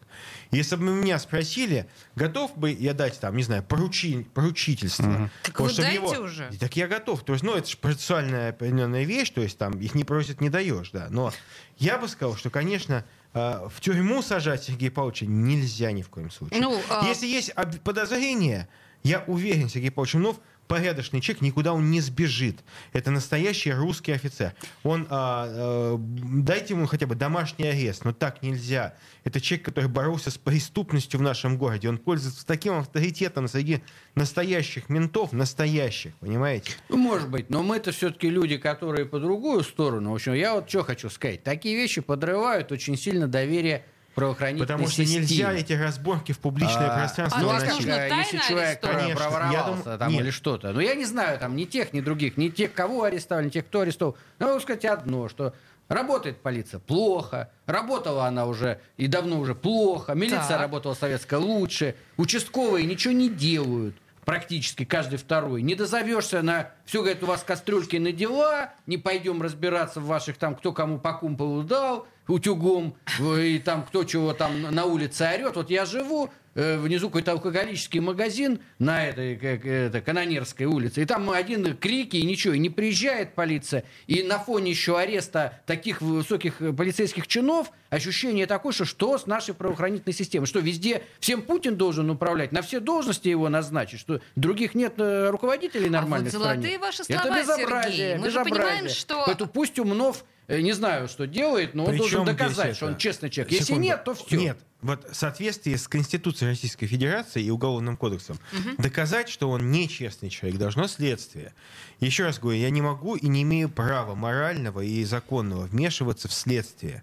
Если 0.53 0.77
бы 0.77 0.85
меня 0.85 1.19
спросили, 1.19 1.89
готов 2.15 2.57
бы 2.57 2.71
я 2.71 2.95
дать 2.95 3.19
там, 3.19 3.37
не 3.37 3.43
знаю, 3.43 3.65
поручи- 3.69 4.23
поручительство. 4.23 5.31
Так 5.43 5.59
вот 5.59 5.73
вы 5.77 5.83
дайте 5.83 6.19
уже. 6.21 6.49
Так 6.61 6.77
я 6.77 6.87
готов. 6.87 7.25
То 7.25 7.33
есть, 7.33 7.45
ну, 7.45 7.55
это 7.57 7.69
же 7.69 7.77
процессуальная 7.77 8.51
определенная 8.51 9.03
вещь, 9.03 9.31
то 9.31 9.41
есть 9.41 9.59
там 9.59 9.81
их 9.81 9.97
не 9.97 10.05
просят, 10.05 10.41
не 10.41 10.49
даешь, 10.49 10.91
да. 10.93 11.09
Но 11.11 11.33
я 11.77 11.99
бы 11.99 12.07
сказал, 12.07 12.37
что, 12.37 12.51
конечно, 12.51 13.05
в 13.35 13.81
тюрьму 13.81 14.23
сажать 14.23 14.63
Сергея 14.65 14.91
Павловича 14.91 15.27
нельзя 15.27 15.91
ни 15.93 16.03
в 16.03 16.09
коем 16.09 16.31
случае. 16.31 16.61
Ну, 16.61 16.81
а- 16.89 17.05
Если 17.07 17.27
есть 17.27 17.53
подозрение, 17.83 18.69
я 19.03 19.25
уверен, 19.27 19.69
Сергей 19.69 19.91
Павлович 19.91 20.15
Умнов 20.15 20.37
порядочный 20.67 21.21
человек, 21.21 21.43
никуда 21.43 21.73
он 21.73 21.91
не 21.91 22.01
сбежит. 22.01 22.61
Это 22.93 23.11
настоящий 23.11 23.73
русский 23.73 24.13
офицер. 24.13 24.55
Он, 24.83 25.07
а, 25.11 25.47
а, 25.49 25.97
дайте 25.99 26.75
ему 26.75 26.87
хотя 26.87 27.07
бы 27.07 27.15
домашний 27.15 27.67
арест, 27.67 28.05
но 28.05 28.13
так 28.13 28.43
нельзя. 28.43 28.95
Это 29.25 29.41
человек, 29.41 29.67
который 29.67 29.89
боролся 29.89 30.31
с 30.31 30.39
преступностью 30.39 31.21
в 31.21 31.23
нашем 31.23 31.59
городе. 31.59 31.89
Он 31.89 31.99
пользуется 31.99 32.47
таким 32.47 32.75
авторитетом 32.75 33.49
среди 33.49 33.83
настоящих 34.15 34.89
ментов, 34.89 35.33
настоящих, 35.33 36.15
понимаете? 36.17 36.73
Ну, 36.89 36.97
Может 36.97 37.29
быть, 37.31 37.51
но 37.51 37.63
мы-то 37.63 37.93
все-таки 37.93 38.29
люди, 38.29 38.57
которые 38.57 39.07
по 39.07 39.19
другую 39.19 39.63
сторону. 39.63 40.13
В 40.13 40.15
общем, 40.15 40.35
я 40.35 40.55
вот 40.55 40.69
что 40.69 40.83
хочу 40.83 41.11
сказать. 41.11 41.43
Такие 41.43 41.77
вещи 41.77 42.01
подрывают 42.01 42.73
очень 42.73 42.97
сильно 42.97 43.29
доверие 43.29 43.85
правоохранительной 44.15 44.67
Потому 44.67 44.87
что 44.89 45.05
системе. 45.05 45.21
нельзя 45.23 45.53
эти 45.53 45.73
разборки 45.73 46.33
в 46.33 46.39
публичное 46.39 46.91
А, 46.91 46.99
пространство 46.99 47.41
а 47.41 47.45
то 47.45 47.53
есть 47.53 47.67
выносить. 47.67 47.87
нужно 47.87 48.17
Если 48.17 48.39
человек 48.49 48.79
я 48.83 49.17
проворовался 49.17 49.83
думаю- 49.83 49.99
там 49.99 50.13
нет. 50.13 50.21
или 50.23 50.31
что-то. 50.31 50.73
Но 50.73 50.81
я 50.81 50.95
не 50.95 51.05
знаю 51.05 51.39
там 51.39 51.57
ни 51.57 51.65
тех, 51.65 51.93
ни 51.93 52.01
других, 52.01 52.37
ни 52.37 52.49
тех, 52.49 52.73
кого 52.73 53.05
арестовали, 53.05 53.47
ни 53.47 53.51
тех, 53.51 53.67
кто 53.67 53.81
арестовал. 53.81 54.17
Но 54.39 54.47
могу 54.49 54.61
сказать 54.61 54.85
одно, 54.85 55.29
что 55.29 55.55
работает 55.89 56.41
полиция 56.41 56.81
плохо, 56.81 57.51
работала 57.67 58.27
она 58.27 58.47
уже 58.47 58.81
и 58.97 59.07
давно 59.07 59.39
уже 59.41 59.55
плохо, 59.55 60.15
милиция 60.15 60.47
Так. 60.49 60.61
работала 60.61 60.95
советская 60.95 61.39
лучше, 61.41 61.95
участковые 62.17 62.87
ничего 62.87 63.13
не 63.13 63.29
делают 63.29 63.95
практически 64.25 64.85
каждый 64.85 65.19
второй. 65.19 65.63
Не 65.63 65.75
дозовешься 65.75 66.43
на 66.43 66.71
все, 66.85 67.03
говорит, 67.03 67.23
у 67.23 67.27
вас 67.27 67.43
кастрюльки 67.43 67.97
на 67.97 68.13
дела, 68.13 68.73
не 68.87 68.99
пойдем 68.99 69.43
разбираться 69.43 70.01
в 70.01 70.07
ваших 70.07 70.37
там, 70.39 70.55
кто 70.55 70.73
кому 70.73 70.99
по 70.99 71.13
кумполу 71.13 71.63
дал, 71.63 72.07
утюгом, 72.27 72.97
и 73.21 73.59
там 73.59 73.85
кто 73.85 74.05
чего 74.05 74.33
там 74.33 74.63
на 74.63 74.85
улице 74.85 75.23
орет. 75.23 75.57
Вот 75.57 75.71
я 75.71 75.85
живу, 75.85 76.31
внизу 76.55 77.09
какой-то 77.09 77.33
алкоголический 77.33 78.01
магазин 78.01 78.61
на 78.79 79.07
этой 79.07 79.37
как, 79.37 79.65
это, 79.67 80.01
Канонерской 80.01 80.67
улице, 80.67 81.03
и 81.03 81.05
там 81.05 81.31
один 81.31 81.77
крики, 81.77 82.17
и 82.17 82.23
ничего, 82.25 82.55
и 82.55 82.59
не 82.59 82.71
приезжает 82.71 83.35
полиция, 83.35 83.85
и 84.07 84.23
на 84.23 84.39
фоне 84.39 84.71
еще 84.71 84.99
ареста 84.99 85.61
таких 85.67 86.01
высоких 86.01 86.61
э, 86.63 86.73
полицейских 86.73 87.27
чинов 87.27 87.71
ощущение 87.91 88.47
такое, 88.47 88.73
что 88.73 88.85
что 88.85 89.19
с 89.19 89.27
нашей 89.27 89.55
правоохранительной 89.55 90.15
системой, 90.15 90.47
что 90.47 90.61
везде 90.61 91.03
всем 91.21 91.43
Путин 91.43 91.77
должен 91.77 92.09
управлять, 92.11 92.53
на 92.53 92.63
все 92.63 92.81
должности 92.81 93.29
его 93.29 93.49
назначить, 93.49 94.01
что 94.01 94.21
других 94.37 94.75
нет 94.75 94.95
э, 94.99 95.31
руководителей 95.31 95.89
А 95.95 96.03
вот 96.03 96.21
в 96.23 96.29
стране. 96.29 96.31
золотые 96.31 96.79
ваши 96.79 97.03
Это 97.09 97.23
слова, 97.23 97.39
безобразие, 97.41 97.93
Сергей. 98.11 98.15
Мы 98.19 98.31
же 98.31 98.39
безобразие. 98.39 98.55
понимаем, 98.67 98.89
что- 98.89 99.23
Поэтому 99.27 99.51
пусть 99.51 99.79
Умнов, 99.79 100.25
э, 100.49 100.61
не 100.61 100.73
знаю, 100.73 101.09
что 101.09 101.27
делает, 101.27 101.75
но 101.75 101.85
он 101.85 101.91
Причем 101.91 101.99
должен 102.01 102.25
доказать, 102.25 102.67
это? 102.69 102.75
что 102.77 102.87
он 102.87 102.97
честный 102.97 103.31
человек. 103.31 103.53
Если 103.53 103.65
Секунду. 103.65 103.83
нет, 103.85 104.05
то 104.05 104.15
все. 104.15 104.37
Нет, 104.37 104.59
вот 104.85 105.11
в 105.11 105.15
соответствии 105.17 105.75
с 105.77 105.89
Конституцией 105.89 106.51
Российской 106.51 106.87
Федерации 106.87 107.43
и 107.43 107.51
Уголовным 107.51 107.97
кодексом 107.97 108.39
доказать, 108.79 109.29
что 109.29 109.51
он 109.51 109.71
нечестный 109.71 110.29
человек, 110.31 110.59
должно 110.59 110.87
следствие. 110.89 111.53
Еще 112.01 112.25
раз 112.25 112.39
говорю, 112.39 112.59
я 112.59 112.71
не 112.71 112.83
могу 112.83 113.17
и 113.17 113.27
не 113.27 113.43
имею 113.43 113.69
права 113.71 114.15
морального 114.15 114.81
и 114.83 115.03
законного 115.05 115.63
вмешиваться 115.67 116.29
в 116.29 116.33
следствие. 116.33 117.03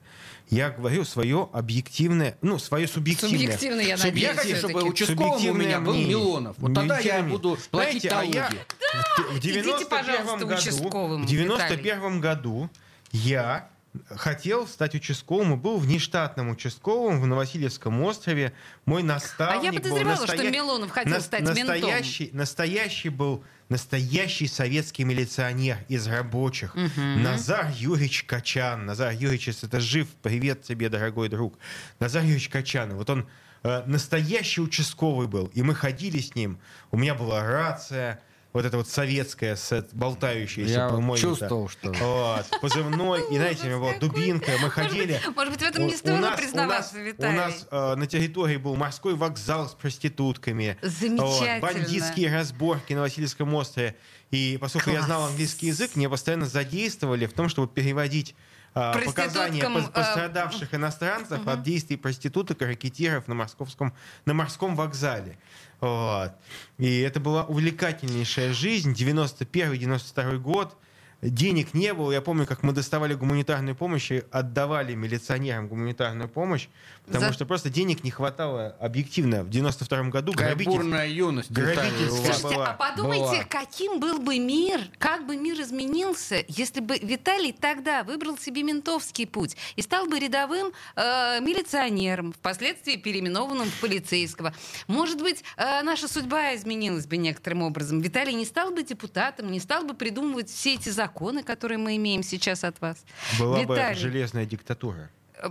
Я 0.50 0.70
говорю 0.70 1.06
свое 1.06 1.50
объективное, 1.54 2.38
ну, 2.42 2.60
свое 2.60 2.88
субъективное. 2.88 3.38
Субъективно, 3.40 3.80
я 3.82 3.98
Субъективное. 3.98 4.36
надеюсь, 4.36 4.58
Я 4.58 4.58
хочу, 4.60 4.70
чтобы 4.70 4.90
участковым 4.90 5.24
у 5.32 5.34
Субъективное 5.38 5.66
меня 5.66 5.80
был 5.80 5.94
мнение. 5.94 6.10
Милонов. 6.10 6.56
Вот 6.60 6.74
тогда 6.74 6.96
я 7.00 7.02
Субъективное 7.02 7.32
буду 7.32 7.58
платить 7.72 8.02
Знаете, 8.02 8.10
а 8.10 8.24
я 8.24 8.42
налоги. 8.42 8.58
в- 8.60 9.34
в 9.34 9.38
Идите, 9.38 9.62
91 9.62 9.88
пожалуйста, 9.90 10.46
году, 10.46 10.62
участковым, 10.62 11.24
в 11.24 11.26
91 11.26 12.20
году 12.22 12.70
я 13.14 13.70
хотел 14.10 14.68
стать 14.68 14.96
участковым 14.96 15.54
и 15.54 15.58
был 15.58 15.78
внештатным 15.78 16.50
участковым 16.50 17.20
в 17.22 17.28
Новосильевском 17.28 18.02
острове. 18.04 18.54
Мой 18.86 19.04
наставник 19.04 19.62
А 19.62 19.66
я 19.66 19.72
был 19.72 19.80
подозревала, 19.80 20.16
что 20.18 20.28
настоя- 20.28 20.52
Милонов 20.52 20.92
хотел 20.92 21.14
нас- 21.14 21.26
стать 21.26 21.42
ментом. 21.42 21.68
настоящий, 21.68 22.30
настоящий 22.34 23.10
был 23.10 23.44
настоящий 23.70 24.48
советский 24.48 25.04
милиционер 25.06 25.78
из 25.88 26.06
рабочих. 26.08 26.76
Назар 26.98 27.72
Юрьевич 27.78 28.24
Качан. 28.26 28.86
Назар 28.86 29.12
Юрьевич, 29.14 29.48
если 29.48 29.68
ты 29.68 29.80
жив, 29.80 30.08
привет 30.22 30.64
тебе, 30.64 30.90
дорогой 30.90 31.30
друг. 31.30 31.58
Назар 32.00 32.22
Юрьевич 32.24 32.50
Качан. 32.50 32.94
Вот 32.96 33.10
он 33.10 33.28
э, 33.64 33.84
настоящий 33.86 34.60
участковый 34.62 35.28
был. 35.28 35.48
И 35.54 35.62
мы 35.64 35.76
ходили 35.76 36.20
с 36.20 36.34
ним. 36.36 36.60
У 36.92 36.98
меня 36.98 37.14
была 37.16 37.44
рация, 37.44 38.20
вот 38.54 38.66
эта 38.66 38.78
вот 38.78 38.88
советская, 38.88 39.56
с 39.56 39.86
болтающаяся 39.94 40.72
Я 40.74 40.90
по 40.90 40.98
вот 40.98 41.20
чувствовал, 41.20 41.70
что- 41.70 41.92
Вот, 41.94 42.60
позывной. 42.62 43.22
И 43.32 43.38
знаете, 43.38 43.64
у 43.64 43.66
меня 43.68 43.78
была 43.78 43.94
дубинка. 43.98 44.52
Мы 44.62 44.70
ходили. 44.70 45.20
может 45.36 45.54
быть, 45.54 45.62
в 45.62 45.66
этом 45.66 45.88
не 45.88 45.96
стоило 45.96 46.32
признаваться, 46.36 46.96
у 46.96 47.00
нас, 47.00 47.08
Виталий. 47.08 47.34
У 47.34 47.38
нас 47.42 47.68
э, 47.72 47.96
на 47.96 48.08
территории 48.08 48.58
был 48.58 48.76
морской 48.76 49.16
вокзал 49.16 49.70
с 49.70 49.74
проститутками. 49.74 50.78
Замечательно. 50.82 51.26
Вот, 51.26 51.62
бандитские 51.62 52.34
разборки 52.34 52.94
на 52.94 53.02
Васильевском 53.02 53.54
острове. 53.54 53.96
И 54.32 54.58
поскольку 54.60 54.92
я 54.92 55.02
знал 55.02 55.26
английский 55.26 55.68
язык, 55.68 55.96
меня 55.96 56.10
постоянно 56.10 56.46
задействовали 56.46 57.26
в 57.26 57.34
том, 57.34 57.50
чтобы 57.50 57.68
переводить 57.68 58.36
Проституткам, 58.74 59.14
показания 59.14 59.62
э, 59.64 59.92
пострадавших 59.92 60.74
иностранцев 60.74 61.46
от 61.46 61.62
действий 61.62 61.98
проституток 61.98 62.62
и 62.62 62.66
ракетиров 62.66 63.28
на, 63.28 63.36
московском, 63.36 63.94
на 64.26 64.34
морском 64.34 64.78
вокзале. 64.78 65.38
Вот. 65.82 66.32
И 66.78 67.00
это 67.00 67.20
была 67.20 67.44
увлекательнейшая 67.44 68.54
жизнь. 68.54 68.94
91-92 68.94 70.38
год. 70.38 70.78
Денег 71.22 71.76
не 71.76 71.94
было. 71.94 72.12
Я 72.12 72.22
помню, 72.22 72.48
как 72.48 72.64
мы 72.64 72.74
доставали 72.74 73.14
гуманитарную 73.14 73.76
помощь 73.76 74.10
и 74.12 74.24
отдавали 74.32 74.96
милиционерам 74.96 75.68
гуманитарную 75.68 76.28
помощь, 76.28 76.68
потому 77.06 77.26
За- 77.28 77.34
что 77.34 77.46
просто 77.46 77.70
денег 77.70 78.04
не 78.04 78.10
хватало 78.10 78.76
объективно. 78.80 79.44
В 79.44 79.50
92 79.52 80.10
году 80.10 80.32
Какая 80.32 80.56
грабитель- 80.56 80.72
бурная 80.72 81.08
юность. 81.08 81.52
Грабительская. 81.52 82.10
Слушайте, 82.10 82.56
была. 82.56 82.68
а 82.72 82.74
подумайте, 82.74 83.24
Была. 83.26 83.44
каким 83.44 84.00
был 84.00 84.18
бы 84.18 84.40
мир, 84.40 84.82
как 84.98 85.28
бы 85.28 85.38
мир 85.38 85.62
изменился, 85.62 86.44
если 86.48 86.80
бы 86.80 86.98
Виталий 86.98 87.52
тогда 87.54 88.04
выбрал 88.04 88.40
себе 88.40 88.64
ментовский 88.64 89.28
путь 89.28 89.56
и 89.76 89.84
стал 89.84 90.08
бы 90.08 90.18
рядовым 90.20 90.72
э, 90.96 91.40
милиционером, 91.40 92.34
впоследствии 92.34 92.96
переименованным 92.96 93.70
в 93.70 93.80
полицейского. 93.80 94.56
Может 94.88 95.22
быть, 95.22 95.44
э, 95.58 95.84
наша 95.84 96.08
судьба 96.08 96.56
изменилась 96.56 97.06
бы 97.06 97.18
некоторым 97.18 97.62
образом. 97.62 98.02
Виталий 98.02 98.34
не 98.34 98.46
стал 98.46 98.72
бы 98.72 98.82
депутатом, 98.82 99.52
не 99.52 99.60
стал 99.60 99.84
бы 99.84 99.94
придумывать 99.94 100.50
все 100.50 100.74
эти 100.74 100.90
законы, 100.90 101.11
которые 101.44 101.78
мы 101.78 101.96
имеем 101.98 102.24
сейчас 102.24 102.64
от 102.64 102.80
вас. 102.82 103.04
Была 103.40 103.60
Виталий, 103.62 103.94
бы 103.94 104.00
железная 104.00 104.46
диктатура. 104.46 105.10
э? 105.42 105.50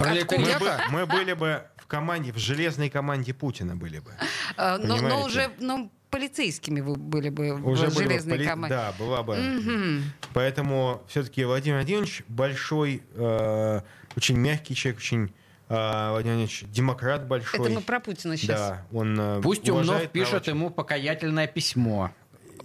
Мы, 0.00 0.58
бы, 0.58 0.78
мы 0.90 1.06
были 1.06 1.32
бы 1.32 1.62
в 1.76 1.86
команде, 1.86 2.32
в 2.32 2.38
железной 2.38 2.90
команде 2.90 3.34
Путина 3.34 3.76
были 3.76 3.98
бы. 3.98 4.12
Э, 4.56 4.76
но, 4.78 4.96
но 4.96 5.24
уже 5.24 5.50
ну, 5.60 5.90
полицейскими 6.10 6.80
вы 6.80 6.94
были 6.94 7.28
бы 7.28 7.52
Уже 7.60 7.88
в 7.88 7.94
были 7.96 8.04
бы 8.04 8.10
железной 8.10 8.38
поли- 8.38 8.46
команде. 8.46 8.76
Да, 8.76 8.94
была 8.98 9.22
бы. 9.24 9.36
Мгм. 9.36 10.02
Поэтому 10.32 11.02
все-таки 11.08 11.44
Владимир 11.44 11.78
Владимирович 11.78 12.22
большой, 12.28 13.02
э, 13.14 13.80
очень 14.16 14.36
мягкий 14.36 14.76
человек, 14.76 15.00
очень 15.00 15.24
э, 15.68 15.74
Владимир 16.10 16.36
Владимирович 16.36 16.64
демократ 16.68 17.26
большой. 17.26 17.60
Это 17.60 17.70
мы 17.70 17.80
про 17.80 17.98
Путина 17.98 18.36
сейчас. 18.36 18.60
Да, 18.60 18.86
он 18.92 19.18
э, 19.18 19.40
Пусть 19.42 19.68
Умнов 19.68 20.08
пишет 20.10 20.44
права 20.44 20.56
ему 20.56 20.70
покаятельное 20.70 21.48
письмо. 21.48 22.12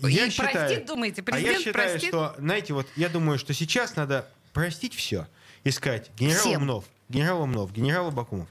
Я 0.08 0.26
И 0.26 0.30
считаю- 0.30 0.52
простит, 0.54 0.86
думаете, 0.86 1.22
А 1.28 1.32
я 1.32 1.32
президент 1.34 1.60
считаю, 1.66 1.90
простит? 1.90 2.10
что, 2.10 2.36
знаете, 2.38 2.74
вот 2.74 2.88
я 2.96 3.10
думаю, 3.10 3.38
что 3.40 3.54
сейчас 3.54 3.96
надо 3.96 4.28
простить 4.54 4.94
все, 4.94 5.28
искать 5.64 6.10
генерал 6.18 6.40
Всем. 6.42 6.62
Умнов, 6.62 6.86
генерал 7.10 7.42
Умнов, 7.42 7.72
генерал 7.74 8.08
Абакумов. 8.08 8.48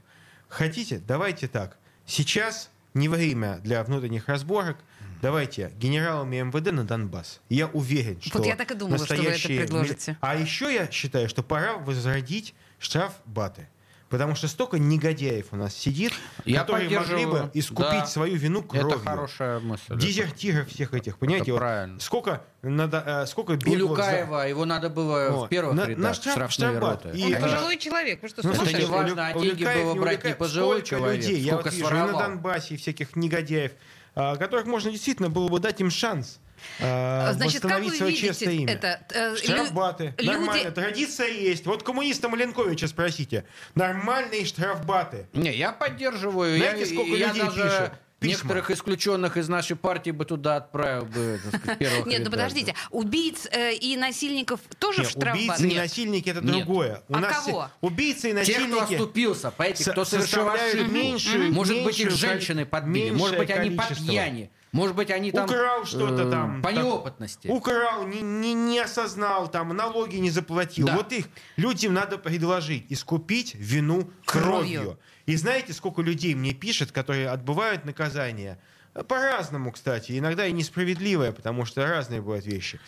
Хотите, 0.47 0.99
давайте 1.05 1.47
так. 1.47 1.77
Сейчас 2.05 2.69
не 2.93 3.07
время 3.09 3.59
для 3.63 3.83
внутренних 3.83 4.27
разборок. 4.27 4.77
Давайте 5.21 5.71
генералами 5.77 6.37
МВД 6.41 6.71
на 6.71 6.85
Донбасс. 6.85 7.41
Я 7.49 7.67
уверен, 7.67 8.21
что 8.21 8.37
Вот 8.37 8.47
я 8.47 8.55
так 8.55 8.71
и 8.71 8.73
думала, 8.73 8.97
что 9.03 9.15
вы 9.15 9.21
это 9.23 9.31
настоящие 9.31 9.59
предложите. 9.59 10.17
А 10.21 10.35
еще 10.37 10.73
я 10.73 10.89
считаю, 10.89 11.27
что 11.27 11.43
пора 11.43 11.73
возродить 11.77 12.53
штрафбаты. 12.79 13.67
Потому 14.09 14.33
что 14.33 14.47
столько 14.47 14.79
негодяев 14.79 15.47
у 15.51 15.55
нас 15.55 15.75
сидит, 15.75 16.11
Я 16.43 16.61
которые 16.61 16.89
могли 16.89 17.25
бы 17.27 17.51
искупить 17.53 17.91
Да. 18.01 18.05
свою 18.07 18.37
вину 18.37 18.63
кровью. 18.63 18.89
Это 18.89 18.99
хорошая 18.99 19.59
мысль. 19.59 19.95
Дезертиров 19.97 20.67
всех 20.67 20.95
этих, 20.95 21.19
понимаете? 21.19 21.43
Это 21.43 21.51
вот 21.53 21.59
правильно. 21.59 21.99
Сколько, 21.99 22.41
надо, 22.63 23.03
э, 23.05 23.25
сколько 23.27 23.51
У 23.51 23.55
беглых 23.55 23.77
за- 23.97 24.11
Люкаева 24.11 24.47
его 24.47 24.65
надо 24.65 24.89
было 24.89 25.29
Вот. 25.29 25.45
в 25.45 25.49
первых 25.49 25.75
На- 25.75 25.85
рядах 25.85 26.03
на 26.03 26.13
штраф- 26.13 26.49
штрафбат. 26.51 27.05
роты. 27.05 27.17
И, 27.17 27.23
Он 27.23 27.33
э, 27.35 27.39
пожилой 27.41 27.77
человек, 27.77 28.21
вы 28.23 28.29
что, 28.29 28.41
Ну, 28.47 28.51
Это 28.53 28.73
не 28.79 28.85
важно, 28.85 29.13
у 29.13 29.25
а 29.25 29.37
у 29.37 29.41
деньги 29.43 29.59
Люкаев 29.61 29.83
было 29.85 29.93
брать 30.01 30.23
не 30.25 30.33
пожилой 30.33 30.77
Сколько 30.79 30.89
человек, 30.89 31.21
людей, 31.21 31.39
я 31.41 31.53
сколько 31.53 31.65
вот 31.69 31.73
вижу 31.75 31.89
и 31.89 31.93
на. 31.99 32.13
Донбассе, 32.13 32.73
и 32.73 32.77
всяких 32.77 33.15
негодяев, 33.15 33.71
а, 34.15 34.35
которых 34.37 34.65
можно 34.65 34.89
действительно 34.89 35.29
было 35.29 35.47
бы 35.49 35.59
дать 35.59 35.79
им 35.81 35.91
шанс 35.91 36.39
а, 36.79 37.33
Значит, 37.33 37.61
как 37.61 37.81
вы 37.81 37.91
свое 37.91 38.11
видите 38.11 38.27
честное 38.27 38.53
имя. 38.53 38.73
это? 38.73 39.01
Э, 39.13 39.31
лю- 39.31 39.37
Штрафбаты. 39.37 40.13
люди- 40.17 40.27
Нормально. 40.29 40.71
Традиция 40.71 41.27
есть. 41.27 41.65
Вот 41.65 41.83
коммуниста 41.83 42.29
Маленковича 42.29 42.87
спросите. 42.87 43.45
Нормальные 43.75 44.45
штрафбаты. 44.45 45.27
Не, 45.33 45.53
я 45.55 45.71
поддерживаю. 45.71 46.57
Знаете, 46.57 46.79
я, 46.81 46.85
сколько 46.85 47.15
я 47.15 47.27
людей 47.27 47.41
даже 47.43 47.55
пишет 47.63 47.91
письма? 48.19 48.33
некоторых 48.33 48.71
исключенных 48.71 49.37
из 49.37 49.47
нашей 49.47 49.75
партии 49.77 50.11
бы 50.11 50.25
туда 50.25 50.57
отправил 50.57 51.05
бы, 51.05 51.39
сказать, 51.47 51.77
первых 51.77 52.05
Нет, 52.05 52.21
ну 52.25 52.31
подождите, 52.31 52.75
убийц 52.91 53.47
э, 53.51 53.73
и 53.75 53.95
насильников 53.95 54.59
тоже 54.77 55.01
Не, 55.01 55.05
в 55.05 55.09
штрафбат? 55.09 55.35
убийцы 55.41 55.63
и 55.63 55.67
Нет. 55.69 55.77
насильники 55.77 56.29
это 56.29 56.41
Нет. 56.41 56.51
другое. 56.65 57.01
У 57.07 57.15
А 57.15 57.19
нас 57.19 57.45
кого? 57.45 57.69
убийцы 57.81 58.31
и 58.31 58.33
Те, 58.43 58.53
кто 58.53 58.61
насильники 58.67 58.93
оступился, 58.95 59.51
понимаете, 59.51 59.83
со- 59.85 59.91
кто 59.93 60.03
совершил 60.05 60.49
ошибку. 60.49 60.91
меньшую- 60.91 61.53
Может 61.53 61.83
быть, 61.83 61.99
их 61.99 62.05
меньшую 62.07 62.17
женщины 62.29 62.65
подбили, 62.65 63.11
может 63.11 63.37
быть, 63.37 63.49
они 63.51 63.69
по 63.71 63.83
пьяни, 63.95 64.51
может 64.71 64.95
быть, 64.95 65.09
они 65.09 65.31
там... 65.31 65.45
Украл 65.45 65.85
что-то 65.85 66.27
э, 66.27 66.31
там. 66.31 66.61
По 66.61 66.69
неопытности. 66.69 67.47
Украл, 67.47 68.05
не, 68.05 68.21
не, 68.21 68.53
не 68.53 68.79
осознал, 68.79 69.49
там, 69.49 69.69
налоги 69.75 70.17
не 70.17 70.29
заплатил. 70.29 70.87
Да. 70.87 70.95
Вот 70.95 71.11
их 71.11 71.27
людям 71.55 71.93
надо 71.93 72.17
предложить, 72.17 72.85
искупить 72.89 73.55
вину 73.55 74.11
кровью. 74.25 74.81
Кровью. 74.81 74.99
И 75.25 75.35
знаете, 75.35 75.73
сколько 75.73 76.01
людей 76.01 76.35
мне 76.35 76.53
пишет, 76.53 76.91
которые 76.91 77.29
отбывают 77.29 77.85
наказание? 77.85 78.59
По-разному, 79.07 79.71
кстати. 79.71 80.17
Иногда 80.17 80.45
и 80.45 80.51
несправедливое, 80.51 81.31
потому 81.31 81.65
что 81.65 81.85
разные 81.87 82.21
бывают 82.21 82.45
вещи. 82.45 82.79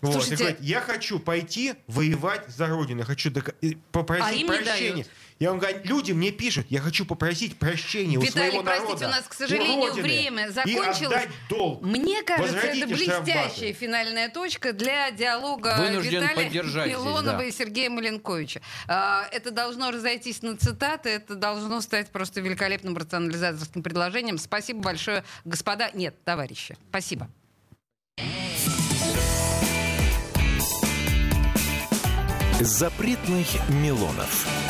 Вот, 0.00 0.12
Слушайте- 0.12 0.34
и 0.34 0.36
говорят, 0.38 0.60
я 0.60 0.80
хочу 0.80 1.18
пойти 1.18 1.74
воевать 1.88 2.48
за 2.48 2.68
Родину, 2.68 3.04
хочу 3.04 3.30
и 3.60 3.74
А 3.74 3.76
попросить 3.90 4.36
не 4.36 4.44
прощения. 4.44 5.06
Я 5.38 5.50
вам 5.50 5.60
говорю, 5.60 5.78
люди 5.84 6.10
мне 6.10 6.32
пишут, 6.32 6.66
я 6.68 6.80
хочу 6.80 7.06
попросить 7.06 7.56
прощения 7.58 8.18
у 8.18 8.20
Виталий, 8.22 8.50
своего 8.50 8.64
простите, 8.64 8.88
народа. 8.88 9.06
у 9.06 9.08
нас, 9.10 9.24
к 9.28 9.32
у 9.32 9.34
сожалению, 9.36 9.88
Родины, 9.90 10.02
время 10.02 10.50
закончилось. 10.50 11.22
долг. 11.48 11.82
Мне 11.82 12.22
кажется, 12.24 12.54
Возродите 12.54 12.84
это 12.86 12.94
блестящая 12.94 13.22
штрафбаты. 13.44 13.72
финальная 13.74 14.28
точка 14.30 14.72
для 14.72 15.10
диалога 15.12 15.76
Вынужден 15.78 16.22
Виталия 16.22 16.48
здесь, 16.50 16.86
Милонова 16.88 17.38
да. 17.38 17.44
и 17.44 17.52
Сергея 17.52 17.88
Маленковича. 17.88 18.62
А, 18.88 19.28
Это 19.30 19.52
должно 19.52 19.92
разойтись 19.92 20.42
на 20.42 20.56
цитаты, 20.56 21.10
это 21.10 21.36
должно 21.36 21.80
стать 21.82 22.08
просто 22.10 22.40
великолепным 22.40 22.96
рационализаторским 22.96 23.84
предложением. 23.84 24.38
Спасибо 24.38 24.80
большое, 24.80 25.22
господа. 25.44 25.90
Нет, 25.94 26.16
товарищи. 26.24 26.76
Спасибо. 26.90 27.28
Запретных 32.60 33.46
Милонов. 33.68 34.67